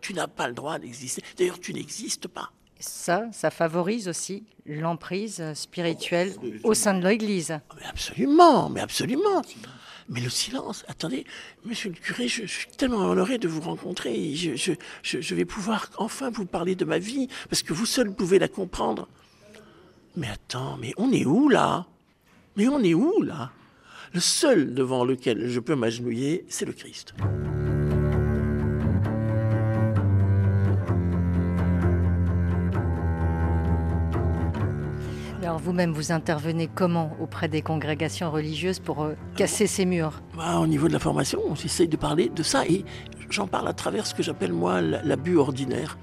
Tu 0.00 0.14
n'as 0.14 0.28
pas 0.28 0.48
le 0.48 0.54
droit 0.54 0.78
d'exister. 0.78 1.22
D'ailleurs, 1.36 1.60
tu 1.60 1.74
n'existes 1.74 2.26
pas 2.26 2.50
ça, 2.88 3.28
ça 3.32 3.50
favorise 3.50 4.08
aussi 4.08 4.44
l'emprise 4.66 5.42
spirituelle 5.54 6.32
au 6.62 6.74
sein 6.74 6.94
de 6.98 7.06
l'Église. 7.06 7.58
Mais 7.76 7.86
absolument, 7.86 8.68
mais 8.70 8.80
absolument. 8.80 9.42
Mais 10.08 10.20
le 10.20 10.28
silence, 10.28 10.84
attendez, 10.86 11.24
monsieur 11.64 11.90
le 11.90 11.96
curé, 11.96 12.28
je, 12.28 12.44
suis 12.44 12.68
tellement 12.76 12.98
honoré 12.98 13.38
de 13.38 13.48
vous 13.48 13.62
rencontrer. 13.62 14.34
Je, 14.34 14.74
je, 15.02 15.34
vais 15.34 15.46
pouvoir 15.46 15.88
enfin 15.96 16.30
vous 16.30 16.44
parler 16.44 16.74
de 16.74 16.84
ma 16.84 16.98
vie, 16.98 17.28
parce 17.48 17.62
que 17.62 17.72
vous 17.72 17.86
seul 17.86 18.14
pouvez 18.14 18.38
la 18.38 18.48
comprendre. 18.48 19.08
Mais 20.16 20.28
attends, 20.28 20.76
mais 20.78 20.92
on 20.98 21.10
est 21.10 21.24
où 21.24 21.48
là? 21.48 21.86
Mais 22.56 22.68
on 22.68 22.80
est 22.80 22.94
où 22.94 23.22
là? 23.22 23.50
Le 24.12 24.20
seul 24.20 24.74
devant 24.74 25.04
lequel 25.04 25.48
je 25.48 25.58
peux 25.58 25.74
m'agenouiller, 25.74 26.44
c'est 26.48 26.66
le 26.66 26.72
Christ. 26.72 27.14
Vous-même, 35.56 35.92
vous 35.92 36.12
intervenez 36.12 36.68
comment 36.72 37.16
auprès 37.20 37.48
des 37.48 37.62
congrégations 37.62 38.30
religieuses 38.30 38.78
pour 38.78 39.02
euh, 39.02 39.14
casser 39.36 39.66
ces 39.66 39.84
murs? 39.84 40.20
Bah, 40.36 40.58
Au 40.58 40.66
niveau 40.66 40.88
de 40.88 40.92
la 40.92 40.98
formation, 40.98 41.40
on 41.48 41.54
essaye 41.54 41.88
de 41.88 41.96
parler 41.96 42.28
de 42.28 42.42
ça 42.42 42.66
et 42.66 42.84
j'en 43.30 43.46
parle 43.46 43.68
à 43.68 43.72
travers 43.72 44.06
ce 44.06 44.14
que 44.14 44.22
j'appelle 44.22 44.52
moi 44.52 44.80
l'abus 44.80 45.36
ordinaire. 45.36 45.98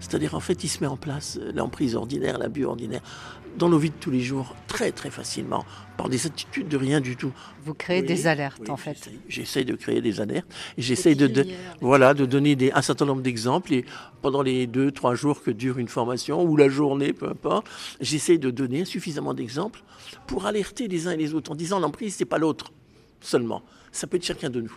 C'est-à-dire 0.00 0.34
en 0.34 0.40
fait, 0.40 0.64
il 0.64 0.68
se 0.68 0.80
met 0.80 0.86
en 0.86 0.96
place 0.96 1.38
euh, 1.40 1.52
l'emprise 1.52 1.96
ordinaire, 1.96 2.38
l'abus 2.38 2.64
ordinaire 2.64 3.02
dans 3.56 3.68
nos 3.68 3.78
vies 3.78 3.90
de 3.90 3.94
tous 3.98 4.10
les 4.10 4.20
jours 4.20 4.54
très 4.66 4.92
très 4.92 5.10
facilement 5.10 5.64
par 5.96 6.08
des 6.08 6.26
attitudes 6.26 6.68
de 6.68 6.76
rien 6.76 7.00
du 7.00 7.16
tout. 7.16 7.32
Vous 7.64 7.74
créez 7.74 8.02
des 8.02 8.26
alertes 8.26 8.68
en 8.68 8.76
fait. 8.76 9.10
J'essaye 9.28 9.64
de 9.64 9.74
créer 9.74 10.00
des 10.00 10.20
alertes 10.20 10.52
et 10.76 10.82
j'essaye 10.82 11.16
de, 11.16 11.46
voilà 11.80 12.14
de 12.14 12.26
donner 12.26 12.54
des, 12.54 12.70
un 12.72 12.82
certain 12.82 13.06
nombre 13.06 13.22
d'exemples 13.22 13.72
et 13.72 13.84
pendant 14.22 14.42
les 14.42 14.66
deux 14.66 14.92
trois 14.92 15.14
jours 15.14 15.42
que 15.42 15.50
dure 15.50 15.78
une 15.78 15.88
formation 15.88 16.42
ou 16.44 16.56
la 16.56 16.68
journée 16.68 17.12
peu 17.12 17.28
importe, 17.28 17.66
j'essaye 18.00 18.38
de 18.38 18.50
donner 18.50 18.84
suffisamment 18.84 19.34
d'exemples 19.34 19.82
pour 20.26 20.46
alerter 20.46 20.88
les 20.88 21.08
uns 21.08 21.12
et 21.12 21.16
les 21.16 21.34
autres 21.34 21.50
en 21.50 21.54
disant 21.54 21.78
l'emprise 21.78 22.14
c'est 22.14 22.24
pas 22.24 22.38
l'autre 22.38 22.72
seulement, 23.20 23.62
ça 23.92 24.06
peut 24.06 24.18
être 24.18 24.24
chacun 24.24 24.50
de 24.50 24.60
nous. 24.60 24.76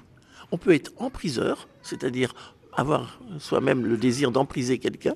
On 0.51 0.57
peut 0.57 0.73
être 0.73 0.91
empriseur, 0.97 1.67
c'est-à-dire 1.83 2.33
avoir 2.73 3.19
soi-même 3.39 3.85
le 3.85 3.97
désir 3.97 4.31
d'empriser 4.31 4.79
quelqu'un, 4.79 5.15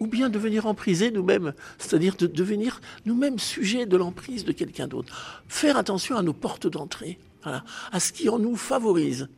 ou 0.00 0.06
bien 0.06 0.28
devenir 0.28 0.66
emprisé 0.66 1.10
nous-mêmes, 1.10 1.54
c'est-à-dire 1.78 2.16
de 2.16 2.26
devenir 2.26 2.80
nous-mêmes 3.06 3.38
sujets 3.38 3.86
de 3.86 3.96
l'emprise 3.96 4.44
de 4.44 4.52
quelqu'un 4.52 4.86
d'autre. 4.86 5.42
Faire 5.48 5.76
attention 5.76 6.16
à 6.16 6.22
nos 6.22 6.34
portes 6.34 6.66
d'entrée, 6.66 7.18
à 7.44 8.00
ce 8.00 8.12
qui 8.12 8.28
en 8.28 8.38
nous 8.38 8.56
favorise 8.56 9.28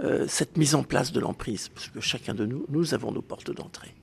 euh, 0.00 0.26
cette 0.28 0.56
mise 0.56 0.76
en 0.76 0.84
place 0.84 1.10
de 1.10 1.18
l'emprise, 1.18 1.68
parce 1.68 1.88
que 1.88 2.00
chacun 2.00 2.32
de 2.32 2.46
nous, 2.46 2.64
nous 2.68 2.94
avons 2.94 3.10
nos 3.10 3.22
portes 3.22 3.50
d'entrée, 3.50 3.94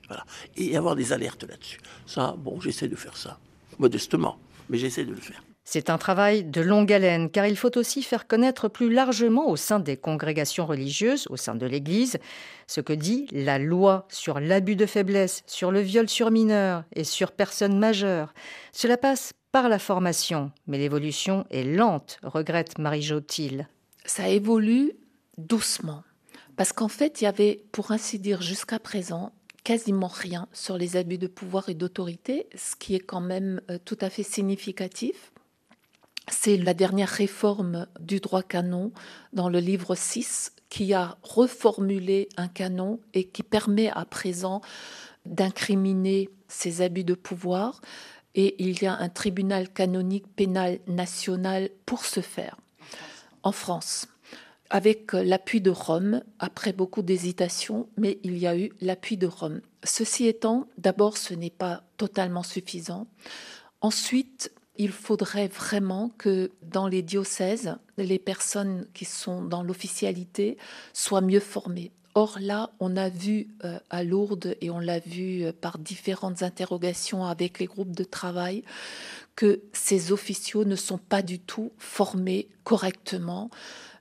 et 0.56 0.76
avoir 0.76 0.94
des 0.94 1.14
alertes 1.14 1.44
là-dessus. 1.44 1.80
Ça, 2.04 2.36
bon, 2.38 2.60
j'essaie 2.60 2.88
de 2.88 2.96
faire 2.96 3.16
ça, 3.16 3.38
modestement, 3.78 4.38
mais 4.68 4.76
j'essaie 4.76 5.06
de 5.06 5.12
le 5.12 5.20
faire. 5.20 5.42
C'est 5.68 5.90
un 5.90 5.98
travail 5.98 6.44
de 6.44 6.60
longue 6.60 6.92
haleine, 6.92 7.28
car 7.28 7.44
il 7.44 7.56
faut 7.56 7.76
aussi 7.76 8.04
faire 8.04 8.28
connaître 8.28 8.68
plus 8.68 8.88
largement 8.88 9.50
au 9.50 9.56
sein 9.56 9.80
des 9.80 9.96
congrégations 9.96 10.64
religieuses, 10.64 11.26
au 11.28 11.36
sein 11.36 11.56
de 11.56 11.66
l'Église, 11.66 12.18
ce 12.68 12.80
que 12.80 12.92
dit 12.92 13.26
la 13.32 13.58
loi 13.58 14.06
sur 14.08 14.38
l'abus 14.38 14.76
de 14.76 14.86
faiblesse, 14.86 15.42
sur 15.48 15.72
le 15.72 15.80
viol 15.80 16.08
sur 16.08 16.30
mineurs 16.30 16.84
et 16.94 17.02
sur 17.02 17.32
personnes 17.32 17.80
majeures. 17.80 18.32
Cela 18.70 18.96
passe 18.96 19.32
par 19.50 19.68
la 19.68 19.80
formation, 19.80 20.52
mais 20.68 20.78
l'évolution 20.78 21.44
est 21.50 21.64
lente, 21.64 22.20
regrette 22.22 22.78
Marie 22.78 23.02
Jotil. 23.02 23.66
Ça 24.04 24.28
évolue 24.28 24.92
doucement, 25.36 26.04
parce 26.56 26.72
qu'en 26.72 26.86
fait, 26.86 27.20
il 27.20 27.24
y 27.24 27.26
avait, 27.26 27.64
pour 27.72 27.90
ainsi 27.90 28.20
dire, 28.20 28.40
jusqu'à 28.40 28.78
présent, 28.78 29.32
quasiment 29.64 30.06
rien 30.06 30.46
sur 30.52 30.78
les 30.78 30.96
abus 30.96 31.18
de 31.18 31.26
pouvoir 31.26 31.68
et 31.68 31.74
d'autorité, 31.74 32.46
ce 32.54 32.76
qui 32.76 32.94
est 32.94 33.00
quand 33.00 33.20
même 33.20 33.60
euh, 33.68 33.78
tout 33.84 33.98
à 34.00 34.10
fait 34.10 34.22
significatif 34.22 35.32
c'est 36.28 36.56
la 36.56 36.74
dernière 36.74 37.08
réforme 37.08 37.86
du 38.00 38.20
droit 38.20 38.42
canon 38.42 38.92
dans 39.32 39.48
le 39.48 39.58
livre 39.58 39.94
6 39.94 40.52
qui 40.68 40.92
a 40.94 41.16
reformulé 41.22 42.28
un 42.36 42.48
canon 42.48 43.00
et 43.14 43.28
qui 43.28 43.42
permet 43.42 43.90
à 43.90 44.04
présent 44.04 44.60
d'incriminer 45.24 46.28
ces 46.48 46.82
abus 46.82 47.04
de 47.04 47.14
pouvoir. 47.14 47.80
Et 48.34 48.62
il 48.62 48.82
y 48.82 48.86
a 48.86 48.96
un 48.96 49.08
tribunal 49.08 49.68
canonique 49.68 50.26
pénal 50.34 50.80
national 50.86 51.70
pour 51.86 52.04
ce 52.04 52.20
faire. 52.20 52.56
En 53.42 53.52
France, 53.52 54.08
avec 54.68 55.12
l'appui 55.12 55.60
de 55.60 55.70
Rome, 55.70 56.22
après 56.38 56.72
beaucoup 56.72 57.02
d'hésitations, 57.02 57.88
mais 57.96 58.18
il 58.24 58.36
y 58.36 58.46
a 58.46 58.58
eu 58.58 58.72
l'appui 58.80 59.16
de 59.16 59.26
Rome. 59.26 59.60
Ceci 59.84 60.26
étant, 60.26 60.66
d'abord, 60.76 61.16
ce 61.16 61.34
n'est 61.34 61.50
pas 61.50 61.84
totalement 61.96 62.42
suffisant. 62.42 63.06
Ensuite, 63.80 64.52
il 64.78 64.92
faudrait 64.92 65.48
vraiment 65.48 66.10
que 66.18 66.50
dans 66.62 66.88
les 66.88 67.02
diocèses, 67.02 67.76
les 67.98 68.18
personnes 68.18 68.86
qui 68.94 69.04
sont 69.04 69.42
dans 69.42 69.62
l'officialité 69.62 70.56
soient 70.92 71.20
mieux 71.20 71.40
formées. 71.40 71.92
Or 72.14 72.38
là, 72.40 72.70
on 72.80 72.96
a 72.96 73.10
vu 73.10 73.48
euh, 73.64 73.78
à 73.90 74.02
Lourdes 74.02 74.56
et 74.62 74.70
on 74.70 74.78
l'a 74.78 75.00
vu 75.00 75.44
euh, 75.44 75.52
par 75.52 75.78
différentes 75.78 76.42
interrogations 76.42 77.26
avec 77.26 77.58
les 77.58 77.66
groupes 77.66 77.94
de 77.94 78.04
travail 78.04 78.64
que 79.34 79.60
ces 79.74 80.12
officiaux 80.12 80.64
ne 80.64 80.76
sont 80.76 80.96
pas 80.96 81.20
du 81.20 81.38
tout 81.38 81.72
formés 81.76 82.48
correctement 82.64 83.50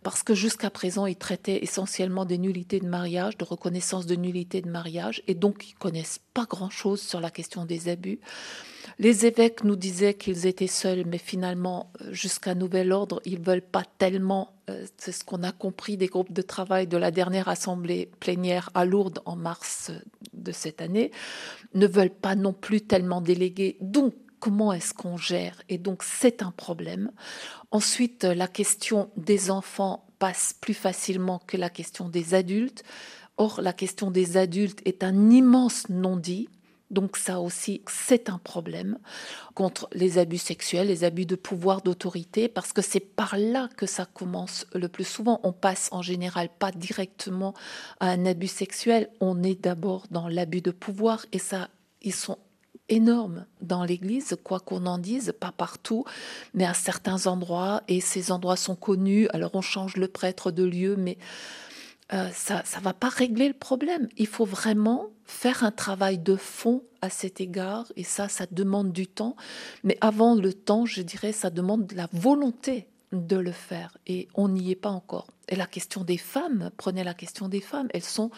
parce 0.05 0.21
que 0.21 0.35
jusqu'à 0.35 0.69
présent, 0.69 1.07
ils 1.07 1.15
traitaient 1.15 1.63
essentiellement 1.63 2.25
des 2.25 2.37
nullités 2.37 2.79
de 2.79 2.87
mariage, 2.87 3.39
de 3.39 3.43
reconnaissance 3.43 4.05
de 4.05 4.15
nullité 4.15 4.61
de 4.61 4.69
mariage, 4.69 5.23
et 5.27 5.33
donc 5.33 5.67
ils 5.67 5.73
connaissent 5.73 6.19
pas 6.35 6.45
grand-chose 6.45 7.01
sur 7.01 7.19
la 7.19 7.31
question 7.31 7.65
des 7.65 7.89
abus. 7.89 8.19
Les 8.99 9.25
évêques 9.25 9.63
nous 9.63 9.75
disaient 9.75 10.13
qu'ils 10.13 10.45
étaient 10.45 10.67
seuls, 10.67 11.05
mais 11.07 11.17
finalement, 11.17 11.91
euh, 12.01 12.13
jusqu'à 12.13 12.53
nouvel 12.53 12.91
ordre, 12.91 13.19
ils 13.25 13.39
veulent 13.39 13.63
pas 13.63 13.81
tellement. 13.97 14.53
Euh, 14.69 14.85
c'est 14.97 15.11
ce 15.11 15.23
qu'on 15.23 15.41
a 15.41 15.51
compris 15.51 15.97
des 15.97 16.05
groupes 16.05 16.31
de 16.31 16.43
travail 16.43 16.85
de 16.85 16.97
la 16.97 17.09
dernière 17.09 17.49
assemblée 17.49 18.11
plénière 18.19 18.69
à 18.75 18.85
Lourdes 18.85 19.23
en 19.25 19.35
mars 19.35 19.91
de 20.33 20.51
cette 20.51 20.83
année, 20.83 21.09
ne 21.73 21.87
veulent 21.87 22.11
pas 22.11 22.35
non 22.35 22.53
plus 22.53 22.81
tellement 22.81 23.21
déléguer. 23.21 23.77
Donc, 23.81 24.13
comment 24.45 24.73
est-ce 24.73 24.93
qu'on 24.93 25.17
gère 25.17 25.59
Et 25.69 25.79
donc, 25.79 26.03
c'est 26.03 26.43
un 26.43 26.51
problème. 26.51 27.09
Ensuite, 27.71 28.25
la 28.25 28.47
question 28.47 29.09
des 29.17 29.49
enfants 29.49 30.05
passe 30.19 30.53
plus 30.61 30.75
facilement 30.75 31.41
que 31.47 31.57
la 31.57 31.71
question 31.71 32.09
des 32.09 32.35
adultes. 32.35 32.83
Or, 33.37 33.59
la 33.63 33.73
question 33.73 34.11
des 34.11 34.37
adultes 34.37 34.81
est 34.85 35.03
un 35.03 35.31
immense 35.31 35.89
non-dit. 35.89 36.47
Donc 36.91 37.17
ça 37.17 37.39
aussi, 37.41 37.81
c'est 37.87 38.29
un 38.29 38.37
problème 38.37 38.99
contre 39.55 39.89
les 39.93 40.19
abus 40.19 40.37
sexuels, 40.37 40.89
les 40.89 41.03
abus 41.03 41.25
de 41.25 41.35
pouvoir, 41.35 41.81
d'autorité, 41.81 42.47
parce 42.47 42.71
que 42.71 42.83
c'est 42.83 42.99
par 42.99 43.39
là 43.39 43.67
que 43.75 43.87
ça 43.87 44.05
commence 44.05 44.67
le 44.75 44.89
plus 44.89 45.07
souvent. 45.07 45.39
On 45.41 45.53
passe 45.53 45.89
en 45.91 46.03
général 46.03 46.49
pas 46.59 46.71
directement 46.71 47.55
à 47.99 48.09
un 48.11 48.27
abus 48.27 48.45
sexuel, 48.45 49.09
on 49.19 49.41
est 49.41 49.59
d'abord 49.59 50.05
dans 50.11 50.27
l'abus 50.27 50.61
de 50.61 50.69
pouvoir 50.69 51.25
et 51.31 51.39
ça, 51.39 51.69
ils 52.03 52.13
sont 52.13 52.37
énormes 52.89 53.45
dans 53.61 53.83
l'Église, 53.83 54.35
quoi 54.43 54.59
qu'on 54.59 54.85
en 54.85 54.97
dise, 54.97 55.33
pas 55.39 55.51
partout, 55.51 56.05
mais 56.53 56.65
à 56.65 56.73
certains 56.73 57.27
endroits, 57.27 57.81
et 57.87 58.01
ces 58.01 58.31
endroits 58.31 58.57
sont 58.57 58.75
connus, 58.75 59.27
alors 59.29 59.51
on 59.53 59.61
change 59.61 59.97
le 59.97 60.07
prêtre 60.07 60.51
de 60.51 60.63
lieu, 60.63 60.95
mais 60.95 61.17
euh, 62.13 62.29
ça 62.33 62.63
ne 62.77 62.83
va 62.83 62.93
pas 62.93 63.09
régler 63.09 63.47
le 63.47 63.55
problème. 63.55 64.07
Il 64.17 64.27
faut 64.27 64.45
vraiment 64.45 65.07
faire 65.23 65.63
un 65.63 65.71
travail 65.71 66.19
de 66.19 66.35
fond 66.35 66.83
à 67.01 67.09
cet 67.09 67.41
égard, 67.41 67.91
et 67.95 68.03
ça, 68.03 68.27
ça 68.29 68.45
demande 68.49 68.91
du 68.91 69.07
temps. 69.07 69.35
Mais 69.83 69.97
avant 70.01 70.35
le 70.35 70.53
temps, 70.53 70.85
je 70.85 71.01
dirais, 71.01 71.31
ça 71.31 71.49
demande 71.49 71.87
de 71.87 71.95
la 71.95 72.07
volonté 72.13 72.87
de 73.11 73.37
le 73.37 73.51
faire, 73.51 73.97
et 74.05 74.27
on 74.35 74.49
n'y 74.49 74.71
est 74.71 74.75
pas 74.75 74.89
encore. 74.89 75.27
Et 75.47 75.55
la 75.55 75.67
question 75.67 76.03
des 76.03 76.17
femmes, 76.17 76.71
prenez 76.77 77.03
la 77.03 77.13
question 77.13 77.47
des 77.47 77.61
femmes, 77.61 77.87
elles 77.93 78.03
sont, 78.03 78.31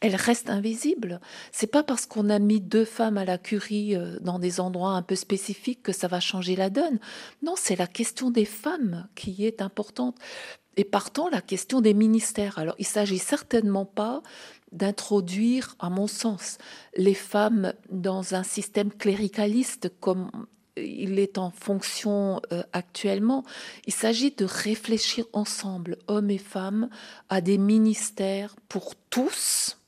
elles 0.00 0.16
restent 0.16 0.50
invisibles. 0.50 1.20
C'est 1.50 1.66
pas 1.66 1.82
parce 1.82 2.06
qu'on 2.06 2.30
a 2.30 2.38
mis 2.38 2.60
deux 2.60 2.84
femmes 2.84 3.18
à 3.18 3.24
la 3.24 3.38
curie 3.38 3.96
euh, 3.96 4.18
dans 4.20 4.38
des 4.38 4.60
endroits 4.60 4.92
un 4.92 5.02
peu 5.02 5.16
spécifiques 5.16 5.82
que 5.82 5.92
ça 5.92 6.08
va 6.08 6.20
changer 6.20 6.56
la 6.56 6.70
donne. 6.70 7.00
Non, 7.42 7.54
c'est 7.56 7.76
la 7.76 7.86
question 7.86 8.30
des 8.30 8.44
femmes 8.44 9.08
qui 9.14 9.44
est 9.44 9.60
importante. 9.60 10.16
Et 10.76 10.84
partant, 10.84 11.28
la 11.28 11.42
question 11.42 11.80
des 11.80 11.94
ministères. 11.94 12.58
Alors, 12.58 12.74
il 12.78 12.86
s'agit 12.86 13.18
certainement 13.18 13.84
pas 13.84 14.22
d'introduire, 14.70 15.76
à 15.78 15.90
mon 15.90 16.06
sens, 16.06 16.56
les 16.96 17.14
femmes 17.14 17.74
dans 17.90 18.34
un 18.34 18.42
système 18.42 18.90
cléricaliste 18.90 19.92
comme 20.00 20.30
il 20.76 21.18
est 21.18 21.38
en 21.38 21.50
fonction 21.50 22.40
euh, 22.52 22.62
actuellement. 22.72 23.44
Il 23.86 23.92
s'agit 23.92 24.30
de 24.30 24.44
réfléchir 24.44 25.26
ensemble, 25.32 25.98
hommes 26.08 26.30
et 26.30 26.38
femmes, 26.38 26.88
à 27.28 27.40
des 27.40 27.58
ministères 27.58 28.56
pour 28.68 28.94
tous, 29.10 29.78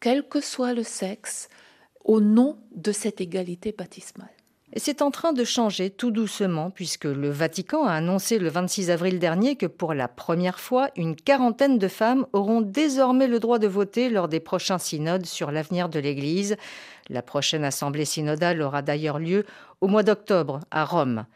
quel 0.00 0.26
que 0.26 0.40
soit 0.40 0.74
le 0.74 0.82
sexe, 0.82 1.48
au 2.04 2.20
nom 2.20 2.58
de 2.74 2.92
cette 2.92 3.20
égalité 3.20 3.72
baptismale. 3.72 4.30
C'est 4.76 5.02
en 5.02 5.10
train 5.10 5.32
de 5.32 5.42
changer 5.42 5.90
tout 5.90 6.12
doucement, 6.12 6.70
puisque 6.70 7.04
le 7.04 7.28
Vatican 7.28 7.86
a 7.86 7.92
annoncé 7.92 8.38
le 8.38 8.48
26 8.48 8.90
avril 8.90 9.18
dernier 9.18 9.56
que 9.56 9.66
pour 9.66 9.94
la 9.94 10.06
première 10.06 10.60
fois, 10.60 10.90
une 10.94 11.16
quarantaine 11.16 11.76
de 11.76 11.88
femmes 11.88 12.24
auront 12.32 12.60
désormais 12.60 13.26
le 13.26 13.40
droit 13.40 13.58
de 13.58 13.66
voter 13.66 14.08
lors 14.10 14.28
des 14.28 14.38
prochains 14.38 14.78
synodes 14.78 15.26
sur 15.26 15.50
l'avenir 15.50 15.88
de 15.88 15.98
l'Église. 15.98 16.56
La 17.08 17.20
prochaine 17.20 17.64
assemblée 17.64 18.04
synodale 18.04 18.62
aura 18.62 18.82
d'ailleurs 18.82 19.18
lieu 19.18 19.44
au 19.80 19.88
mois 19.88 20.02
d'octobre 20.02 20.60
à 20.70 20.84
Rome. 20.84 21.26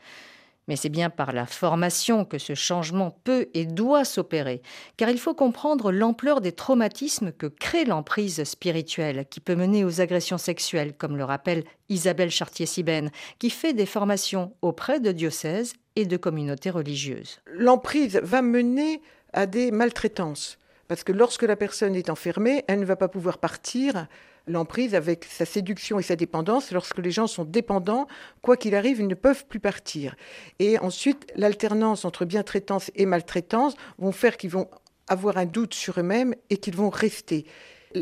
Mais 0.67 0.77
c'est 0.77 0.89
bien 0.89 1.11
par 1.11 1.33
la 1.33 1.45
formation 1.47 2.25
que 2.25 2.39
ce 2.39 2.55
changement 2.55 3.19
peut 3.25 3.49
et 3.53 3.67
doit 3.67 4.05
s'opérer, 4.05 4.63
car 4.97 5.11
il 5.11 5.19
faut 5.19 5.35
comprendre 5.35 5.93
l'ampleur 5.93 6.41
des 6.41 6.53
traumatismes 6.53 7.33
que 7.33 7.47
crée 7.47 7.85
l'emprise 7.85 8.43
spirituelle, 8.45 9.27
qui 9.29 9.41
peut 9.41 9.57
mener 9.57 9.85
aux 9.85 10.01
agressions 10.01 10.39
sexuelles, 10.39 10.95
comme 10.97 11.17
le 11.17 11.25
rappelle 11.25 11.65
Isabelle 11.91 12.31
Chartier-Sibène, 12.31 13.11
qui 13.39 13.51
fait 13.51 13.75
des 13.75 13.87
formations 13.87 14.55
auprès 14.63 15.01
de 15.01 15.13
diocèses 15.13 15.75
et 15.97 16.07
de 16.07 16.17
communautés 16.17 16.71
religieuses. 16.71 17.41
L'emprise 17.47 18.19
va 18.23 18.41
mener 18.41 19.03
à 19.35 19.47
des 19.47 19.71
maltraitances 19.71 20.59
Parce 20.89 21.05
que 21.05 21.13
lorsque 21.13 21.43
la 21.43 21.57
personne 21.57 21.95
est 21.95 22.11
enfermée, 22.11 22.65
elle 22.69 22.81
ne 22.81 22.85
va 22.85 22.97
pas 22.97 23.09
pouvoir 23.09 23.39
partir. 23.39 24.07
L'emprise 24.47 24.95
avec 24.95 25.25
sa 25.25 25.47
séduction 25.47 25.99
et 25.99 26.03
sa 26.03 26.17
dépendance, 26.17 26.71
lorsque 26.71 26.99
les 26.99 27.11
gens 27.11 27.27
sont 27.27 27.45
dépendants, 27.45 28.07
quoi 28.43 28.59
qu'il 28.59 28.75
arrive, 28.75 29.01
ils 29.01 29.07
ne 29.07 29.15
peuvent 29.15 29.47
plus 29.47 29.61
partir. 29.61 30.17
Et 30.59 30.79
ensuite, 30.79 31.27
l'alternance 31.35 32.05
entre 32.05 32.27
bientraitance 32.27 32.91
et 32.95 33.07
maltraitance 33.07 33.75
vont 33.99 34.13
faire 34.13 34.37
qu'ils 34.37 34.51
vont 34.51 34.69
avoir 35.09 35.39
un 35.39 35.47
doute 35.47 35.73
sur 35.73 35.99
eux-mêmes 35.99 36.35
et 36.51 36.59
qu'ils 36.59 36.77
vont 36.77 36.91
rester. 36.91 37.47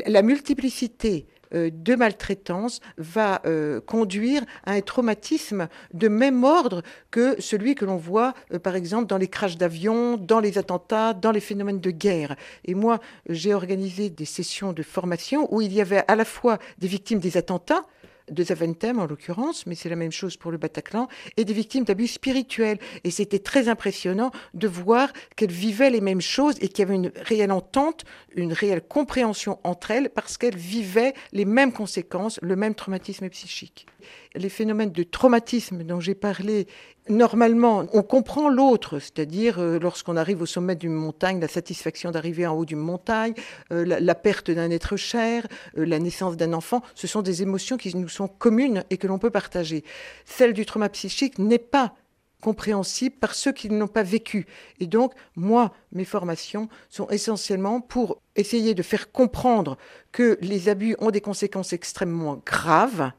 La 0.05 0.21
multiplicité 0.21 1.27
de 1.53 1.95
maltraitance 1.95 2.79
va 2.97 3.41
euh, 3.45 3.81
conduire 3.81 4.43
à 4.65 4.73
un 4.73 4.81
traumatisme 4.81 5.67
de 5.93 6.07
même 6.07 6.43
ordre 6.43 6.81
que 7.11 7.39
celui 7.39 7.75
que 7.75 7.85
l'on 7.85 7.97
voit, 7.97 8.33
euh, 8.53 8.59
par 8.59 8.75
exemple, 8.75 9.07
dans 9.07 9.17
les 9.17 9.27
crashs 9.27 9.57
d'avions, 9.57 10.17
dans 10.17 10.39
les 10.39 10.57
attentats, 10.57 11.13
dans 11.13 11.31
les 11.31 11.39
phénomènes 11.39 11.79
de 11.79 11.91
guerre. 11.91 12.35
Et 12.65 12.75
moi, 12.75 12.99
j'ai 13.29 13.53
organisé 13.53 14.09
des 14.09 14.25
sessions 14.25 14.73
de 14.73 14.83
formation 14.83 15.53
où 15.53 15.61
il 15.61 15.73
y 15.73 15.81
avait 15.81 16.03
à 16.07 16.15
la 16.15 16.25
fois 16.25 16.57
des 16.79 16.87
victimes 16.87 17.19
des 17.19 17.37
attentats, 17.37 17.85
de 18.33 18.43
Zaventem 18.43 18.99
en 18.99 19.05
l'occurrence, 19.05 19.65
mais 19.65 19.75
c'est 19.75 19.89
la 19.89 19.95
même 19.95 20.11
chose 20.11 20.37
pour 20.37 20.51
le 20.51 20.57
Bataclan, 20.57 21.07
et 21.37 21.45
des 21.45 21.53
victimes 21.53 21.83
d'abus 21.83 22.07
spirituels. 22.07 22.79
Et 23.03 23.11
c'était 23.11 23.39
très 23.39 23.67
impressionnant 23.69 24.31
de 24.53 24.67
voir 24.67 25.11
qu'elles 25.35 25.51
vivaient 25.51 25.89
les 25.89 26.01
mêmes 26.01 26.21
choses 26.21 26.55
et 26.61 26.67
qu'il 26.67 26.79
y 26.79 26.81
avait 26.83 26.95
une 26.95 27.11
réelle 27.15 27.51
entente, 27.51 28.05
une 28.35 28.53
réelle 28.53 28.81
compréhension 28.81 29.59
entre 29.63 29.91
elles 29.91 30.09
parce 30.09 30.37
qu'elles 30.37 30.57
vivaient 30.57 31.13
les 31.31 31.45
mêmes 31.45 31.71
conséquences, 31.71 32.39
le 32.41 32.55
même 32.55 32.75
traumatisme 32.75 33.29
psychique. 33.29 33.87
Les 34.35 34.49
phénomènes 34.49 34.91
de 34.91 35.03
traumatisme 35.03 35.83
dont 35.83 35.99
j'ai 35.99 36.15
parlé 36.15 36.67
Normalement, 37.09 37.85
on 37.91 38.01
comprend 38.01 38.47
l'autre, 38.47 38.99
c'est-à-dire 38.99 39.59
euh, 39.59 39.77
lorsqu'on 39.77 40.15
arrive 40.15 40.41
au 40.41 40.45
sommet 40.45 40.77
d'une 40.77 40.93
montagne, 40.93 41.41
la 41.41 41.49
satisfaction 41.49 42.11
d'arriver 42.11 42.47
en 42.47 42.53
haut 42.53 42.63
d'une 42.63 42.79
montagne, 42.79 43.33
euh, 43.73 43.83
la, 43.83 44.15
perte 44.15 44.49
d'un 44.49 44.71
être 44.71 44.95
cher, 44.95 45.45
euh, 45.77 45.85
la 45.85 45.99
naissance 45.99 46.37
d'un 46.37 46.53
enfant, 46.53 46.81
ce 46.95 47.05
sont 47.05 47.21
des 47.21 47.41
émotions 47.41 47.75
qui 47.75 47.93
nous 47.97 48.07
sont 48.07 48.29
communes 48.29 48.85
et 48.89 48.95
que 48.95 49.07
l'on 49.07 49.19
peut 49.19 49.31
partager. 49.31 49.83
Celle 50.23 50.53
du 50.53 50.65
trauma 50.65 50.87
psychique 50.87 51.39
n'est 51.39 51.59
pas 51.59 51.93
compréhensible 52.39 53.17
par 53.17 53.35
ceux 53.35 53.51
qui 53.51 53.69
ne 53.69 53.77
l'ont 53.77 53.87
pas 53.87 54.03
vécu. 54.03 54.45
Et 54.79 54.87
donc, 54.87 55.13
moi, 55.35 55.73
mes 55.91 56.05
formations 56.05 56.69
sont 56.89 57.09
essentiellement 57.09 57.81
pour 57.81 58.21
essayer 58.37 58.75
de 58.75 58.83
faire 58.83 59.11
comprendre 59.11 59.77
que 60.13 60.37
les 60.41 60.69
abus 60.69 60.95
ont 60.99 61.11
des 61.11 61.21
conséquences 61.21 61.73
extrêmement 61.73 62.41
graves 62.45 63.11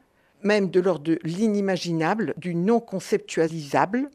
même 0.45 0.69
de 0.69 0.79
l'ordre 0.79 1.03
de 1.03 1.19
l'inimaginable, 1.23 2.33
du 2.37 2.55
non 2.55 2.79
conceptualisable, 2.79 4.09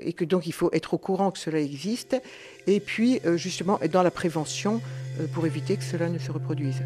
et 0.00 0.12
que 0.12 0.24
donc 0.24 0.46
il 0.46 0.52
faut 0.52 0.70
être 0.72 0.94
au 0.94 0.98
courant 0.98 1.30
que 1.30 1.38
cela 1.38 1.60
existe, 1.60 2.20
et 2.66 2.80
puis 2.80 3.20
euh, 3.24 3.36
justement 3.36 3.80
être 3.80 3.92
dans 3.92 4.02
la 4.02 4.10
prévention 4.10 4.82
euh, 5.20 5.26
pour 5.32 5.46
éviter 5.46 5.76
que 5.76 5.84
cela 5.84 6.08
ne 6.08 6.18
se 6.18 6.32
reproduise. 6.32 6.82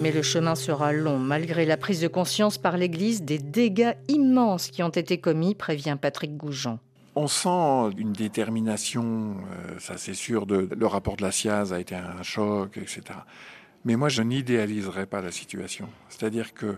Mais 0.00 0.12
le 0.12 0.22
chemin 0.22 0.54
sera 0.54 0.92
long, 0.92 1.18
malgré 1.18 1.64
la 1.64 1.76
prise 1.76 2.00
de 2.00 2.08
conscience 2.08 2.58
par 2.58 2.76
l'Église 2.76 3.22
des 3.22 3.38
dégâts 3.38 3.94
immenses 4.08 4.68
qui 4.68 4.82
ont 4.82 4.90
été 4.90 5.18
commis, 5.18 5.54
prévient 5.54 5.96
Patrick 6.00 6.36
Goujon. 6.36 6.78
On 7.16 7.28
sent 7.28 7.94
une 7.96 8.12
détermination, 8.12 9.36
euh, 9.52 9.78
ça 9.78 9.96
c'est 9.98 10.14
sûr, 10.14 10.46
de, 10.46 10.68
le 10.76 10.86
rapport 10.86 11.16
de 11.16 11.22
la 11.22 11.30
SIAZ 11.30 11.72
a 11.72 11.78
été 11.78 11.94
un 11.94 12.22
choc, 12.22 12.76
etc. 12.76 13.02
Mais 13.84 13.96
moi, 13.96 14.08
je 14.08 14.22
n'idéaliserai 14.22 15.06
pas 15.06 15.20
la 15.20 15.30
situation. 15.30 15.88
C'est-à-dire 16.08 16.54
que 16.54 16.76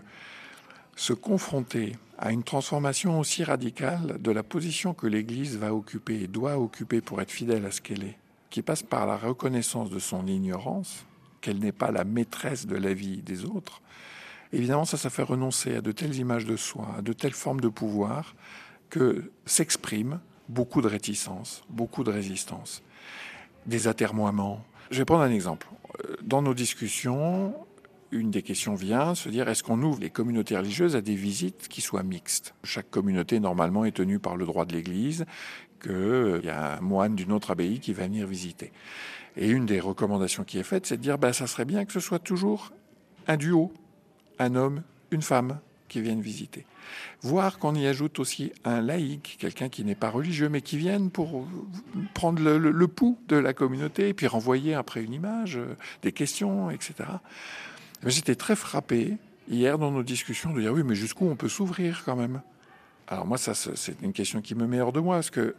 se 0.95 1.13
confronter 1.13 1.95
à 2.17 2.31
une 2.31 2.43
transformation 2.43 3.19
aussi 3.19 3.43
radicale 3.43 4.17
de 4.19 4.31
la 4.31 4.43
position 4.43 4.93
que 4.93 5.07
l'Église 5.07 5.57
va 5.57 5.73
occuper 5.73 6.23
et 6.23 6.27
doit 6.27 6.57
occuper 6.57 7.01
pour 7.01 7.21
être 7.21 7.31
fidèle 7.31 7.65
à 7.65 7.71
ce 7.71 7.81
qu'elle 7.81 8.03
est, 8.03 8.17
qui 8.49 8.61
passe 8.61 8.83
par 8.83 9.05
la 9.05 9.15
reconnaissance 9.15 9.89
de 9.89 9.99
son 9.99 10.25
ignorance, 10.27 11.05
qu'elle 11.39 11.59
n'est 11.59 11.71
pas 11.71 11.91
la 11.91 12.03
maîtresse 12.03 12.65
de 12.65 12.75
la 12.75 12.93
vie 12.93 13.21
des 13.21 13.45
autres, 13.45 13.81
évidemment, 14.51 14.85
ça, 14.85 14.97
ça 14.97 15.09
fait 15.09 15.23
renoncer 15.23 15.75
à 15.75 15.81
de 15.81 15.91
telles 15.91 16.15
images 16.15 16.45
de 16.45 16.57
soi, 16.57 16.87
à 16.97 17.01
de 17.01 17.13
telles 17.13 17.33
formes 17.33 17.61
de 17.61 17.69
pouvoir, 17.69 18.35
que 18.89 19.31
s'exprime 19.45 20.19
beaucoup 20.49 20.81
de 20.81 20.87
réticence, 20.87 21.63
beaucoup 21.69 22.03
de 22.03 22.11
résistance, 22.11 22.83
des 23.65 23.87
atermoiements. 23.87 24.63
Je 24.91 24.99
vais 24.99 25.05
prendre 25.05 25.23
un 25.23 25.31
exemple. 25.31 25.67
Dans 26.21 26.41
nos 26.41 26.53
discussions, 26.53 27.53
une 28.11 28.31
des 28.31 28.41
questions 28.41 28.75
vient 28.75 29.15
se 29.15 29.29
dire 29.29 29.49
est-ce 29.49 29.63
qu'on 29.63 29.81
ouvre 29.81 29.99
les 29.99 30.09
communautés 30.09 30.57
religieuses 30.57 30.95
à 30.95 31.01
des 31.01 31.15
visites 31.15 31.67
qui 31.67 31.81
soient 31.81 32.03
mixtes? 32.03 32.53
Chaque 32.63 32.89
communauté 32.89 33.39
normalement 33.39 33.85
est 33.85 33.91
tenue 33.91 34.19
par 34.19 34.37
le 34.37 34.45
droit 34.45 34.65
de 34.65 34.73
l'Église 34.73 35.25
qu'il 35.81 36.41
y 36.43 36.49
a 36.49 36.77
un 36.77 36.81
moine 36.81 37.15
d'une 37.15 37.31
autre 37.31 37.51
abbaye 37.51 37.79
qui 37.79 37.93
va 37.93 38.03
venir 38.03 38.25
visiter. 38.25 38.71
Et 39.35 39.49
une 39.49 39.65
des 39.65 39.79
recommandations 39.79 40.43
qui 40.43 40.57
est 40.57 40.63
faite, 40.63 40.85
c'est 40.85 40.97
de 40.97 41.01
dire 41.01 41.17
ben, 41.17 41.33
ça 41.33 41.47
serait 41.47 41.65
bien 41.65 41.85
que 41.85 41.93
ce 41.93 41.99
soit 41.99 42.19
toujours 42.19 42.71
un 43.27 43.37
duo, 43.37 43.71
un 44.39 44.55
homme, 44.55 44.83
une 45.11 45.21
femme 45.21 45.59
qui 45.87 46.01
viennent 46.01 46.21
visiter. 46.21 46.65
Voir 47.21 47.59
qu'on 47.59 47.75
y 47.75 47.87
ajoute 47.87 48.19
aussi 48.19 48.51
un 48.63 48.81
laïc, 48.81 49.37
quelqu'un 49.39 49.69
qui 49.69 49.83
n'est 49.83 49.95
pas 49.95 50.09
religieux, 50.09 50.49
mais 50.49 50.61
qui 50.61 50.77
vienne 50.77 51.09
pour 51.09 51.47
prendre 52.13 52.41
le, 52.41 52.87
pouls 52.87 53.17
de 53.27 53.35
la 53.35 53.53
communauté 53.53 54.09
et 54.09 54.13
puis 54.13 54.27
renvoyer 54.27 54.73
après 54.73 55.03
une 55.03 55.13
image, 55.13 55.57
euh, 55.57 55.75
des 56.03 56.11
questions, 56.11 56.69
etc. 56.69 57.09
J'étais 58.05 58.35
très 58.35 58.55
frappé 58.55 59.17
hier 59.49 59.77
dans 59.77 59.91
nos 59.91 60.03
discussions 60.03 60.53
de 60.53 60.61
dire 60.61 60.73
oui, 60.73 60.83
mais 60.83 60.95
jusqu'où 60.95 61.27
on 61.27 61.35
peut 61.35 61.49
s'ouvrir 61.49 62.03
quand 62.05 62.15
même? 62.15 62.41
Alors 63.07 63.25
moi, 63.25 63.37
ça, 63.37 63.53
c'est 63.53 64.01
une 64.01 64.13
question 64.13 64.41
qui 64.41 64.53
me 64.53 64.67
met 64.67 64.81
hors 64.81 64.91
de 64.91 64.99
moi, 64.99 65.15
parce 65.15 65.29
que 65.29 65.55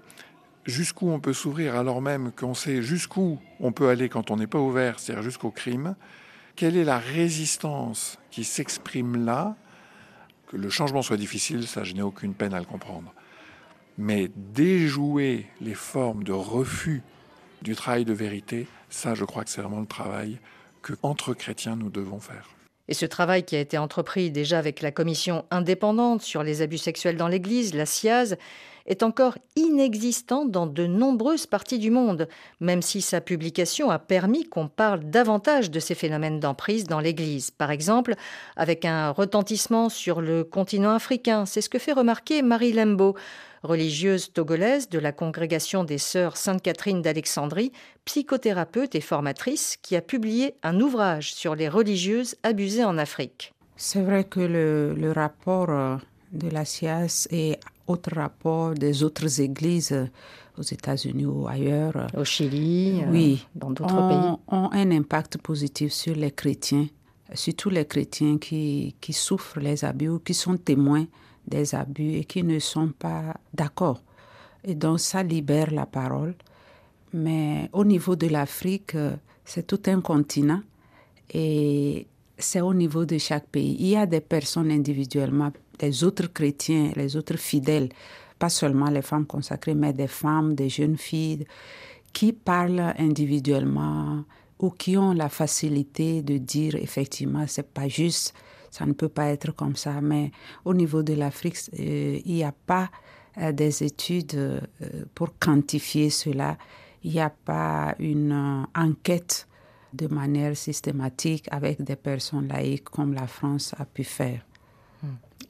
jusqu'où 0.66 1.08
on 1.08 1.18
peut 1.18 1.32
s'ouvrir 1.32 1.76
alors 1.76 2.02
même 2.02 2.30
qu'on 2.32 2.54
sait 2.54 2.82
jusqu'où 2.82 3.38
on 3.58 3.72
peut 3.72 3.88
aller 3.88 4.08
quand 4.08 4.30
on 4.30 4.36
n'est 4.36 4.46
pas 4.46 4.58
ouvert, 4.58 5.00
c'est-à-dire 5.00 5.24
jusqu'au 5.24 5.50
crime, 5.50 5.96
quelle 6.56 6.76
est 6.76 6.84
la 6.84 6.98
résistance 6.98 8.18
qui 8.30 8.44
s'exprime 8.44 9.24
là 9.24 9.56
que 10.48 10.56
le 10.56 10.70
changement 10.70 11.02
soit 11.02 11.16
difficile, 11.16 11.66
ça, 11.66 11.84
je 11.84 11.94
n'ai 11.94 12.02
aucune 12.02 12.34
peine 12.34 12.54
à 12.54 12.58
le 12.58 12.64
comprendre. 12.64 13.12
Mais 13.96 14.30
déjouer 14.36 15.46
les 15.60 15.74
formes 15.74 16.24
de 16.24 16.32
refus 16.32 17.02
du 17.62 17.74
travail 17.74 18.04
de 18.04 18.12
vérité, 18.12 18.66
ça, 18.88 19.14
je 19.14 19.24
crois 19.24 19.44
que 19.44 19.50
c'est 19.50 19.60
vraiment 19.60 19.80
le 19.80 19.86
travail 19.86 20.38
que, 20.82 20.94
entre 21.02 21.34
chrétiens, 21.34 21.76
nous 21.76 21.90
devons 21.90 22.20
faire. 22.20 22.48
Et 22.88 22.94
ce 22.94 23.04
travail 23.04 23.44
qui 23.44 23.54
a 23.54 23.60
été 23.60 23.76
entrepris 23.76 24.30
déjà 24.30 24.58
avec 24.58 24.80
la 24.80 24.90
commission 24.90 25.44
indépendante 25.50 26.22
sur 26.22 26.42
les 26.42 26.62
abus 26.62 26.78
sexuels 26.78 27.16
dans 27.16 27.28
l'Église, 27.28 27.74
la 27.74 27.84
SIAZ, 27.84 28.36
est 28.88 29.04
encore 29.04 29.38
inexistant 29.54 30.44
dans 30.44 30.66
de 30.66 30.86
nombreuses 30.86 31.46
parties 31.46 31.78
du 31.78 31.90
monde, 31.90 32.26
même 32.60 32.82
si 32.82 33.00
sa 33.00 33.20
publication 33.20 33.90
a 33.90 33.98
permis 33.98 34.48
qu'on 34.48 34.66
parle 34.66 35.04
davantage 35.04 35.70
de 35.70 35.78
ces 35.78 35.94
phénomènes 35.94 36.40
d'emprise 36.40 36.84
dans 36.84 36.98
l'Église. 36.98 37.52
Par 37.52 37.70
exemple, 37.70 38.14
avec 38.56 38.84
un 38.84 39.10
retentissement 39.10 39.88
sur 39.88 40.20
le 40.20 40.42
continent 40.42 40.94
africain. 40.94 41.46
C'est 41.46 41.60
ce 41.60 41.68
que 41.68 41.78
fait 41.78 41.92
remarquer 41.92 42.42
Marie 42.42 42.72
Lembo, 42.72 43.14
religieuse 43.62 44.32
togolaise 44.32 44.88
de 44.88 44.98
la 44.98 45.12
congrégation 45.12 45.84
des 45.84 45.98
Sœurs 45.98 46.36
Sainte-Catherine 46.36 47.02
d'Alexandrie, 47.02 47.72
psychothérapeute 48.04 48.94
et 48.94 49.00
formatrice, 49.00 49.76
qui 49.82 49.96
a 49.96 50.00
publié 50.00 50.54
un 50.62 50.80
ouvrage 50.80 51.34
sur 51.34 51.54
les 51.54 51.68
religieuses 51.68 52.36
abusées 52.42 52.84
en 52.84 52.98
Afrique. 52.98 53.52
C'est 53.76 54.02
vrai 54.02 54.24
que 54.24 54.40
le, 54.40 55.12
rapport 55.12 55.70
euh, 55.70 55.96
de 56.32 56.48
la 56.48 56.64
SIAS 56.64 57.28
est 57.30 57.60
autres 57.88 58.14
rapports 58.14 58.74
des 58.74 59.02
autres 59.02 59.40
églises 59.40 59.92
euh, 59.92 60.06
aux 60.58 60.62
États-Unis 60.62 61.26
ou 61.26 61.46
ailleurs, 61.48 61.96
euh, 61.96 62.20
au 62.20 62.24
Chili, 62.24 63.00
euh, 63.02 63.10
oui, 63.10 63.46
dans 63.54 63.70
d'autres 63.70 64.08
pays, 64.08 64.36
ont 64.48 64.70
un 64.72 64.90
impact 64.90 65.38
positif 65.38 65.92
sur 65.92 66.14
les 66.14 66.30
chrétiens, 66.30 66.86
surtout 67.34 67.70
les 67.70 67.86
chrétiens 67.86 68.38
qui, 68.38 68.94
qui 69.00 69.12
souffrent 69.12 69.60
les 69.60 69.84
abus 69.84 70.08
ou 70.08 70.18
qui 70.18 70.34
sont 70.34 70.56
témoins 70.56 71.06
des 71.46 71.74
abus 71.74 72.14
et 72.14 72.24
qui 72.24 72.42
ne 72.42 72.58
sont 72.58 72.88
pas 72.98 73.34
d'accord. 73.54 74.02
Et 74.64 74.74
donc 74.74 75.00
ça 75.00 75.22
libère 75.22 75.70
la 75.72 75.86
parole. 75.86 76.34
Mais 77.14 77.70
au 77.72 77.84
niveau 77.84 78.16
de 78.16 78.26
l'Afrique, 78.26 78.94
c'est 79.44 79.66
tout 79.66 79.80
un 79.86 80.02
continent 80.02 80.60
et 81.32 82.06
c'est 82.36 82.60
au 82.60 82.74
niveau 82.74 83.06
de 83.06 83.16
chaque 83.16 83.46
pays. 83.46 83.76
Il 83.78 83.86
y 83.88 83.96
a 83.96 84.04
des 84.04 84.20
personnes 84.20 84.70
individuellement 84.70 85.50
les 85.80 86.04
autres 86.04 86.32
chrétiens, 86.32 86.92
les 86.96 87.16
autres 87.16 87.36
fidèles, 87.38 87.88
pas 88.38 88.48
seulement 88.48 88.90
les 88.90 89.02
femmes 89.02 89.26
consacrées, 89.26 89.74
mais 89.74 89.92
des 89.92 90.06
femmes, 90.06 90.54
des 90.54 90.68
jeunes 90.68 90.96
filles, 90.96 91.46
qui 92.12 92.32
parlent 92.32 92.94
individuellement 92.98 94.24
ou 94.58 94.70
qui 94.70 94.96
ont 94.96 95.12
la 95.12 95.28
facilité 95.28 96.22
de 96.22 96.38
dire 96.38 96.74
effectivement 96.74 97.44
c'est 97.46 97.68
pas 97.68 97.88
juste, 97.88 98.34
ça 98.70 98.86
ne 98.86 98.92
peut 98.92 99.08
pas 99.08 99.26
être 99.26 99.52
comme 99.54 99.76
ça. 99.76 100.00
Mais 100.00 100.32
au 100.64 100.74
niveau 100.74 101.02
de 101.02 101.14
l'Afrique, 101.14 101.56
euh, 101.78 102.18
il 102.24 102.34
n'y 102.34 102.44
a 102.44 102.52
pas 102.52 102.90
euh, 103.38 103.52
des 103.52 103.82
études 103.84 104.34
euh, 104.34 104.60
pour 105.14 105.38
quantifier 105.38 106.10
cela. 106.10 106.56
Il 107.04 107.12
n'y 107.12 107.20
a 107.20 107.30
pas 107.30 107.94
une 107.98 108.66
enquête 108.74 109.46
de 109.92 110.06
manière 110.08 110.56
systématique 110.56 111.46
avec 111.50 111.82
des 111.82 111.96
personnes 111.96 112.48
laïques 112.48 112.84
comme 112.84 113.14
la 113.14 113.26
France 113.26 113.74
a 113.78 113.84
pu 113.84 114.04
faire. 114.04 114.44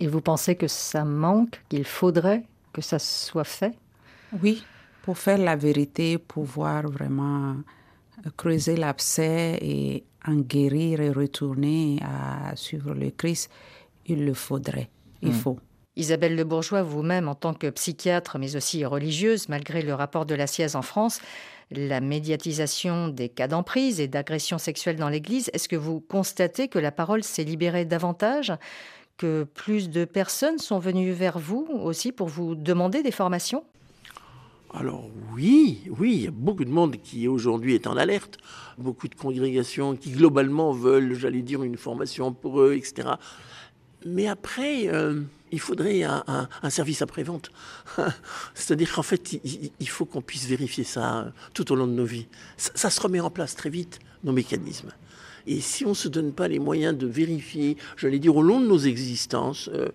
Et 0.01 0.07
vous 0.07 0.21
pensez 0.21 0.55
que 0.55 0.69
ça 0.69 1.05
manque, 1.05 1.61
qu'il 1.69 1.85
faudrait 1.85 2.45
que 2.73 2.81
ça 2.81 2.99
soit 2.99 3.45
fait? 3.45 3.75
Oui, 4.43 4.65
pour 5.03 5.19
faire 5.19 5.39
la 5.39 5.57
vérité, 5.57 6.19
pouvoir 6.19 6.89
vraiment 6.89 7.57
creuser 8.37 8.77
l'abcès 8.77 9.59
et 9.63 10.05
en 10.27 10.37
guérir 10.37 11.01
et 11.01 11.11
retourner 11.11 12.01
à 12.03 12.55
suivre 12.57 12.93
le 12.93 13.11
Christ, 13.11 13.51
il 14.07 14.25
le 14.25 14.35
faudrait. 14.35 14.91
Il 15.23 15.31
hmm. 15.31 15.35
faut. 15.35 15.59
Isabelle 15.97 16.37
Le 16.37 16.45
Bourgeois, 16.45 16.83
vous-même, 16.83 17.29
en 17.29 17.35
tant 17.35 17.55
que 17.55 17.69
psychiatre, 17.71 18.39
mais 18.39 18.55
aussi 18.55 18.85
religieuse, 18.85 19.49
malgré 19.49 19.83
le 19.83 19.95
rapport 19.95 20.27
de 20.27 20.35
la 20.35 20.47
SIEZ 20.47 20.77
en 20.77 20.83
France, 20.83 21.21
la 21.71 22.01
médiatisation 22.01 23.09
des 23.09 23.29
cas 23.29 23.49
d'emprise 23.49 23.99
et 24.01 24.07
d'agression 24.07 24.59
sexuelle 24.59 24.97
dans 24.97 25.09
l'Église, 25.09 25.51
est-ce 25.53 25.69
que 25.69 25.77
vous 25.77 26.01
constatez 26.01 26.69
que 26.69 26.79
la 26.79 26.93
parole 26.93 27.25
s'est 27.25 27.45
libérée 27.45 27.85
davantage? 27.85 28.53
Que 29.19 29.45
plus 29.55 29.91
de 29.91 30.07
personnes 30.07 30.59
sont 30.59 30.79
venues 30.79 31.13
vers 31.13 31.39
vous 31.39 31.69
aussi 31.83 32.13
pour 32.13 32.29
vous 32.29 32.55
demander 32.55 33.03
des 33.03 33.11
formations? 33.11 33.65
Alors 34.73 35.09
oui, 35.35 35.83
oui, 35.99 36.15
il 36.15 36.25
y 36.25 36.27
a 36.27 36.31
beaucoup 36.31 36.65
de 36.65 36.71
monde 36.71 36.97
qui 36.97 37.27
aujourd'hui 37.27 37.75
est 37.75 37.87
en 37.87 37.97
alerte, 37.97 38.39
beaucoup 38.77 39.09
de 39.09 39.15
congrégations 39.15 39.97
qui 39.97 40.11
globalement 40.11 40.73
veulent, 40.73 41.15
j'allais 41.15 41.43
dire, 41.43 41.63
une 41.63 41.77
formation 41.77 42.33
pour 42.33 42.61
eux, 42.61 42.75
etc. 42.75 43.09
Mais 44.05 44.29
après, 44.29 44.89
euh, 44.89 45.23
il 45.51 45.61
faudrait 45.61 46.03
un, 46.03 46.49
service 46.71 47.03
après-vente. 47.03 47.51
C'est-à-dire 48.55 48.93
qu'en 48.93 49.03
fait, 49.03 49.41
il, 49.43 49.89
faut 49.89 50.05
qu'on 50.05 50.23
puisse 50.23 50.47
vérifier 50.47 50.85
ça 50.85 51.33
tout 51.55 51.73
au 51.73 51.75
long 51.75 51.87
de 51.87 51.93
nos 51.93 52.05
vies. 52.05 52.27
Ça, 52.57 52.91
se 52.91 53.01
remet 53.01 53.21
en 53.21 53.31
place 53.31 53.57
très 53.57 53.71
vite, 53.71 53.99
nos 54.23 54.33
mécanismes. 54.33 54.93
Et 55.49 55.63
si 55.63 55.87
on 55.87 55.91
ne 55.91 55.95
se 55.95 56.09
donne 56.09 56.33
pas 56.33 56.47
les 56.47 56.59
moyens 56.59 56.97
de 56.97 57.07
vérifier, 57.07 57.79
j'allais 57.97 58.19
dire, 58.19 58.37
au 58.37 58.43
long 58.43 58.61
de 58.61 58.67
nos 58.67 58.79
existences, 58.79 59.71
euh, 59.73 59.89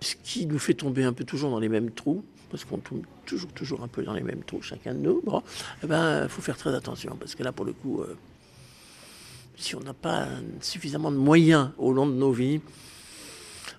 ce 0.00 0.14
qui 0.22 0.46
nous 0.46 0.60
fait 0.60 0.74
tomber 0.74 1.02
un 1.02 1.12
peu 1.12 1.24
toujours 1.24 1.50
dans 1.50 1.58
les 1.58 1.68
mêmes 1.68 1.90
trous, 1.90 2.24
parce 2.48 2.64
qu'on 2.64 2.78
tombe 2.78 3.02
toujours, 3.26 3.50
toujours 3.52 3.82
un 3.82 3.88
peu 3.88 4.04
dans 4.04 4.14
les 4.14 4.22
mêmes 4.22 4.44
trous, 4.44 4.62
chacun 4.62 4.94
de 4.94 5.00
nous, 5.00 5.20
bon, 5.24 5.42
eh 5.82 5.86
ben, 5.88 6.28
faut 6.28 6.40
faire 6.40 6.56
très 6.56 6.72
attention, 6.72 7.16
parce 7.18 7.34
que 7.34 7.42
là, 7.42 7.50
pour 7.50 7.64
le 7.64 7.72
coup, 7.72 8.02
euh, 8.02 8.16
si 9.56 9.74
on 9.74 9.80
n'a 9.80 9.94
pas 9.94 10.28
suffisamment 10.60 11.10
de 11.10 11.16
moyens 11.16 11.70
au 11.76 11.92
long 11.92 12.06
de 12.06 12.14
nos 12.14 12.30
vies, 12.30 12.60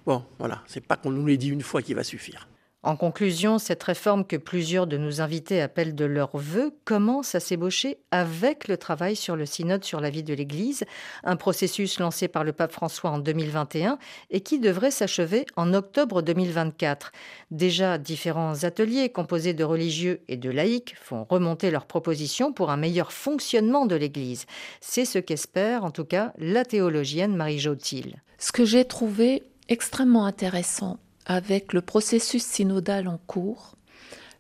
bon, 0.06 0.24
voilà, 0.38 0.62
c'est 0.68 0.86
pas 0.86 0.98
qu'on 0.98 1.12
nous 1.12 1.26
l'ait 1.26 1.38
dit 1.38 1.50
une 1.50 1.64
fois 1.64 1.82
qui 1.82 1.94
va 1.94 2.04
suffire. 2.04 2.46
En 2.84 2.96
conclusion, 2.96 3.60
cette 3.60 3.84
réforme 3.84 4.26
que 4.26 4.38
plusieurs 4.38 4.88
de 4.88 4.98
nos 4.98 5.22
invités 5.22 5.62
appellent 5.62 5.94
de 5.94 6.06
leur 6.06 6.36
vœu 6.36 6.74
commence 6.84 7.36
à 7.36 7.40
s'ébaucher 7.40 8.00
avec 8.10 8.68
le 8.68 8.76
travail 8.76 9.16
sur 9.16 9.36
le 9.36 9.46
synode 9.46 9.84
sur 9.84 10.02
la 10.02 10.10
vie 10.10 10.24
de 10.24 10.34
l'Église, 10.34 10.84
un 11.24 11.36
processus 11.36 12.00
lancé 12.00 12.28
par 12.28 12.44
le 12.44 12.54
pape 12.54 12.72
François 12.72 13.12
en 13.12 13.20
2021 13.20 14.00
et 14.32 14.42
qui 14.42 14.58
devrait 14.58 14.90
s'achever 14.90 15.46
en 15.56 15.76
octobre 15.76 16.24
2024. 16.24 17.12
Déjà, 17.52 18.00
différents 18.00 18.64
ateliers 18.64 19.10
composés 19.10 19.54
de 19.54 19.64
religieux 19.64 20.22
et 20.28 20.38
de 20.38 20.50
laïcs 20.50 20.96
font 21.00 21.24
remonter 21.30 21.70
leurs 21.70 21.86
propositions 21.86 22.52
pour 22.52 22.72
un 22.72 22.78
meilleur 22.78 23.14
fonctionnement 23.14 23.86
de 23.86 23.96
l'Église. 23.96 24.48
C'est 24.80 25.06
ce 25.06 25.20
qu'espère 25.20 25.86
en 25.86 25.92
tout 25.92 26.06
cas 26.06 26.34
la 26.40 26.66
théologienne 26.66 27.36
Marie 27.36 27.60
Jotil. 27.60 28.24
Ce 28.40 28.52
que 28.52 28.66
j'ai 28.66 28.86
trouvé 28.86 29.44
extrêmement 29.70 30.26
intéressant 30.26 30.98
avec 31.32 31.72
le 31.72 31.82
processus 31.82 32.44
synodal 32.44 33.08
en 33.08 33.18
cours, 33.26 33.76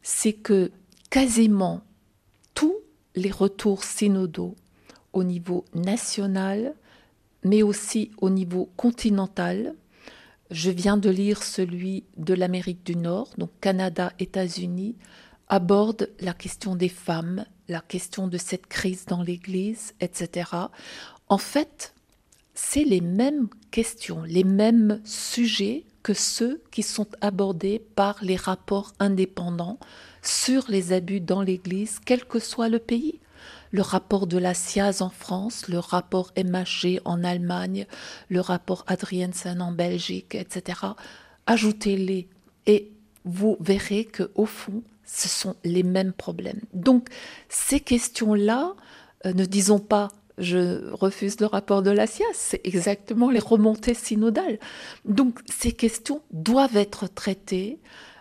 c'est 0.03 0.33
que 0.33 0.71
quasiment 1.09 1.83
tous 2.53 2.75
les 3.15 3.31
retours 3.31 3.85
synodaux 3.85 4.57
au 5.13 5.23
niveau 5.23 5.63
national, 5.73 6.75
mais 7.45 7.63
aussi 7.63 8.11
au 8.17 8.29
niveau 8.29 8.69
continental, 8.75 9.73
je 10.49 10.69
viens 10.69 10.97
de 10.97 11.09
lire 11.09 11.43
celui 11.43 12.03
de 12.17 12.33
l'Amérique 12.33 12.85
du 12.85 12.97
Nord, 12.97 13.29
donc 13.37 13.51
Canada, 13.61 14.11
États-Unis, 14.19 14.97
aborde 15.47 16.09
la 16.19 16.33
question 16.33 16.75
des 16.75 16.89
femmes, 16.89 17.45
la 17.69 17.79
question 17.79 18.27
de 18.27 18.37
cette 18.37 18.67
crise 18.67 19.05
dans 19.05 19.23
l'Église, 19.23 19.93
etc. 20.01 20.49
En 21.29 21.37
fait, 21.37 21.93
c'est 22.53 22.83
les 22.83 23.01
mêmes 23.01 23.47
questions, 23.71 24.23
les 24.23 24.43
mêmes 24.43 25.01
sujets 25.03 25.85
que 26.03 26.13
ceux 26.13 26.61
qui 26.71 26.83
sont 26.83 27.07
abordés 27.21 27.81
par 27.95 28.23
les 28.23 28.35
rapports 28.35 28.93
indépendants 28.99 29.79
sur 30.21 30.65
les 30.69 30.93
abus 30.93 31.21
dans 31.21 31.41
l'Église, 31.41 31.99
quel 32.05 32.25
que 32.25 32.39
soit 32.39 32.69
le 32.69 32.79
pays. 32.79 33.19
Le 33.71 33.81
rapport 33.81 34.27
de 34.27 34.37
la 34.37 34.53
SIAZ 34.53 35.01
en 35.01 35.09
France, 35.09 35.67
le 35.67 35.79
rapport 35.79 36.31
MHG 36.37 36.99
en 37.05 37.23
Allemagne, 37.23 37.87
le 38.29 38.41
rapport 38.41 38.83
Adriensen 38.87 39.61
en 39.61 39.71
Belgique, 39.71 40.35
etc. 40.35 40.79
Ajoutez-les 41.45 42.27
et 42.67 42.91
vous 43.23 43.57
verrez 43.59 44.05
que 44.05 44.29
au 44.35 44.45
fond, 44.45 44.83
ce 45.05 45.27
sont 45.27 45.55
les 45.63 45.83
mêmes 45.83 46.13
problèmes. 46.13 46.61
Donc, 46.73 47.09
ces 47.49 47.79
questions-là, 47.79 48.73
euh, 49.25 49.33
ne 49.33 49.45
disons 49.45 49.79
pas 49.79 50.09
je 50.41 50.91
refuse 50.93 51.39
le 51.39 51.45
rapport 51.45 51.81
de 51.81 51.91
la 51.91 52.07
SIAS. 52.07 52.25
C'est 52.33 52.61
exactement 52.65 53.29
les 53.29 53.39
remontées 53.39 53.93
synodales. 53.93 54.59
Donc 55.05 55.39
ces 55.49 55.71
questions 55.71 56.21
doivent 56.31 56.77
être 56.77 57.07
traitées. 57.07 57.79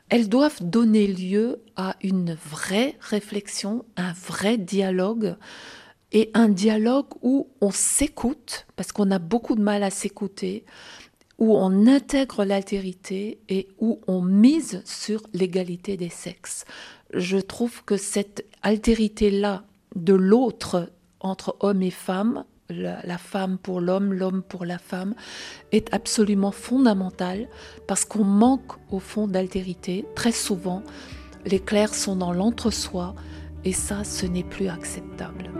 Elles 0.08 0.28
doivent 0.28 0.62
donner 0.62 1.06
lieu 1.06 1.60
à 1.76 1.96
une 2.02 2.34
vraie 2.34 2.96
réflexion, 3.00 3.84
un 3.96 4.12
vrai 4.12 4.58
dialogue 4.58 5.36
et 6.12 6.30
un 6.34 6.48
dialogue 6.48 7.06
où 7.22 7.48
on 7.60 7.70
s'écoute, 7.70 8.66
parce 8.76 8.92
qu'on 8.92 9.10
a 9.10 9.18
beaucoup 9.18 9.54
de 9.54 9.62
mal 9.62 9.82
à 9.82 9.90
s'écouter, 9.90 10.64
où 11.38 11.56
on 11.56 11.86
intègre 11.86 12.44
l'altérité 12.44 13.38
et 13.48 13.68
où 13.78 14.00
on 14.06 14.20
mise 14.20 14.82
sur 14.84 15.22
l'égalité 15.32 15.96
des 15.96 16.10
sexes. 16.10 16.64
Je 17.14 17.38
trouve 17.38 17.82
que 17.84 17.96
cette 17.96 18.44
altérité-là 18.62 19.64
de 19.96 20.12
l'autre 20.12 20.90
entre 21.20 21.56
hommes 21.60 21.82
et 21.82 21.90
femmes, 21.90 22.44
la, 22.68 23.18
femme 23.18 23.58
pour 23.58 23.80
l'homme, 23.80 24.12
l'homme 24.12 24.42
pour 24.42 24.64
la 24.64 24.78
femme, 24.78 25.14
est 25.72 25.92
absolument 25.92 26.52
fondamentale 26.52 27.48
parce 27.86 28.04
qu'on 28.04 28.24
manque 28.24 28.72
au 28.90 29.00
fond 29.00 29.26
d'altérité. 29.26 30.06
Très 30.14 30.32
souvent, 30.32 30.82
les 31.46 31.60
clercs 31.60 31.94
sont 31.94 32.16
dans 32.16 32.32
l'entre-soi 32.32 33.14
et 33.64 33.72
ça, 33.72 34.04
ce 34.04 34.26
n'est 34.26 34.44
plus 34.44 34.68
acceptable. 34.68 35.50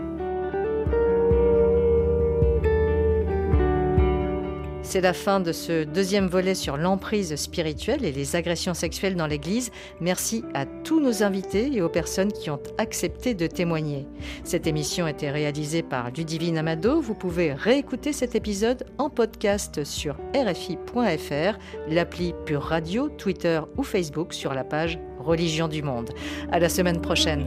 C'est 4.83 5.01
la 5.01 5.13
fin 5.13 5.39
de 5.39 5.51
ce 5.51 5.83
deuxième 5.83 6.27
volet 6.27 6.55
sur 6.55 6.75
l'emprise 6.75 7.35
spirituelle 7.35 8.03
et 8.03 8.11
les 8.11 8.35
agressions 8.35 8.73
sexuelles 8.73 9.15
dans 9.15 9.27
l'Église. 9.27 9.71
Merci 9.99 10.43
à 10.53 10.65
tous 10.65 10.99
nos 10.99 11.23
invités 11.23 11.71
et 11.71 11.81
aux 11.81 11.89
personnes 11.89 12.31
qui 12.31 12.49
ont 12.49 12.59
accepté 12.77 13.33
de 13.33 13.47
témoigner. 13.47 14.07
Cette 14.43 14.67
émission 14.67 15.05
a 15.05 15.11
été 15.11 15.29
réalisée 15.29 15.83
par 15.83 16.09
Ludivine 16.11 16.57
Amado. 16.57 16.99
Vous 16.99 17.13
pouvez 17.13 17.53
réécouter 17.53 18.11
cet 18.11 18.35
épisode 18.35 18.85
en 18.97 19.09
podcast 19.09 19.83
sur 19.83 20.15
rfi.fr, 20.35 21.57
l'appli 21.87 22.33
Pure 22.45 22.63
Radio, 22.63 23.09
Twitter 23.09 23.61
ou 23.77 23.83
Facebook 23.83 24.33
sur 24.33 24.53
la 24.53 24.63
page 24.63 24.99
Religion 25.19 25.67
du 25.67 25.83
Monde. 25.83 26.09
À 26.51 26.59
la 26.59 26.69
semaine 26.69 27.01
prochaine. 27.01 27.45